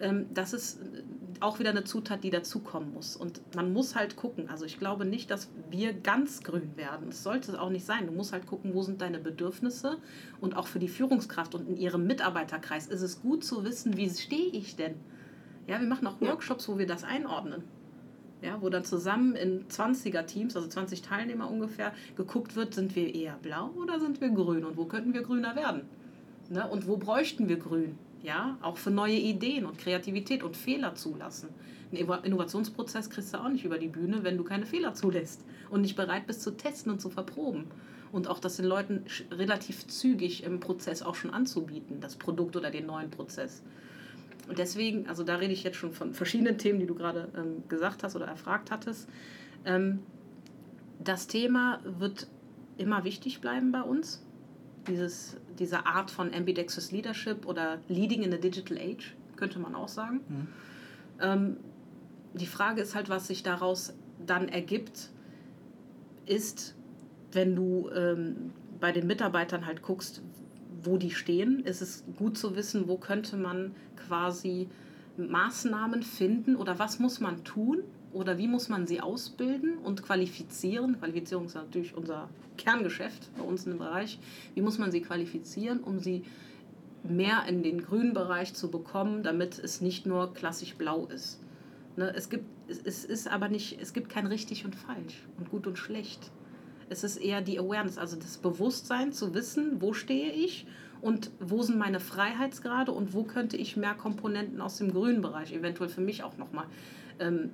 Ähm, 0.00 0.26
das 0.34 0.52
ist 0.52 0.80
auch 1.40 1.58
wieder 1.58 1.70
eine 1.70 1.84
Zutat, 1.84 2.22
die 2.22 2.30
dazukommen 2.30 2.92
muss. 2.92 3.16
Und 3.16 3.40
man 3.54 3.72
muss 3.72 3.94
halt 3.94 4.16
gucken. 4.16 4.48
Also 4.48 4.64
ich 4.64 4.78
glaube 4.78 5.04
nicht, 5.04 5.30
dass 5.30 5.48
wir 5.70 5.92
ganz 5.92 6.42
grün 6.42 6.76
werden. 6.76 7.08
Das 7.08 7.22
sollte 7.22 7.52
es 7.52 7.58
auch 7.58 7.70
nicht 7.70 7.84
sein. 7.84 8.06
Du 8.06 8.12
musst 8.12 8.32
halt 8.32 8.46
gucken, 8.46 8.74
wo 8.74 8.82
sind 8.82 9.00
deine 9.00 9.18
Bedürfnisse. 9.18 9.98
Und 10.40 10.56
auch 10.56 10.66
für 10.66 10.78
die 10.78 10.88
Führungskraft 10.88 11.54
und 11.54 11.68
in 11.68 11.76
ihrem 11.76 12.06
Mitarbeiterkreis 12.06 12.86
ist 12.86 13.02
es 13.02 13.20
gut 13.20 13.44
zu 13.44 13.64
wissen, 13.64 13.96
wie 13.96 14.10
stehe 14.10 14.48
ich 14.48 14.76
denn? 14.76 14.94
Ja, 15.66 15.80
wir 15.80 15.88
machen 15.88 16.06
auch 16.06 16.20
Workshops, 16.20 16.68
wo 16.68 16.76
wir 16.76 16.86
das 16.86 17.04
einordnen 17.04 17.62
ja, 18.44 18.60
wo 18.60 18.68
dann 18.68 18.84
zusammen 18.84 19.34
in 19.36 19.66
20er-Teams, 19.68 20.54
also 20.54 20.68
20 20.68 21.02
Teilnehmer 21.02 21.50
ungefähr, 21.50 21.92
geguckt 22.16 22.56
wird, 22.56 22.74
sind 22.74 22.94
wir 22.94 23.14
eher 23.14 23.38
blau 23.40 23.70
oder 23.82 23.98
sind 23.98 24.20
wir 24.20 24.28
grün 24.28 24.64
und 24.64 24.76
wo 24.76 24.84
könnten 24.84 25.14
wir 25.14 25.22
grüner 25.22 25.56
werden? 25.56 25.82
Ne? 26.50 26.68
Und 26.68 26.86
wo 26.86 26.98
bräuchten 26.98 27.48
wir 27.48 27.56
grün? 27.56 27.98
Ja, 28.22 28.58
auch 28.60 28.76
für 28.76 28.90
neue 28.90 29.16
Ideen 29.16 29.66
und 29.66 29.78
Kreativität 29.78 30.42
und 30.42 30.56
Fehler 30.56 30.94
zulassen. 30.94 31.48
Ein 31.90 32.24
Innovationsprozess 32.24 33.10
kriegst 33.10 33.32
du 33.34 33.38
auch 33.38 33.48
nicht 33.48 33.64
über 33.64 33.78
die 33.78 33.88
Bühne, 33.88 34.24
wenn 34.24 34.36
du 34.36 34.44
keine 34.44 34.66
Fehler 34.66 34.94
zulässt 34.94 35.42
und 35.70 35.82
nicht 35.82 35.96
bereit 35.96 36.26
bist 36.26 36.42
zu 36.42 36.50
testen 36.50 36.92
und 36.92 37.00
zu 37.00 37.10
verproben. 37.10 37.66
Und 38.12 38.28
auch 38.28 38.38
das 38.38 38.56
den 38.56 38.66
Leuten 38.66 39.04
relativ 39.30 39.86
zügig 39.88 40.44
im 40.44 40.60
Prozess 40.60 41.02
auch 41.02 41.14
schon 41.14 41.32
anzubieten, 41.32 42.00
das 42.00 42.16
Produkt 42.16 42.56
oder 42.56 42.70
den 42.70 42.86
neuen 42.86 43.10
Prozess. 43.10 43.62
Und 44.48 44.58
deswegen, 44.58 45.06
also 45.08 45.24
da 45.24 45.36
rede 45.36 45.52
ich 45.52 45.62
jetzt 45.64 45.76
schon 45.76 45.92
von 45.92 46.12
verschiedenen 46.14 46.58
Themen, 46.58 46.78
die 46.80 46.86
du 46.86 46.94
gerade 46.94 47.28
ähm, 47.36 47.62
gesagt 47.68 48.02
hast 48.02 48.14
oder 48.14 48.26
erfragt 48.26 48.70
hattest. 48.70 49.08
Ähm, 49.64 50.00
das 50.98 51.26
Thema 51.26 51.80
wird 51.84 52.28
immer 52.76 53.04
wichtig 53.04 53.40
bleiben 53.40 53.72
bei 53.72 53.82
uns. 53.82 54.24
Dieses, 54.86 55.38
diese 55.58 55.86
Art 55.86 56.10
von 56.10 56.34
ambidextrous 56.34 56.92
Leadership 56.92 57.46
oder 57.46 57.78
Leading 57.88 58.22
in 58.22 58.34
a 58.34 58.36
Digital 58.36 58.76
Age, 58.78 59.14
könnte 59.36 59.58
man 59.58 59.74
auch 59.74 59.88
sagen. 59.88 60.20
Mhm. 60.28 60.48
Ähm, 61.20 61.56
die 62.34 62.46
Frage 62.46 62.82
ist 62.82 62.94
halt, 62.94 63.08
was 63.08 63.28
sich 63.28 63.42
daraus 63.42 63.94
dann 64.26 64.48
ergibt, 64.48 65.10
ist, 66.26 66.74
wenn 67.32 67.54
du 67.54 67.90
ähm, 67.94 68.52
bei 68.80 68.92
den 68.92 69.06
Mitarbeitern 69.06 69.66
halt 69.66 69.82
guckst, 69.82 70.22
wo 70.84 70.96
die 70.96 71.10
stehen, 71.10 71.60
ist 71.64 71.82
es 71.82 72.04
gut 72.16 72.36
zu 72.38 72.56
wissen, 72.56 72.88
wo 72.88 72.96
könnte 72.96 73.36
man 73.36 73.74
quasi 73.96 74.68
Maßnahmen 75.16 76.02
finden 76.02 76.56
oder 76.56 76.78
was 76.78 76.98
muss 76.98 77.20
man 77.20 77.44
tun 77.44 77.78
oder 78.12 78.38
wie 78.38 78.48
muss 78.48 78.68
man 78.68 78.86
sie 78.86 79.00
ausbilden 79.00 79.78
und 79.78 80.02
qualifizieren. 80.02 80.98
Qualifizierung 80.98 81.46
ist 81.46 81.54
natürlich 81.54 81.96
unser 81.96 82.28
Kerngeschäft 82.56 83.30
bei 83.36 83.42
uns 83.42 83.66
im 83.66 83.78
Bereich. 83.78 84.18
Wie 84.54 84.62
muss 84.62 84.78
man 84.78 84.92
sie 84.92 85.00
qualifizieren, 85.00 85.80
um 85.80 85.98
sie 85.98 86.22
mehr 87.04 87.44
in 87.48 87.62
den 87.62 87.82
grünen 87.82 88.14
Bereich 88.14 88.54
zu 88.54 88.70
bekommen, 88.70 89.22
damit 89.22 89.58
es 89.58 89.80
nicht 89.80 90.06
nur 90.06 90.32
klassisch 90.32 90.74
blau 90.74 91.06
ist. 91.06 91.40
Ne, 91.96 92.12
es, 92.14 92.28
gibt, 92.28 92.46
es, 92.68 93.04
ist 93.04 93.28
aber 93.28 93.48
nicht, 93.48 93.78
es 93.80 93.92
gibt 93.92 94.08
kein 94.08 94.26
richtig 94.26 94.64
und 94.64 94.74
falsch 94.74 95.26
und 95.38 95.50
gut 95.50 95.66
und 95.66 95.78
schlecht. 95.78 96.32
Es 96.88 97.04
ist 97.04 97.16
eher 97.16 97.40
die 97.40 97.58
Awareness, 97.58 97.98
also 97.98 98.16
das 98.16 98.38
Bewusstsein 98.38 99.12
zu 99.12 99.34
wissen, 99.34 99.80
wo 99.80 99.92
stehe 99.92 100.32
ich 100.32 100.66
und 101.00 101.30
wo 101.40 101.62
sind 101.62 101.78
meine 101.78 102.00
Freiheitsgrade 102.00 102.92
und 102.92 103.12
wo 103.12 103.24
könnte 103.24 103.56
ich 103.56 103.76
mehr 103.76 103.94
Komponenten 103.94 104.60
aus 104.60 104.78
dem 104.78 104.92
grünen 104.92 105.22
Bereich 105.22 105.52
eventuell 105.52 105.90
für 105.90 106.00
mich 106.00 106.22
auch 106.22 106.36
nochmal 106.38 106.66
ähm, 107.18 107.50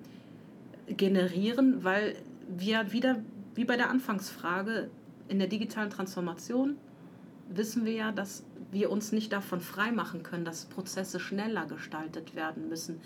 generieren, 0.86 1.84
weil 1.84 2.16
wir 2.48 2.92
wieder 2.92 3.22
wie 3.54 3.64
bei 3.64 3.76
der 3.76 3.90
Anfangsfrage, 3.90 4.90
in 5.28 5.38
der 5.38 5.48
digitalen 5.48 5.90
Transformation 5.90 6.76
wissen 7.48 7.84
wir 7.84 7.92
ja, 7.92 8.12
dass 8.12 8.44
wir 8.70 8.90
uns 8.90 9.12
nicht 9.12 9.32
davon 9.32 9.60
freimachen 9.60 10.22
können, 10.22 10.44
dass 10.44 10.66
Prozesse 10.66 11.18
schneller 11.18 11.66
gestaltet 11.66 12.34
werden 12.34 12.68
müssen. 12.68 13.00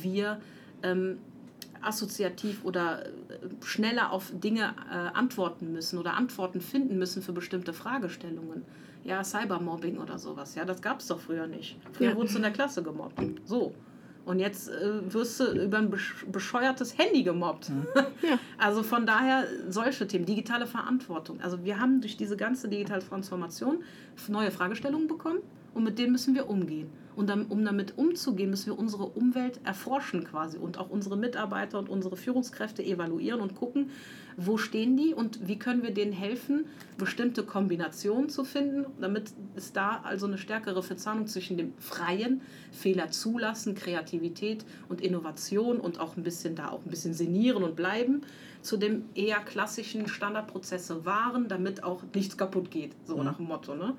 Wir 0.00 0.40
ähm, 0.82 1.18
assoziativ 1.82 2.64
oder 2.64 3.06
äh, 3.06 3.10
schneller 3.64 4.12
auf 4.12 4.30
Dinge 4.32 4.74
äh, 4.90 4.94
antworten 4.94 5.72
müssen 5.72 5.98
oder 5.98 6.14
Antworten 6.14 6.60
finden 6.60 6.98
müssen 6.98 7.22
für 7.22 7.32
bestimmte 7.32 7.72
Fragestellungen. 7.72 8.64
Ja, 9.04 9.24
Cybermobbing 9.24 9.98
oder 9.98 10.18
sowas. 10.18 10.54
Ja, 10.54 10.64
das 10.64 10.82
gab 10.82 11.00
es 11.00 11.06
doch 11.06 11.20
früher 11.20 11.46
nicht. 11.46 11.76
Früher 11.92 12.10
ja. 12.10 12.16
wurdest 12.16 12.34
du 12.34 12.38
in 12.38 12.42
der 12.42 12.52
Klasse 12.52 12.82
gemobbt. 12.82 13.18
So. 13.44 13.74
Und 14.26 14.38
jetzt 14.38 14.68
äh, 14.68 15.12
wirst 15.12 15.40
du 15.40 15.44
über 15.52 15.78
ein 15.78 15.90
bescheuertes 16.30 16.98
Handy 16.98 17.22
gemobbt. 17.22 17.70
Mhm. 17.70 17.86
Ja. 18.22 18.38
Also 18.58 18.82
von 18.82 19.06
daher 19.06 19.44
solche 19.70 20.06
Themen, 20.06 20.26
digitale 20.26 20.66
Verantwortung. 20.66 21.40
Also 21.40 21.64
wir 21.64 21.80
haben 21.80 22.02
durch 22.02 22.18
diese 22.18 22.36
ganze 22.36 22.68
digitale 22.68 23.00
Transformation 23.00 23.82
neue 24.28 24.50
Fragestellungen 24.50 25.08
bekommen 25.08 25.38
und 25.72 25.84
mit 25.84 25.98
denen 25.98 26.12
müssen 26.12 26.34
wir 26.34 26.50
umgehen. 26.50 26.90
Und 27.16 27.30
um 27.50 27.64
damit 27.64 27.98
umzugehen, 27.98 28.50
müssen 28.50 28.66
wir 28.66 28.78
unsere 28.78 29.04
Umwelt 29.04 29.60
erforschen 29.64 30.24
quasi 30.24 30.58
und 30.58 30.78
auch 30.78 30.90
unsere 30.90 31.16
Mitarbeiter 31.16 31.78
und 31.78 31.88
unsere 31.88 32.16
Führungskräfte 32.16 32.84
evaluieren 32.84 33.40
und 33.40 33.54
gucken, 33.54 33.90
wo 34.36 34.56
stehen 34.56 34.96
die 34.96 35.12
und 35.12 35.46
wie 35.48 35.58
können 35.58 35.82
wir 35.82 35.92
denen 35.92 36.12
helfen, 36.12 36.66
bestimmte 36.96 37.42
Kombinationen 37.42 38.30
zu 38.30 38.44
finden, 38.44 38.86
damit 39.00 39.32
es 39.54 39.72
da 39.72 40.00
also 40.02 40.26
eine 40.26 40.38
stärkere 40.38 40.82
Verzahnung 40.82 41.26
zwischen 41.26 41.56
dem 41.56 41.74
freien 41.78 42.40
Fehler 42.72 43.10
zulassen, 43.10 43.74
Kreativität 43.74 44.64
und 44.88 45.00
Innovation 45.00 45.78
und 45.78 46.00
auch 46.00 46.16
ein 46.16 46.22
bisschen 46.22 46.54
da 46.54 46.70
auch 46.70 46.84
ein 46.84 46.90
bisschen 46.90 47.12
senieren 47.12 47.64
und 47.64 47.76
bleiben 47.76 48.22
zu 48.62 48.76
dem 48.76 49.06
eher 49.14 49.40
klassischen 49.40 50.06
Standardprozesse 50.06 51.04
wahren, 51.04 51.48
damit 51.48 51.82
auch 51.82 52.02
nichts 52.14 52.36
kaputt 52.36 52.70
geht, 52.70 52.92
so 53.06 53.16
mhm. 53.16 53.24
nach 53.24 53.36
dem 53.36 53.46
Motto. 53.46 53.74
Ne? 53.74 53.94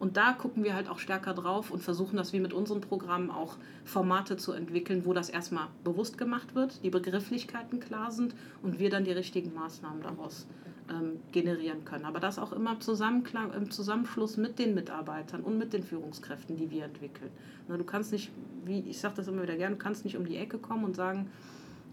Und 0.00 0.16
da 0.16 0.32
gucken 0.32 0.64
wir 0.64 0.74
halt 0.74 0.88
auch 0.88 0.98
stärker 0.98 1.34
drauf 1.34 1.70
und 1.70 1.82
versuchen 1.82 2.16
das 2.16 2.32
wie 2.32 2.40
mit 2.40 2.54
unseren 2.54 2.80
Programmen 2.80 3.30
auch 3.30 3.58
Formate 3.84 4.38
zu 4.38 4.52
entwickeln, 4.52 5.04
wo 5.04 5.12
das 5.12 5.28
erstmal 5.28 5.66
bewusst 5.84 6.16
gemacht 6.16 6.54
wird, 6.54 6.82
die 6.82 6.88
Begrifflichkeiten 6.88 7.80
klar 7.80 8.10
sind 8.10 8.34
und 8.62 8.78
wir 8.78 8.88
dann 8.88 9.04
die 9.04 9.12
richtigen 9.12 9.52
Maßnahmen 9.52 10.02
daraus 10.02 10.46
ähm, 10.88 11.20
generieren 11.32 11.84
können. 11.84 12.06
Aber 12.06 12.18
das 12.18 12.38
auch 12.38 12.52
immer 12.52 12.78
im, 12.80 13.52
im 13.54 13.70
Zusammenschluss 13.70 14.38
mit 14.38 14.58
den 14.58 14.74
Mitarbeitern 14.74 15.42
und 15.42 15.58
mit 15.58 15.74
den 15.74 15.82
Führungskräften, 15.82 16.56
die 16.56 16.70
wir 16.70 16.86
entwickeln. 16.86 17.30
Na, 17.68 17.76
du 17.76 17.84
kannst 17.84 18.10
nicht, 18.10 18.30
wie 18.64 18.80
ich 18.80 18.98
sage 18.98 19.16
das 19.18 19.28
immer 19.28 19.42
wieder 19.42 19.56
gerne, 19.56 19.76
du 19.76 19.82
kannst 19.82 20.06
nicht 20.06 20.16
um 20.16 20.24
die 20.24 20.38
Ecke 20.38 20.56
kommen 20.56 20.84
und 20.84 20.96
sagen, 20.96 21.30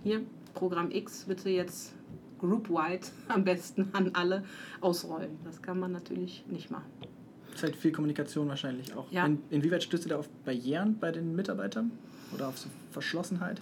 hier, 0.03 0.21
Programm 0.53 0.91
X 0.91 1.25
bitte 1.25 1.49
jetzt 1.49 1.93
group-wide 2.39 3.05
am 3.27 3.43
besten 3.43 3.89
an 3.91 4.11
alle 4.13 4.45
ausrollen. 4.79 5.37
Das 5.43 5.61
kann 5.61 5.77
man 5.77 5.91
natürlich 5.91 6.45
nicht 6.47 6.71
machen 6.71 7.16
ist 7.57 7.63
halt 7.63 7.75
viel 7.75 7.91
Kommunikation 7.91 8.47
wahrscheinlich 8.47 8.93
auch. 8.95 9.11
Ja. 9.11 9.25
In, 9.25 9.41
inwieweit 9.49 9.83
stößt 9.83 10.05
ihr 10.05 10.09
da 10.09 10.17
auf 10.17 10.29
Barrieren 10.45 10.97
bei 10.99 11.11
den 11.11 11.35
Mitarbeitern 11.35 11.91
oder 12.33 12.47
auf 12.47 12.57
so 12.57 12.69
Verschlossenheit? 12.91 13.59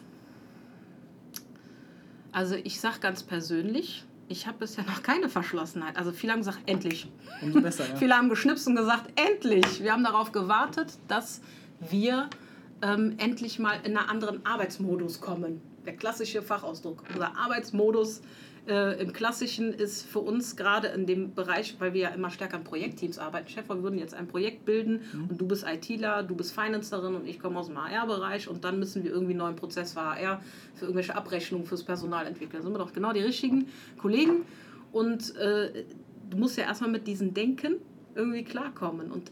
Also 2.31 2.55
ich 2.55 2.79
sage 2.81 2.99
ganz 2.99 3.23
persönlich, 3.23 4.03
ich 4.27 4.47
habe 4.47 4.57
bisher 4.59 4.83
noch 4.83 5.03
keine 5.03 5.29
Verschlossenheit. 5.29 5.95
Also 5.95 6.11
viele 6.11 6.33
haben 6.33 6.39
gesagt, 6.39 6.59
endlich. 6.65 7.09
Umso 7.41 7.61
besser, 7.61 7.87
ja. 7.87 7.95
viele 7.97 8.15
haben 8.15 8.29
geschnipst 8.29 8.67
und 8.67 8.75
gesagt, 8.75 9.11
endlich. 9.15 9.81
Wir 9.81 9.93
haben 9.93 10.03
darauf 10.03 10.31
gewartet, 10.31 10.97
dass 11.07 11.41
wir 11.79 12.29
ähm, 12.81 13.15
endlich 13.17 13.59
mal 13.59 13.77
in 13.83 13.95
einen 13.97 14.09
anderen 14.09 14.45
Arbeitsmodus 14.45 15.21
kommen. 15.21 15.61
Der 15.85 15.95
klassische 15.95 16.41
Fachausdruck. 16.41 17.03
Unser 17.13 17.37
Arbeitsmodus 17.37 18.21
äh, 18.67 19.01
Im 19.01 19.13
Klassischen 19.13 19.73
ist 19.73 20.05
für 20.05 20.19
uns 20.19 20.55
gerade 20.55 20.87
in 20.87 21.05
dem 21.05 21.33
Bereich, 21.33 21.75
weil 21.79 21.93
wir 21.93 22.01
ja 22.01 22.09
immer 22.09 22.31
stärker 22.31 22.57
in 22.57 22.63
Projektteams 22.63 23.19
arbeiten, 23.19 23.47
Chef, 23.49 23.69
wir 23.69 23.83
würden 23.83 23.99
jetzt 23.99 24.15
ein 24.15 24.27
Projekt 24.27 24.65
bilden 24.65 25.01
mhm. 25.13 25.29
und 25.29 25.41
du 25.41 25.47
bist 25.47 25.65
ITler, 25.67 26.23
du 26.23 26.35
bist 26.35 26.53
Financerin 26.53 27.15
und 27.15 27.27
ich 27.27 27.39
komme 27.39 27.59
aus 27.59 27.67
dem 27.67 27.77
HR-Bereich 27.77 28.47
und 28.47 28.63
dann 28.63 28.79
müssen 28.79 29.03
wir 29.03 29.11
irgendwie 29.11 29.33
einen 29.33 29.39
neuen 29.39 29.55
Prozess 29.55 29.93
für 29.93 30.01
HR, 30.01 30.41
für 30.73 30.85
irgendwelche 30.85 31.15
Abrechnungen 31.15 31.67
fürs 31.67 31.83
Personal 31.83 32.25
entwickeln. 32.25 32.57
Da 32.57 32.63
sind 32.63 32.73
wir 32.73 32.79
doch 32.79 32.93
genau 32.93 33.13
die 33.13 33.21
richtigen 33.21 33.67
Kollegen 33.97 34.45
und 34.91 35.35
äh, 35.35 35.85
du 36.29 36.37
musst 36.37 36.57
ja 36.57 36.63
erstmal 36.63 36.89
mit 36.89 37.05
diesem 37.05 37.33
Denken 37.33 37.75
irgendwie 38.15 38.43
klarkommen 38.43 39.11
und 39.11 39.31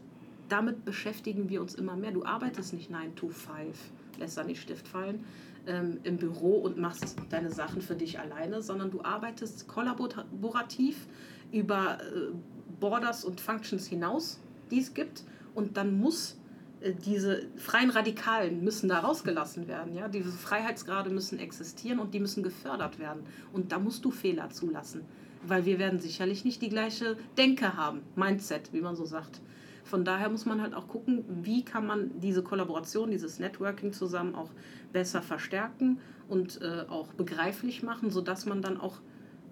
damit 0.49 0.85
beschäftigen 0.85 1.49
wir 1.49 1.61
uns 1.61 1.73
immer 1.73 1.95
mehr. 1.95 2.11
Du 2.11 2.23
arbeitest 2.23 2.73
nicht 2.73 2.91
9 2.91 3.15
to 3.15 3.29
5, 3.29 3.75
lässt 4.19 4.37
da 4.37 4.43
nicht 4.43 4.61
Stift 4.61 4.87
fallen, 4.87 5.23
ähm, 5.67 5.99
im 6.03 6.17
Büro 6.17 6.55
und 6.57 6.77
machst 6.77 7.15
deine 7.29 7.51
Sachen 7.51 7.81
für 7.81 7.95
dich 7.95 8.19
alleine, 8.19 8.61
sondern 8.61 8.91
du 8.91 9.03
arbeitest 9.03 9.67
kollaborativ 9.67 11.07
über 11.51 11.99
äh, 12.01 12.33
Borders 12.79 13.23
und 13.23 13.39
Functions 13.39 13.87
hinaus, 13.87 14.39
die 14.71 14.79
es 14.79 14.93
gibt. 14.93 15.23
Und 15.55 15.77
dann 15.77 15.97
muss 15.97 16.37
äh, 16.81 16.93
diese 16.93 17.43
freien 17.55 17.89
Radikalen 17.89 18.63
müssen 18.63 18.89
da 18.89 18.99
rausgelassen 18.99 19.67
werden. 19.67 19.95
Ja? 19.95 20.07
Diese 20.07 20.31
Freiheitsgrade 20.31 21.09
müssen 21.09 21.39
existieren 21.39 21.99
und 21.99 22.13
die 22.13 22.19
müssen 22.19 22.43
gefördert 22.43 22.99
werden. 22.99 23.23
Und 23.53 23.71
da 23.71 23.79
musst 23.79 24.03
du 24.05 24.11
Fehler 24.11 24.49
zulassen, 24.49 25.01
weil 25.45 25.65
wir 25.65 25.79
werden 25.79 25.99
sicherlich 25.99 26.43
nicht 26.43 26.61
die 26.61 26.69
gleiche 26.69 27.17
Denke 27.37 27.77
haben, 27.77 28.01
Mindset, 28.15 28.73
wie 28.73 28.81
man 28.81 28.95
so 28.95 29.05
sagt. 29.05 29.41
Von 29.83 30.05
daher 30.05 30.29
muss 30.29 30.45
man 30.45 30.61
halt 30.61 30.73
auch 30.73 30.87
gucken, 30.87 31.23
wie 31.43 31.63
kann 31.63 31.85
man 31.85 32.19
diese 32.19 32.41
Kollaboration, 32.41 33.11
dieses 33.11 33.39
Networking 33.39 33.93
zusammen 33.93 34.35
auch 34.35 34.49
besser 34.91 35.21
verstärken 35.21 35.99
und 36.27 36.61
äh, 36.61 36.85
auch 36.89 37.07
begreiflich 37.13 37.83
machen, 37.83 38.09
sodass 38.09 38.45
man 38.45 38.61
dann 38.61 38.79
auch 38.79 38.99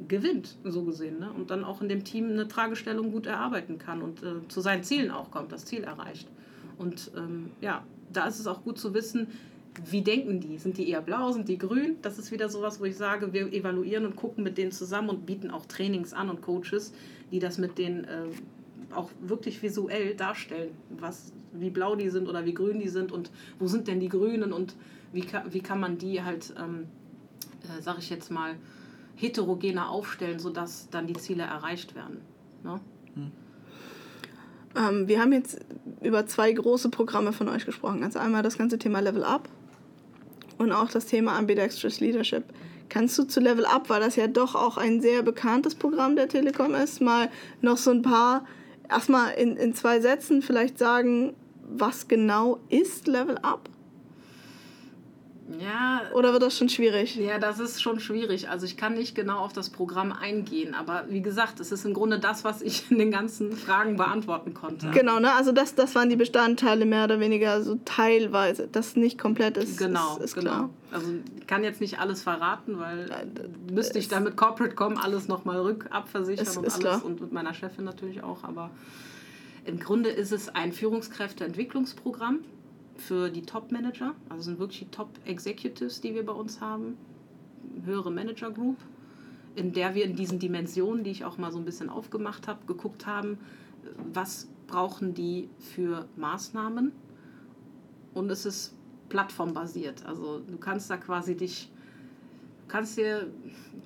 gewinnt, 0.07 0.57
so 0.63 0.83
gesehen. 0.83 1.19
Ne? 1.19 1.31
Und 1.31 1.51
dann 1.51 1.63
auch 1.63 1.81
in 1.81 1.89
dem 1.89 2.03
Team 2.03 2.29
eine 2.29 2.47
Fragestellung 2.47 3.11
gut 3.11 3.27
erarbeiten 3.27 3.77
kann 3.77 4.01
und 4.01 4.23
äh, 4.23 4.47
zu 4.47 4.61
seinen 4.61 4.83
Zielen 4.83 5.11
auch 5.11 5.31
kommt, 5.31 5.51
das 5.51 5.65
Ziel 5.65 5.83
erreicht. 5.83 6.27
Und 6.77 7.11
ähm, 7.15 7.51
ja, 7.61 7.83
da 8.11 8.27
ist 8.27 8.39
es 8.39 8.47
auch 8.47 8.63
gut 8.63 8.79
zu 8.79 8.93
wissen, 8.93 9.27
wie 9.85 10.01
denken 10.01 10.39
die? 10.39 10.57
Sind 10.57 10.77
die 10.77 10.89
eher 10.89 11.01
blau, 11.01 11.31
sind 11.31 11.47
die 11.47 11.57
grün? 11.57 11.95
Das 12.01 12.19
ist 12.19 12.31
wieder 12.31 12.49
sowas, 12.49 12.79
wo 12.79 12.85
ich 12.85 12.97
sage, 12.97 13.31
wir 13.31 13.53
evaluieren 13.53 14.05
und 14.05 14.15
gucken 14.15 14.43
mit 14.43 14.57
denen 14.57 14.71
zusammen 14.71 15.09
und 15.09 15.25
bieten 15.25 15.49
auch 15.49 15.65
Trainings 15.65 16.13
an 16.13 16.29
und 16.29 16.41
Coaches, 16.41 16.93
die 17.31 17.39
das 17.39 17.57
mit 17.57 17.77
den 17.77 18.03
äh, 18.03 18.25
auch 18.93 19.09
wirklich 19.21 19.61
visuell 19.61 20.15
darstellen, 20.15 20.71
was, 20.89 21.33
wie 21.53 21.69
blau 21.69 21.95
die 21.95 22.09
sind 22.09 22.27
oder 22.27 22.45
wie 22.45 22.53
grün 22.53 22.79
die 22.79 22.89
sind 22.89 23.11
und 23.11 23.31
wo 23.59 23.67
sind 23.67 23.87
denn 23.87 23.99
die 23.99 24.09
Grünen 24.09 24.53
und 24.53 24.75
wie 25.13 25.21
kann, 25.21 25.53
wie 25.53 25.61
kann 25.61 25.79
man 25.79 25.97
die 25.97 26.23
halt, 26.23 26.53
ähm, 26.57 26.87
äh, 27.63 27.81
sag 27.81 27.97
ich 27.99 28.09
jetzt 28.09 28.31
mal, 28.31 28.55
heterogener 29.15 29.89
aufstellen, 29.89 30.39
sodass 30.39 30.89
dann 30.89 31.07
die 31.07 31.13
Ziele 31.13 31.43
erreicht 31.43 31.95
werden. 31.95 32.21
Ne? 32.63 32.79
Hm. 33.15 33.31
Ähm, 34.75 35.07
wir 35.07 35.19
haben 35.19 35.33
jetzt 35.33 35.59
über 36.01 36.25
zwei 36.25 36.51
große 36.51 36.89
Programme 36.89 37.33
von 37.33 37.49
euch 37.49 37.65
gesprochen. 37.65 38.03
Also 38.03 38.19
einmal 38.19 38.41
das 38.41 38.57
ganze 38.57 38.79
Thema 38.79 38.99
Level 38.99 39.23
Up 39.23 39.49
und 40.57 40.71
auch 40.71 40.89
das 40.89 41.05
Thema 41.05 41.37
Ambidextrous 41.37 41.99
Leadership. 41.99 42.45
Kannst 42.89 43.17
du 43.17 43.23
zu 43.23 43.39
Level 43.39 43.65
Up, 43.65 43.89
weil 43.89 44.01
das 44.01 44.15
ja 44.15 44.27
doch 44.27 44.55
auch 44.55 44.77
ein 44.77 45.01
sehr 45.01 45.23
bekanntes 45.23 45.75
Programm 45.75 46.15
der 46.15 46.27
Telekom 46.27 46.73
ist, 46.73 47.01
mal 47.01 47.29
noch 47.61 47.77
so 47.77 47.91
ein 47.91 48.01
paar 48.01 48.45
erstmal 48.91 49.33
in, 49.33 49.57
in 49.57 49.73
zwei 49.73 49.99
Sätzen 49.99 50.41
vielleicht 50.41 50.77
sagen, 50.77 51.35
was 51.63 52.07
genau 52.07 52.59
ist 52.69 53.07
Level 53.07 53.37
Up? 53.39 53.69
Ja. 55.59 56.01
Oder 56.13 56.31
wird 56.33 56.43
das 56.43 56.57
schon 56.57 56.69
schwierig? 56.69 57.15
Ja, 57.15 57.37
das 57.37 57.59
ist 57.59 57.81
schon 57.81 57.99
schwierig. 57.99 58.49
Also 58.49 58.65
ich 58.65 58.77
kann 58.77 58.93
nicht 58.93 59.15
genau 59.15 59.39
auf 59.39 59.53
das 59.53 59.69
Programm 59.69 60.11
eingehen, 60.11 60.73
aber 60.73 61.05
wie 61.09 61.21
gesagt, 61.21 61.59
es 61.59 61.71
ist 61.71 61.85
im 61.85 61.93
Grunde 61.93 62.19
das, 62.19 62.43
was 62.43 62.61
ich 62.61 62.89
in 62.91 62.99
den 62.99 63.11
ganzen 63.11 63.51
Fragen 63.51 63.97
beantworten 63.97 64.53
konnte. 64.53 64.91
Genau, 64.91 65.19
ne? 65.19 65.33
Also 65.33 65.51
das, 65.51 65.75
das 65.75 65.95
waren 65.95 66.09
die 66.09 66.15
Bestandteile 66.15 66.85
mehr 66.85 67.05
oder 67.05 67.19
weniger 67.19 67.61
so 67.63 67.77
teilweise. 67.85 68.67
Das 68.71 68.95
nicht 68.95 69.17
komplett 69.17 69.57
ist. 69.57 69.77
Genau, 69.77 70.17
ist, 70.17 70.25
ist 70.25 70.35
genau. 70.35 70.51
Klar. 70.51 70.69
Also 70.91 71.07
ich 71.39 71.47
kann 71.47 71.63
jetzt 71.63 71.79
nicht 71.79 71.99
alles 71.99 72.21
verraten, 72.21 72.77
weil 72.77 73.09
ja, 73.09 73.23
müsste 73.73 73.97
ich 73.97 74.07
dann 74.07 74.23
mit 74.23 74.35
Corporate 74.35 74.75
Com 74.75 74.97
alles 74.97 75.27
nochmal 75.27 75.59
rückabversichern 75.59 76.45
ist, 76.45 76.57
und 76.57 76.65
alles 76.65 76.79
klar. 76.79 77.05
und 77.05 77.21
mit 77.21 77.31
meiner 77.31 77.53
Chefin 77.53 77.85
natürlich 77.85 78.23
auch. 78.23 78.43
Aber 78.43 78.71
im 79.65 79.79
Grunde 79.79 80.09
ist 80.09 80.31
es 80.31 80.49
ein 80.49 80.73
Führungskräfteentwicklungsprogramm 80.73 82.39
für 82.97 83.29
die 83.29 83.43
Top-Manager, 83.43 84.13
also 84.29 84.43
sind 84.43 84.59
wirklich 84.59 84.79
die 84.79 84.91
Top-Executives, 84.91 86.01
die 86.01 86.13
wir 86.13 86.25
bei 86.25 86.33
uns 86.33 86.61
haben, 86.61 86.97
höhere 87.85 88.11
Manager-Group, 88.11 88.77
in 89.55 89.73
der 89.73 89.95
wir 89.95 90.05
in 90.05 90.15
diesen 90.15 90.39
Dimensionen, 90.39 91.03
die 91.03 91.11
ich 91.11 91.25
auch 91.25 91.37
mal 91.37 91.51
so 91.51 91.57
ein 91.57 91.65
bisschen 91.65 91.89
aufgemacht 91.89 92.47
habe, 92.47 92.59
geguckt 92.67 93.05
haben, 93.05 93.37
was 94.13 94.47
brauchen 94.67 95.13
die 95.13 95.49
für 95.57 96.07
Maßnahmen. 96.15 96.91
Und 98.13 98.29
es 98.29 98.45
ist 98.45 98.75
plattformbasiert. 99.11 100.05
Also 100.05 100.39
du 100.39 100.57
kannst 100.57 100.89
da 100.89 100.95
quasi 100.95 101.35
dich, 101.35 101.69
du 102.63 102.71
kannst 102.71 102.97
dir, 102.97 103.27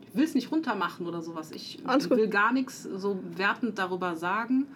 ich 0.07 0.15
will 0.15 0.23
es 0.23 0.35
nicht 0.35 0.51
runtermachen 0.51 1.07
oder 1.07 1.21
sowas. 1.23 1.51
Ich 1.51 1.79
will 1.83 2.29
gar 2.29 2.53
nichts 2.53 2.83
so 2.83 3.19
wertend 3.35 3.79
darüber 3.79 4.15
sagen. 4.15 4.67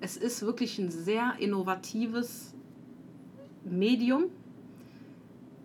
Es 0.00 0.16
ist 0.16 0.42
wirklich 0.42 0.78
ein 0.78 0.90
sehr 0.90 1.34
innovatives 1.40 2.54
Medium, 3.64 4.24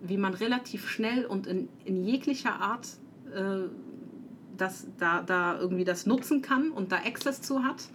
wie 0.02 0.18
man 0.18 0.34
relativ 0.34 0.90
schnell 0.90 1.26
und 1.26 1.46
in, 1.46 1.70
in 1.86 2.04
jeglicher 2.04 2.60
Art 2.60 2.88
äh, 3.36 3.68
das, 4.58 4.88
da, 4.98 5.22
da 5.22 5.60
irgendwie 5.60 5.84
das 5.84 6.08
nutzen 6.08 6.42
kann 6.42 6.72
und 6.72 6.92
da 6.92 6.98
Access 6.98 7.44
zu 7.44 7.64
hat 7.64 7.90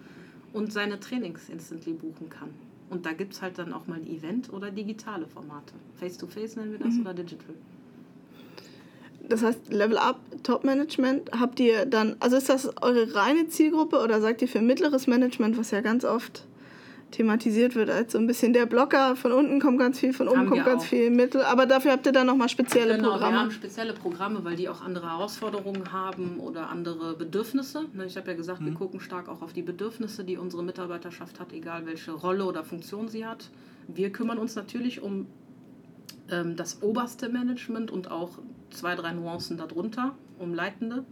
und 0.53 0.73
seine 0.73 1.01
Trainings 1.01 1.49
instantly 1.49 1.95
buchen 1.95 2.31
kann. 2.31 2.51
Und 2.89 3.05
da 3.05 3.13
gibt 3.13 3.35
es 3.35 3.43
halt 3.43 3.59
dann 3.59 3.73
auch 3.73 3.87
mal 3.87 3.97
ein 3.97 4.07
Event 4.07 4.53
oder 4.53 4.71
digitale 4.71 5.27
Formate. 5.27 5.75
Face-to-Face 5.97 6.53
-face 6.53 6.59
nennen 6.59 6.73
wir 6.73 6.79
das 6.79 6.95
mhm. 6.95 7.01
oder 7.01 7.15
digital. 7.15 7.55
Das 9.29 9.43
heißt, 9.43 9.73
Level 9.73 9.99
Up, 9.99 10.21
Top 10.45 10.63
Management, 10.63 11.31
habt 11.33 11.59
ihr 11.59 11.85
dann, 11.85 12.17
also 12.21 12.37
ist 12.37 12.49
das 12.49 12.71
eure 12.81 13.15
reine 13.15 13.49
Zielgruppe 13.49 14.01
oder 14.01 14.21
sagt 14.21 14.41
ihr 14.43 14.49
für 14.49 14.63
mittleres 14.63 15.09
Management, 15.09 15.59
was 15.59 15.73
ja 15.73 15.81
ganz 15.81 16.05
oft 16.05 16.47
thematisiert 17.11 17.75
wird 17.75 17.91
als 17.91 18.13
so 18.13 18.19
ein 18.19 18.27
bisschen 18.27 18.53
der 18.53 18.67
Blocker. 18.67 19.17
Von 19.17 19.33
unten 19.33 19.61
kommt 19.61 19.79
ganz 19.79 20.01
viel, 20.01 20.13
von 20.13 20.29
oben 20.29 20.39
haben 20.39 20.49
kommt 20.49 20.65
ganz 20.65 20.83
auch. 20.83 20.87
viel 20.87 21.11
Mittel. 21.11 21.43
Aber 21.43 21.67
dafür 21.67 21.93
habt 21.93 22.07
ihr 22.07 22.13
dann 22.13 22.27
nochmal 22.27 22.49
spezielle 22.49 22.97
genau, 22.97 23.13
Programme. 23.13 23.33
Wir 23.33 23.41
haben 23.41 23.51
spezielle 23.51 23.93
Programme, 23.93 24.45
weil 24.45 24.57
die 24.57 24.69
auch 24.69 24.83
andere 24.83 25.11
Herausforderungen 25.11 25.93
haben 25.93 26.39
oder 26.41 26.69
andere 26.69 27.15
Bedürfnisse. 27.15 27.87
Ne, 27.93 28.07
ich 28.07 28.17
habe 28.17 28.31
ja 28.31 28.37
gesagt, 28.37 28.61
mhm. 28.61 28.67
wir 28.67 28.75
gucken 28.75 29.01
stark 29.01 29.29
auch 29.29 29.43
auf 29.43 29.53
die 29.53 29.63
Bedürfnisse, 29.63 30.25
die 30.25 30.37
unsere 30.37 30.63
Mitarbeiterschaft 30.63 31.41
hat, 31.41 31.53
egal 31.53 31.87
welche 31.87 32.13
Rolle 32.13 32.45
oder 32.45 32.65
Funktion 32.65 33.09
sie 33.09 33.25
hat. 33.25 33.51
Wir 33.89 34.11
kümmern 34.11 34.39
uns 34.39 34.57
natürlich 34.57 35.03
um 35.03 35.27
ähm, 36.31 36.57
das 36.57 36.83
oberste 36.83 37.29
Management 37.29 37.91
und 37.91 38.11
auch 38.11 38.31
zwei, 38.71 38.95
drei 38.95 39.13
Nuancen 39.13 39.57
darunter, 39.57 40.15
um 40.39 40.55
Leitende 40.55 41.05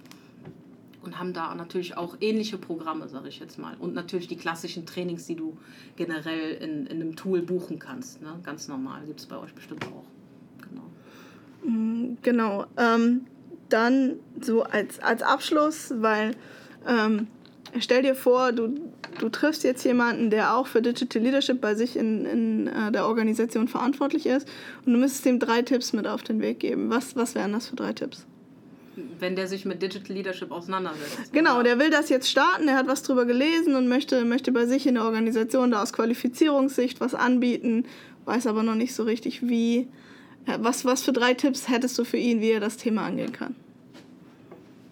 und 1.07 1.19
haben 1.19 1.33
da 1.33 1.55
natürlich 1.55 1.97
auch 1.97 2.17
ähnliche 2.21 2.59
Programme, 2.59 3.09
sage 3.09 3.29
ich 3.29 3.39
jetzt 3.41 3.59
mal. 3.59 3.77
Und 3.79 3.95
natürlich 3.95 4.29
die 4.29 4.37
klassischen 4.37 4.87
Trainings, 4.87 5.27
die 5.27 5.37
du 5.37 5.57
generell 5.97 6.55
in, 6.55 6.87
in 6.87 7.01
einem 7.01 7.17
Tool 7.17 7.43
buchen 7.43 7.79
kannst. 7.79 8.23
Ne? 8.23 8.39
Ganz 8.43 8.69
normal, 8.69 9.03
gibt 9.07 9.21
es 9.21 9.27
bei 9.27 9.37
euch 9.37 9.55
bestimmt 9.55 9.85
auch. 9.87 10.05
Genau. 10.69 11.75
Mm, 11.77 12.19
genau. 12.23 12.67
Ähm, 12.77 13.27
dann 13.69 14.17
so 14.41 14.63
als, 14.63 15.01
als 15.01 15.23
Abschluss, 15.23 15.93
weil 15.97 16.37
ähm, 16.87 17.27
stell 17.79 18.03
dir 18.03 18.15
vor, 18.15 18.53
du, 18.53 18.75
du 19.19 19.29
triffst 19.29 19.65
jetzt 19.65 19.85
jemanden, 19.85 20.31
der 20.31 20.57
auch 20.57 20.67
für 20.67 20.83
Digital 20.83 21.23
Leadership 21.23 21.61
bei 21.61 21.75
sich 21.75 21.97
in, 21.97 22.25
in 22.25 22.67
äh, 22.69 22.93
der 22.93 23.07
Organisation 23.07 23.69
verantwortlich 23.69 24.27
ist 24.27 24.49
und 24.85 24.93
du 24.93 24.99
müsstest 24.99 25.27
ihm 25.27 25.39
drei 25.39 25.63
Tipps 25.63 25.93
mit 25.93 26.07
auf 26.07 26.23
den 26.23 26.41
Weg 26.41 26.61
geben. 26.61 26.91
Was, 26.91 27.17
was 27.17 27.35
wären 27.35 27.53
das 27.53 27.69
für 27.69 27.77
drei 27.77 27.93
Tipps? 27.93 28.27
Wenn 29.19 29.37
der 29.37 29.47
sich 29.49 29.65
mit 29.65 29.83
Digital 29.83 30.17
Leadership 30.17 30.51
auseinandersetzt. 30.51 31.33
Genau, 31.33 31.63
der 31.63 31.79
will 31.79 31.91
das 31.91 32.09
jetzt 32.09 32.29
starten, 32.29 32.67
der 32.67 32.77
hat 32.77 32.87
was 32.87 33.03
drüber 33.03 33.25
gelesen 33.25 33.75
und 33.75 33.89
möchte, 33.89 34.25
möchte 34.25 34.53
bei 34.53 34.67
sich 34.67 34.87
in 34.87 34.95
der 34.95 35.05
Organisation 35.05 35.71
da 35.71 35.83
aus 35.83 35.93
Qualifizierungssicht 35.93 37.01
was 37.01 37.15
anbieten, 37.15 37.87
weiß 38.25 38.47
aber 38.47 38.63
noch 38.63 38.75
nicht 38.75 38.95
so 38.95 39.03
richtig 39.05 39.49
wie. 39.49 39.89
Was, 40.59 40.85
was 40.85 41.03
für 41.03 41.13
drei 41.13 41.33
Tipps 41.33 41.69
hättest 41.69 41.99
du 41.99 42.05
für 42.05 42.19
ihn, 42.19 42.41
wie 42.41 42.51
er 42.51 42.61
das 42.61 42.77
Thema 42.77 43.07
angehen 43.07 43.33
kann? 43.33 43.57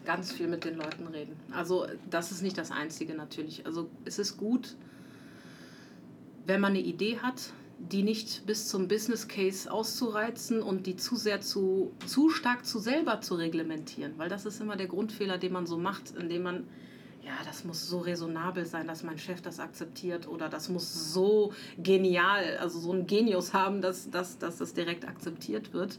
Ganz 0.07 0.32
viel 0.32 0.48
mit 0.48 0.64
den 0.64 0.76
Leuten 0.76 1.07
reden. 1.07 1.36
Also 1.53 1.86
das 2.09 2.32
ist 2.32 2.42
nicht 2.42 2.57
das 2.57 2.70
Einzige 2.70 3.14
natürlich. 3.14 3.66
Also 3.66 3.90
es 4.07 4.18
ist 4.18 4.38
gut, 4.38 4.76
wenn 6.46 6.61
man 6.61 6.70
eine 6.70 6.80
Idee 6.80 7.18
hat, 7.18 7.53
die 7.78 8.02
nicht 8.02 8.46
bis 8.46 8.68
zum 8.68 8.88
Business 8.88 9.28
Case 9.28 9.70
auszureizen 9.70 10.62
und 10.62 10.86
die 10.86 10.96
zu 10.96 11.16
sehr 11.16 11.40
zu, 11.40 11.92
zu 12.06 12.30
stark 12.30 12.64
zu 12.64 12.78
selber 12.78 13.20
zu 13.20 13.34
reglementieren. 13.34 14.14
Weil 14.16 14.28
das 14.28 14.46
ist 14.46 14.60
immer 14.60 14.76
der 14.76 14.86
Grundfehler, 14.86 15.38
den 15.38 15.52
man 15.52 15.66
so 15.66 15.78
macht, 15.78 16.14
indem 16.16 16.42
man, 16.42 16.68
ja, 17.24 17.32
das 17.44 17.64
muss 17.64 17.88
so 17.88 17.98
resonabel 17.98 18.66
sein, 18.66 18.86
dass 18.86 19.02
mein 19.02 19.18
Chef 19.18 19.42
das 19.42 19.60
akzeptiert 19.60 20.28
oder 20.28 20.48
das 20.48 20.68
muss 20.68 21.12
so 21.12 21.52
genial, 21.78 22.56
also 22.58 22.78
so 22.78 22.92
ein 22.92 23.06
Genius 23.06 23.52
haben, 23.52 23.80
dass, 23.80 24.10
dass, 24.10 24.38
dass 24.38 24.58
das 24.58 24.74
direkt 24.74 25.06
akzeptiert 25.06 25.72
wird. 25.72 25.98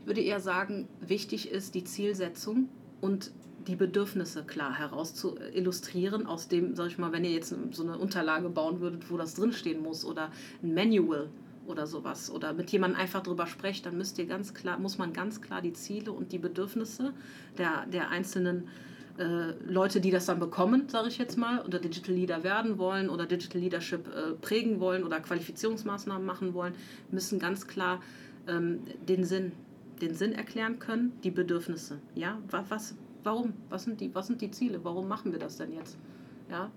Ich 0.00 0.06
würde 0.06 0.20
eher 0.20 0.40
sagen, 0.40 0.88
wichtig 1.00 1.50
ist 1.50 1.74
die 1.74 1.84
Zielsetzung 1.84 2.68
und 3.00 3.32
die 3.66 3.76
Bedürfnisse 3.76 4.44
klar 4.44 4.78
heraus 4.78 5.14
zu 5.14 5.36
illustrieren, 5.54 6.26
aus 6.26 6.48
dem, 6.48 6.74
sag 6.74 6.88
ich 6.88 6.98
mal, 6.98 7.12
wenn 7.12 7.24
ihr 7.24 7.32
jetzt 7.32 7.54
so 7.72 7.82
eine 7.82 7.98
Unterlage 7.98 8.48
bauen 8.48 8.80
würdet, 8.80 9.10
wo 9.10 9.16
das 9.16 9.34
drinstehen 9.34 9.82
muss 9.82 10.04
oder 10.04 10.30
ein 10.62 10.74
Manual 10.74 11.28
oder 11.66 11.86
sowas 11.86 12.30
oder 12.30 12.52
mit 12.52 12.70
jemandem 12.70 13.00
einfach 13.00 13.22
drüber 13.22 13.46
sprecht, 13.46 13.86
dann 13.86 13.96
müsst 13.96 14.18
ihr 14.18 14.26
ganz 14.26 14.54
klar, 14.54 14.78
muss 14.78 14.98
man 14.98 15.12
ganz 15.12 15.40
klar 15.40 15.62
die 15.62 15.72
Ziele 15.72 16.12
und 16.12 16.32
die 16.32 16.38
Bedürfnisse 16.38 17.12
der, 17.56 17.86
der 17.86 18.10
einzelnen 18.10 18.68
äh, 19.18 19.52
Leute, 19.66 20.00
die 20.00 20.10
das 20.10 20.26
dann 20.26 20.40
bekommen, 20.40 20.88
sage 20.88 21.08
ich 21.08 21.18
jetzt 21.18 21.36
mal, 21.36 21.60
oder 21.60 21.78
Digital 21.78 22.14
Leader 22.14 22.42
werden 22.42 22.78
wollen 22.78 23.08
oder 23.08 23.26
Digital 23.26 23.60
Leadership 23.60 24.08
äh, 24.08 24.32
prägen 24.40 24.80
wollen 24.80 25.04
oder 25.04 25.20
Qualifizierungsmaßnahmen 25.20 26.26
machen 26.26 26.54
wollen, 26.54 26.74
müssen 27.10 27.38
ganz 27.38 27.66
klar 27.68 28.02
ähm, 28.48 28.80
den 29.08 29.24
Sinn 29.24 29.52
den 30.02 30.14
Sinn 30.14 30.32
erklären 30.32 30.78
können, 30.78 31.12
die 31.22 31.30
Bedürfnisse. 31.30 32.00
Ja, 32.14 32.38
was, 32.50 32.94
warum? 33.24 33.54
Was 33.68 33.84
sind, 33.84 34.00
die, 34.00 34.14
was 34.14 34.26
sind 34.26 34.40
die 34.40 34.50
Ziele? 34.50 34.84
Warum 34.84 35.08
machen 35.08 35.32
wir 35.32 35.38
das 35.38 35.56
denn 35.56 35.72
jetzt? 35.72 35.96
Ja? 36.50 36.70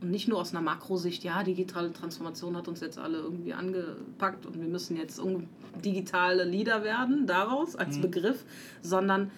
Und 0.00 0.10
nicht 0.10 0.28
nur 0.28 0.40
aus 0.40 0.52
einer 0.52 0.60
Makrosicht, 0.60 1.24
ja, 1.24 1.42
digitale 1.42 1.92
Transformation 1.92 2.56
hat 2.56 2.68
uns 2.68 2.80
jetzt 2.80 2.98
alle 2.98 3.18
irgendwie 3.18 3.54
angepackt 3.54 4.44
und 4.44 4.60
wir 4.60 4.68
müssen 4.68 4.96
jetzt 4.96 5.20
digitale 5.84 6.44
Leader 6.44 6.84
werden, 6.84 7.26
daraus 7.26 7.76
als 7.76 7.96
mhm. 7.96 8.02
Begriff, 8.02 8.44
sondern 8.82 9.30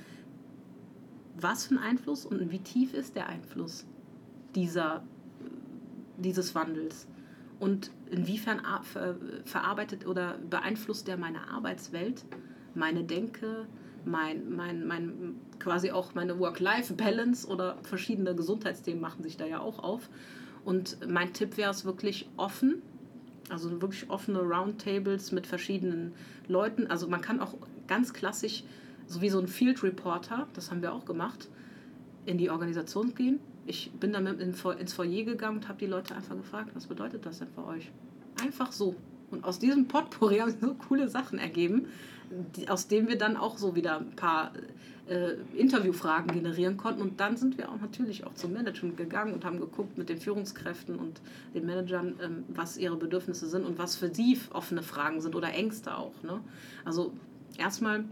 was 1.38 1.66
für 1.66 1.74
ein 1.74 1.78
Einfluss 1.78 2.24
und 2.24 2.50
wie 2.50 2.58
tief 2.58 2.94
ist 2.94 3.14
der 3.14 3.28
Einfluss 3.28 3.84
dieser, 4.54 5.04
dieses 6.16 6.54
Wandels? 6.54 7.06
Und 7.58 7.90
inwiefern 8.10 8.60
verarbeitet 9.44 10.06
oder 10.06 10.36
beeinflusst 10.50 11.08
der 11.08 11.16
meine 11.16 11.48
Arbeitswelt, 11.48 12.24
meine 12.74 13.04
Denke, 13.04 13.66
mein, 14.06 14.54
mein, 14.54 14.86
mein, 14.86 15.36
quasi 15.58 15.90
auch 15.90 16.14
meine 16.14 16.38
Work-Life-Balance 16.38 17.46
oder 17.48 17.76
verschiedene 17.82 18.34
Gesundheitsthemen 18.34 19.00
machen 19.00 19.22
sich 19.22 19.36
da 19.36 19.46
ja 19.46 19.60
auch 19.60 19.80
auf. 19.80 20.08
Und 20.64 20.98
mein 21.08 21.32
Tipp 21.32 21.56
wäre 21.56 21.70
es 21.70 21.84
wirklich 21.84 22.28
offen, 22.36 22.82
also 23.48 23.70
wirklich 23.80 24.08
offene 24.10 24.40
Roundtables 24.40 25.32
mit 25.32 25.46
verschiedenen 25.46 26.12
Leuten. 26.48 26.86
Also 26.86 27.08
man 27.08 27.20
kann 27.20 27.40
auch 27.40 27.54
ganz 27.86 28.12
klassisch, 28.12 28.64
so 29.06 29.20
wie 29.20 29.28
so 29.28 29.38
ein 29.38 29.48
Field 29.48 29.82
Reporter, 29.82 30.48
das 30.54 30.70
haben 30.70 30.82
wir 30.82 30.92
auch 30.92 31.04
gemacht, 31.04 31.48
in 32.24 32.38
die 32.38 32.50
Organisation 32.50 33.14
gehen. 33.14 33.38
Ich 33.66 33.92
bin 33.92 34.12
dann 34.12 34.26
ins 34.26 34.60
Foyer 34.60 35.24
gegangen 35.24 35.58
und 35.58 35.68
habe 35.68 35.78
die 35.78 35.86
Leute 35.86 36.14
einfach 36.14 36.36
gefragt, 36.36 36.70
was 36.74 36.86
bedeutet 36.86 37.26
das 37.26 37.38
denn 37.40 37.48
für 37.48 37.64
euch? 37.64 37.90
Einfach 38.40 38.72
so. 38.72 38.94
Und 39.30 39.44
aus 39.44 39.58
diesem 39.58 39.88
Potpourri 39.88 40.38
haben 40.40 40.50
sich 40.50 40.60
so 40.60 40.74
coole 40.74 41.08
Sachen 41.08 41.38
ergeben 41.38 41.86
aus 42.68 42.88
dem 42.88 43.08
wir 43.08 43.18
dann 43.18 43.36
auch 43.36 43.58
so 43.58 43.74
wieder 43.76 43.98
ein 43.98 44.10
paar 44.16 44.52
äh, 45.08 45.34
Interviewfragen 45.56 46.32
generieren 46.32 46.76
konnten. 46.76 47.02
Und 47.02 47.20
dann 47.20 47.36
sind 47.36 47.58
wir 47.58 47.70
auch 47.70 47.80
natürlich 47.80 48.26
auch 48.26 48.34
zum 48.34 48.52
Management 48.52 48.96
gegangen 48.96 49.32
und 49.32 49.44
haben 49.44 49.60
geguckt 49.60 49.98
mit 49.98 50.08
den 50.08 50.18
Führungskräften 50.18 50.96
und 50.96 51.20
den 51.54 51.66
Managern, 51.66 52.14
ähm, 52.22 52.44
was 52.48 52.76
ihre 52.76 52.96
Bedürfnisse 52.96 53.48
sind 53.48 53.64
und 53.64 53.78
was 53.78 53.96
für 53.96 54.12
sie 54.12 54.38
offene 54.52 54.82
Fragen 54.82 55.20
sind 55.20 55.34
oder 55.34 55.52
Ängste 55.52 55.96
auch. 55.96 56.22
Ne? 56.22 56.40
Also 56.84 57.12
erstmal 57.58 58.04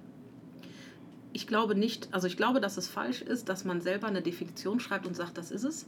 ich 1.35 1.49
glaube 1.49 1.75
nicht, 1.75 2.09
also 2.13 2.29
ich 2.29 2.37
glaube, 2.37 2.61
dass 2.61 2.77
es 2.77 2.87
falsch 2.87 3.21
ist, 3.21 3.49
dass 3.49 3.65
man 3.65 3.81
selber 3.81 4.07
eine 4.07 4.23
Definition 4.23 4.79
schreibt 4.79 5.05
und 5.05 5.17
sagt, 5.17 5.37
das 5.37 5.51
ist 5.51 5.65
es. 5.65 5.87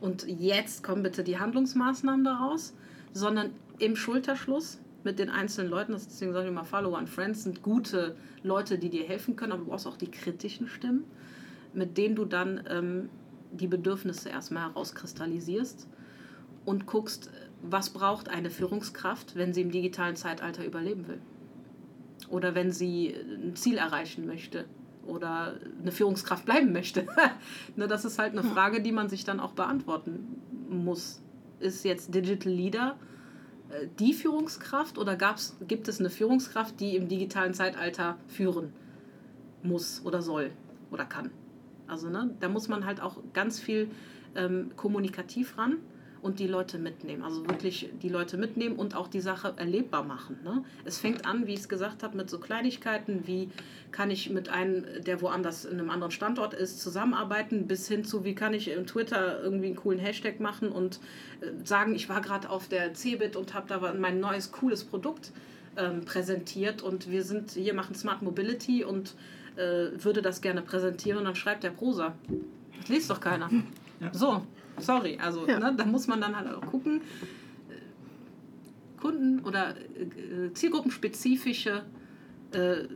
Und 0.00 0.24
jetzt 0.28 0.84
kommen 0.84 1.02
bitte 1.02 1.24
die 1.24 1.38
Handlungsmaßnahmen 1.38 2.24
daraus, 2.24 2.74
sondern 3.12 3.50
im 3.80 3.96
Schulterschluss 3.96 4.78
mit 5.04 5.18
den 5.18 5.30
einzelnen 5.30 5.70
Leuten, 5.70 5.92
deswegen 5.92 6.32
sage 6.32 6.46
ich 6.46 6.50
immer, 6.50 6.64
Follower 6.64 6.98
und 6.98 7.08
Friends 7.08 7.44
sind 7.44 7.62
gute 7.62 8.16
Leute, 8.42 8.78
die 8.78 8.88
dir 8.88 9.04
helfen 9.04 9.36
können, 9.36 9.52
aber 9.52 9.62
du 9.62 9.70
brauchst 9.70 9.86
auch 9.86 9.98
die 9.98 10.10
kritischen 10.10 10.66
Stimmen, 10.66 11.04
mit 11.74 11.98
denen 11.98 12.16
du 12.16 12.24
dann 12.24 12.64
ähm, 12.68 13.10
die 13.52 13.68
Bedürfnisse 13.68 14.30
erstmal 14.30 14.64
herauskristallisierst 14.70 15.86
und 16.64 16.86
guckst, 16.86 17.30
was 17.62 17.90
braucht 17.90 18.28
eine 18.28 18.50
Führungskraft, 18.50 19.36
wenn 19.36 19.52
sie 19.52 19.62
im 19.62 19.70
digitalen 19.70 20.16
Zeitalter 20.16 20.64
überleben 20.64 21.06
will. 21.06 21.20
Oder 22.30 22.54
wenn 22.54 22.72
sie 22.72 23.14
ein 23.14 23.54
Ziel 23.56 23.76
erreichen 23.76 24.26
möchte 24.26 24.64
oder 25.06 25.54
eine 25.80 25.92
Führungskraft 25.92 26.46
bleiben 26.46 26.72
möchte. 26.72 27.06
ne, 27.76 27.86
das 27.86 28.06
ist 28.06 28.18
halt 28.18 28.32
eine 28.32 28.42
Frage, 28.42 28.80
die 28.80 28.92
man 28.92 29.10
sich 29.10 29.24
dann 29.24 29.40
auch 29.40 29.52
beantworten 29.52 30.40
muss. 30.70 31.20
Ist 31.60 31.84
jetzt 31.84 32.14
Digital 32.14 32.52
Leader 32.52 32.96
äh, 32.98 33.13
die 33.98 34.14
Führungskraft 34.14 34.98
oder 34.98 35.16
gab's, 35.16 35.56
gibt 35.66 35.88
es 35.88 36.00
eine 36.00 36.10
Führungskraft, 36.10 36.80
die 36.80 36.96
im 36.96 37.08
digitalen 37.08 37.54
Zeitalter 37.54 38.16
führen 38.28 38.72
muss 39.62 40.02
oder 40.04 40.22
soll 40.22 40.50
oder 40.90 41.04
kann? 41.04 41.30
Also 41.86 42.08
ne, 42.08 42.34
da 42.40 42.48
muss 42.48 42.68
man 42.68 42.86
halt 42.86 43.00
auch 43.00 43.18
ganz 43.32 43.60
viel 43.60 43.90
ähm, 44.34 44.72
kommunikativ 44.76 45.58
ran 45.58 45.78
und 46.24 46.38
die 46.38 46.46
Leute 46.46 46.78
mitnehmen. 46.78 47.22
Also 47.22 47.46
wirklich 47.46 47.90
die 48.02 48.08
Leute 48.08 48.38
mitnehmen 48.38 48.76
und 48.76 48.96
auch 48.96 49.08
die 49.08 49.20
Sache 49.20 49.52
erlebbar 49.56 50.04
machen. 50.04 50.38
Ne? 50.42 50.64
Es 50.84 50.96
fängt 50.98 51.26
an, 51.26 51.46
wie 51.46 51.52
ich 51.52 51.60
es 51.60 51.68
gesagt 51.68 52.02
habe, 52.02 52.16
mit 52.16 52.30
so 52.30 52.38
Kleinigkeiten 52.38 53.26
wie 53.26 53.50
kann 53.92 54.10
ich 54.10 54.30
mit 54.30 54.48
einem, 54.48 54.86
der 55.04 55.20
woanders 55.20 55.66
in 55.66 55.78
einem 55.78 55.90
anderen 55.90 56.10
Standort 56.10 56.54
ist, 56.54 56.80
zusammenarbeiten, 56.80 57.66
bis 57.66 57.86
hin 57.88 58.04
zu 58.04 58.24
wie 58.24 58.34
kann 58.34 58.54
ich 58.54 58.68
im 58.68 58.86
Twitter 58.86 59.42
irgendwie 59.42 59.66
einen 59.66 59.76
coolen 59.76 59.98
Hashtag 59.98 60.40
machen 60.40 60.70
und 60.70 60.98
äh, 61.42 61.64
sagen, 61.64 61.94
ich 61.94 62.08
war 62.08 62.22
gerade 62.22 62.48
auf 62.48 62.68
der 62.68 62.94
Cebit 62.94 63.36
und 63.36 63.52
habe 63.52 63.66
da 63.68 63.92
mein 63.92 64.18
neues 64.18 64.50
cooles 64.50 64.82
Produkt 64.82 65.30
ähm, 65.76 66.06
präsentiert 66.06 66.80
und 66.80 67.10
wir 67.10 67.22
sind 67.22 67.50
hier 67.50 67.74
machen 67.74 67.94
Smart 67.94 68.22
Mobility 68.22 68.82
und 68.82 69.14
äh, 69.56 69.90
würde 70.02 70.22
das 70.22 70.40
gerne 70.40 70.62
präsentieren 70.62 71.18
und 71.18 71.24
dann 71.26 71.36
schreibt 71.36 71.64
er 71.64 71.70
Prosa. 71.70 72.14
Das 72.80 72.88
liest 72.88 73.10
doch 73.10 73.20
keiner. 73.20 73.50
Ja. 74.00 74.12
So, 74.12 74.42
sorry. 74.78 75.18
Also 75.20 75.46
Ja. 75.46 75.58
ne, 75.58 75.74
da 75.76 75.84
muss 75.84 76.06
man 76.06 76.20
dann 76.20 76.36
halt 76.36 76.48
auch 76.54 76.66
gucken. 76.66 77.00
äh, 77.68 79.00
Kunden 79.00 79.40
oder 79.40 79.74
äh, 79.76 80.52
zielgruppenspezifische 80.52 81.82
äh, 82.52 82.86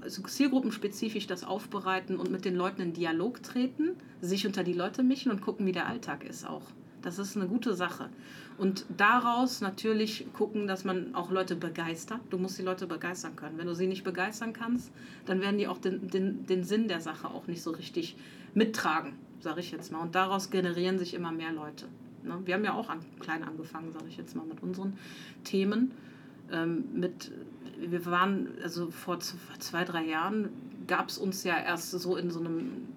also 0.00 0.22
zielgruppenspezifisch 0.22 1.26
das 1.26 1.44
aufbereiten 1.44 2.16
und 2.18 2.30
mit 2.30 2.44
den 2.44 2.54
Leuten 2.54 2.82
in 2.82 2.92
Dialog 2.92 3.42
treten, 3.42 3.96
sich 4.20 4.46
unter 4.46 4.62
die 4.62 4.74
Leute 4.74 5.02
mischen 5.02 5.30
und 5.32 5.40
gucken, 5.40 5.64
wie 5.66 5.72
der 5.72 5.86
Alltag 5.86 6.24
ist 6.24 6.46
auch. 6.46 6.62
Das 7.00 7.18
ist 7.18 7.36
eine 7.36 7.46
gute 7.46 7.74
Sache. 7.74 8.10
Und 8.58 8.84
daraus 8.96 9.60
natürlich 9.60 10.26
gucken, 10.32 10.66
dass 10.66 10.84
man 10.84 11.14
auch 11.14 11.30
Leute 11.30 11.54
begeistert. 11.54 12.20
Du 12.28 12.38
musst 12.38 12.58
die 12.58 12.62
Leute 12.62 12.86
begeistern 12.86 13.36
können. 13.36 13.56
Wenn 13.56 13.66
du 13.68 13.74
sie 13.74 13.86
nicht 13.86 14.02
begeistern 14.04 14.52
kannst, 14.52 14.90
dann 15.24 15.40
werden 15.40 15.58
die 15.58 15.68
auch 15.68 15.78
den, 15.78 16.08
den, 16.08 16.44
den 16.46 16.64
Sinn 16.64 16.88
der 16.88 17.00
Sache 17.00 17.28
auch 17.28 17.46
nicht 17.46 17.62
so 17.62 17.70
richtig 17.70 18.16
mittragen, 18.54 19.12
sage 19.40 19.60
ich 19.60 19.70
jetzt 19.70 19.92
mal. 19.92 20.00
Und 20.00 20.14
daraus 20.14 20.50
generieren 20.50 20.98
sich 20.98 21.14
immer 21.14 21.32
mehr 21.32 21.52
Leute. 21.52 21.86
Ne? 22.22 22.40
Wir 22.44 22.54
haben 22.54 22.64
ja 22.64 22.74
auch 22.74 22.88
an, 22.88 23.00
klein 23.20 23.44
angefangen, 23.44 23.92
sage 23.92 24.06
ich 24.08 24.16
jetzt 24.16 24.34
mal, 24.36 24.46
mit 24.46 24.62
unseren 24.62 24.98
Themen. 25.44 25.92
Ähm, 26.50 26.84
mit, 26.94 27.30
wir 27.78 28.06
waren, 28.06 28.48
also 28.62 28.90
vor 28.90 29.20
zwei, 29.20 29.84
drei 29.84 30.04
Jahren 30.04 30.48
gab 30.86 31.08
es 31.08 31.18
uns 31.18 31.44
ja 31.44 31.58
erst 31.58 31.90
so 31.90 32.16
in 32.16 32.30
so 32.30 32.40
einem, 32.40 32.88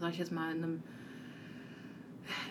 sag 0.00 0.12
ich 0.12 0.18
jetzt 0.18 0.32
mal, 0.32 0.54
in 0.54 0.62
einem, 0.62 0.82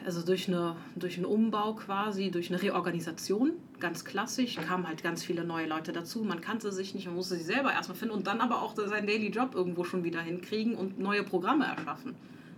also 0.05 0.25
durch, 0.25 0.47
eine, 0.47 0.75
durch 0.95 1.17
einen 1.17 1.25
Umbau 1.25 1.75
quasi, 1.75 2.31
durch 2.31 2.49
eine 2.49 2.61
Reorganisation, 2.61 3.51
ganz 3.79 4.03
klassisch, 4.05 4.55
kamen 4.55 4.87
halt 4.87 5.03
ganz 5.03 5.23
viele 5.23 5.43
neue 5.43 5.67
Leute 5.67 5.93
dazu. 5.93 6.23
Man 6.23 6.41
kannte 6.41 6.71
sich 6.71 6.95
nicht, 6.95 7.05
man 7.05 7.15
musste 7.15 7.35
sich 7.35 7.45
selber 7.45 7.71
erstmal 7.71 7.95
finden 7.95 8.15
und 8.15 8.25
dann 8.25 8.41
aber 8.41 8.63
auch 8.63 8.75
seinen 8.75 9.05
Daily 9.05 9.29
Job 9.29 9.53
irgendwo 9.53 9.83
schon 9.83 10.03
wieder 10.03 10.19
hinkriegen 10.19 10.73
und 10.73 10.99
neue 10.99 11.23
Programme 11.23 11.65
erschaffen. 11.65 12.15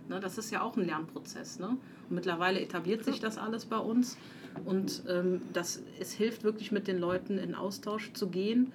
Ne, 0.08 0.20
das 0.20 0.38
ist 0.38 0.50
ja 0.50 0.62
auch 0.62 0.76
ein 0.76 0.84
Lernprozess. 0.84 1.58
Ne? 1.58 1.68
Und 1.68 1.78
mittlerweile 2.08 2.60
etabliert 2.60 3.04
sich 3.04 3.20
das 3.20 3.38
alles 3.38 3.66
bei 3.66 3.78
uns. 3.78 4.16
Und 4.64 5.04
ähm, 5.08 5.40
das, 5.52 5.82
es 6.00 6.12
hilft 6.12 6.42
wirklich 6.42 6.72
mit 6.72 6.88
den 6.88 6.98
Leuten 6.98 7.38
in 7.38 7.54
Austausch 7.54 8.12
zu 8.12 8.28
gehen, 8.28 8.72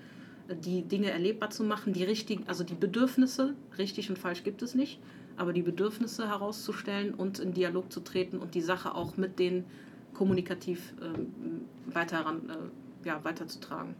die 0.63 0.83
Dinge 0.83 1.09
erlebbar 1.09 1.49
zu 1.49 1.63
machen, 1.63 1.93
die 1.93 2.03
richtigen, 2.03 2.47
also 2.47 2.63
die 2.63 2.75
Bedürfnisse, 2.75 3.55
richtig 3.77 4.09
und 4.09 4.17
falsch 4.17 4.43
gibt 4.43 4.61
es 4.61 4.75
nicht, 4.75 4.99
aber 5.37 5.53
die 5.53 5.63
Bedürfnisse 5.63 6.27
herauszustellen 6.27 7.13
und 7.13 7.39
in 7.39 7.53
Dialog 7.53 7.91
zu 7.91 7.99
treten 7.99 8.37
und 8.37 8.55
die 8.55 8.61
Sache 8.61 8.95
auch 8.95 9.17
mit 9.17 9.39
denen 9.39 9.65
kommunikativ 10.13 10.93
ähm, 11.01 11.65
weiter 11.87 12.19
ran, 12.19 12.49
äh, 12.49 13.07
ja, 13.07 13.23
weiterzutragen. 13.23 13.95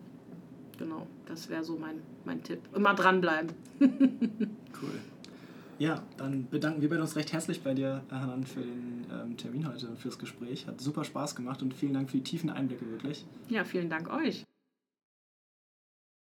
Genau, 0.78 1.08
das 1.26 1.50
wäre 1.50 1.64
so 1.64 1.78
mein, 1.78 2.02
mein 2.26 2.44
Tipp. 2.44 2.60
Immer 2.74 2.94
dranbleiben. 2.94 3.52
Cool. 3.80 5.00
Ja, 5.78 6.04
dann 6.18 6.48
bedanken 6.50 6.82
wir 6.82 6.90
beide 6.90 7.02
uns 7.02 7.16
recht 7.16 7.34
herzlich 7.34 7.62
bei 7.62 7.74
dir, 7.74 8.02
Hanan, 8.10 8.46
für 8.46 8.62
den 8.62 9.06
ähm, 9.12 9.36
Termin 9.36 9.68
heute 9.68 9.88
und 9.90 10.00
fürs 10.00 10.18
Gespräch. 10.18 10.68
Hat 10.68 10.80
super 10.80 11.04
Spaß 11.04 11.36
gemacht 11.36 11.62
und 11.62 11.74
vielen 11.74 11.94
Dank 11.94 12.10
für 12.10 12.18
die 12.18 12.24
tiefen 12.24 12.50
Einblicke 12.50 12.90
wirklich. 12.90 13.26
Ja, 13.50 13.66
vielen 13.66 13.90
Dank 13.90 14.10
euch. 14.10 14.46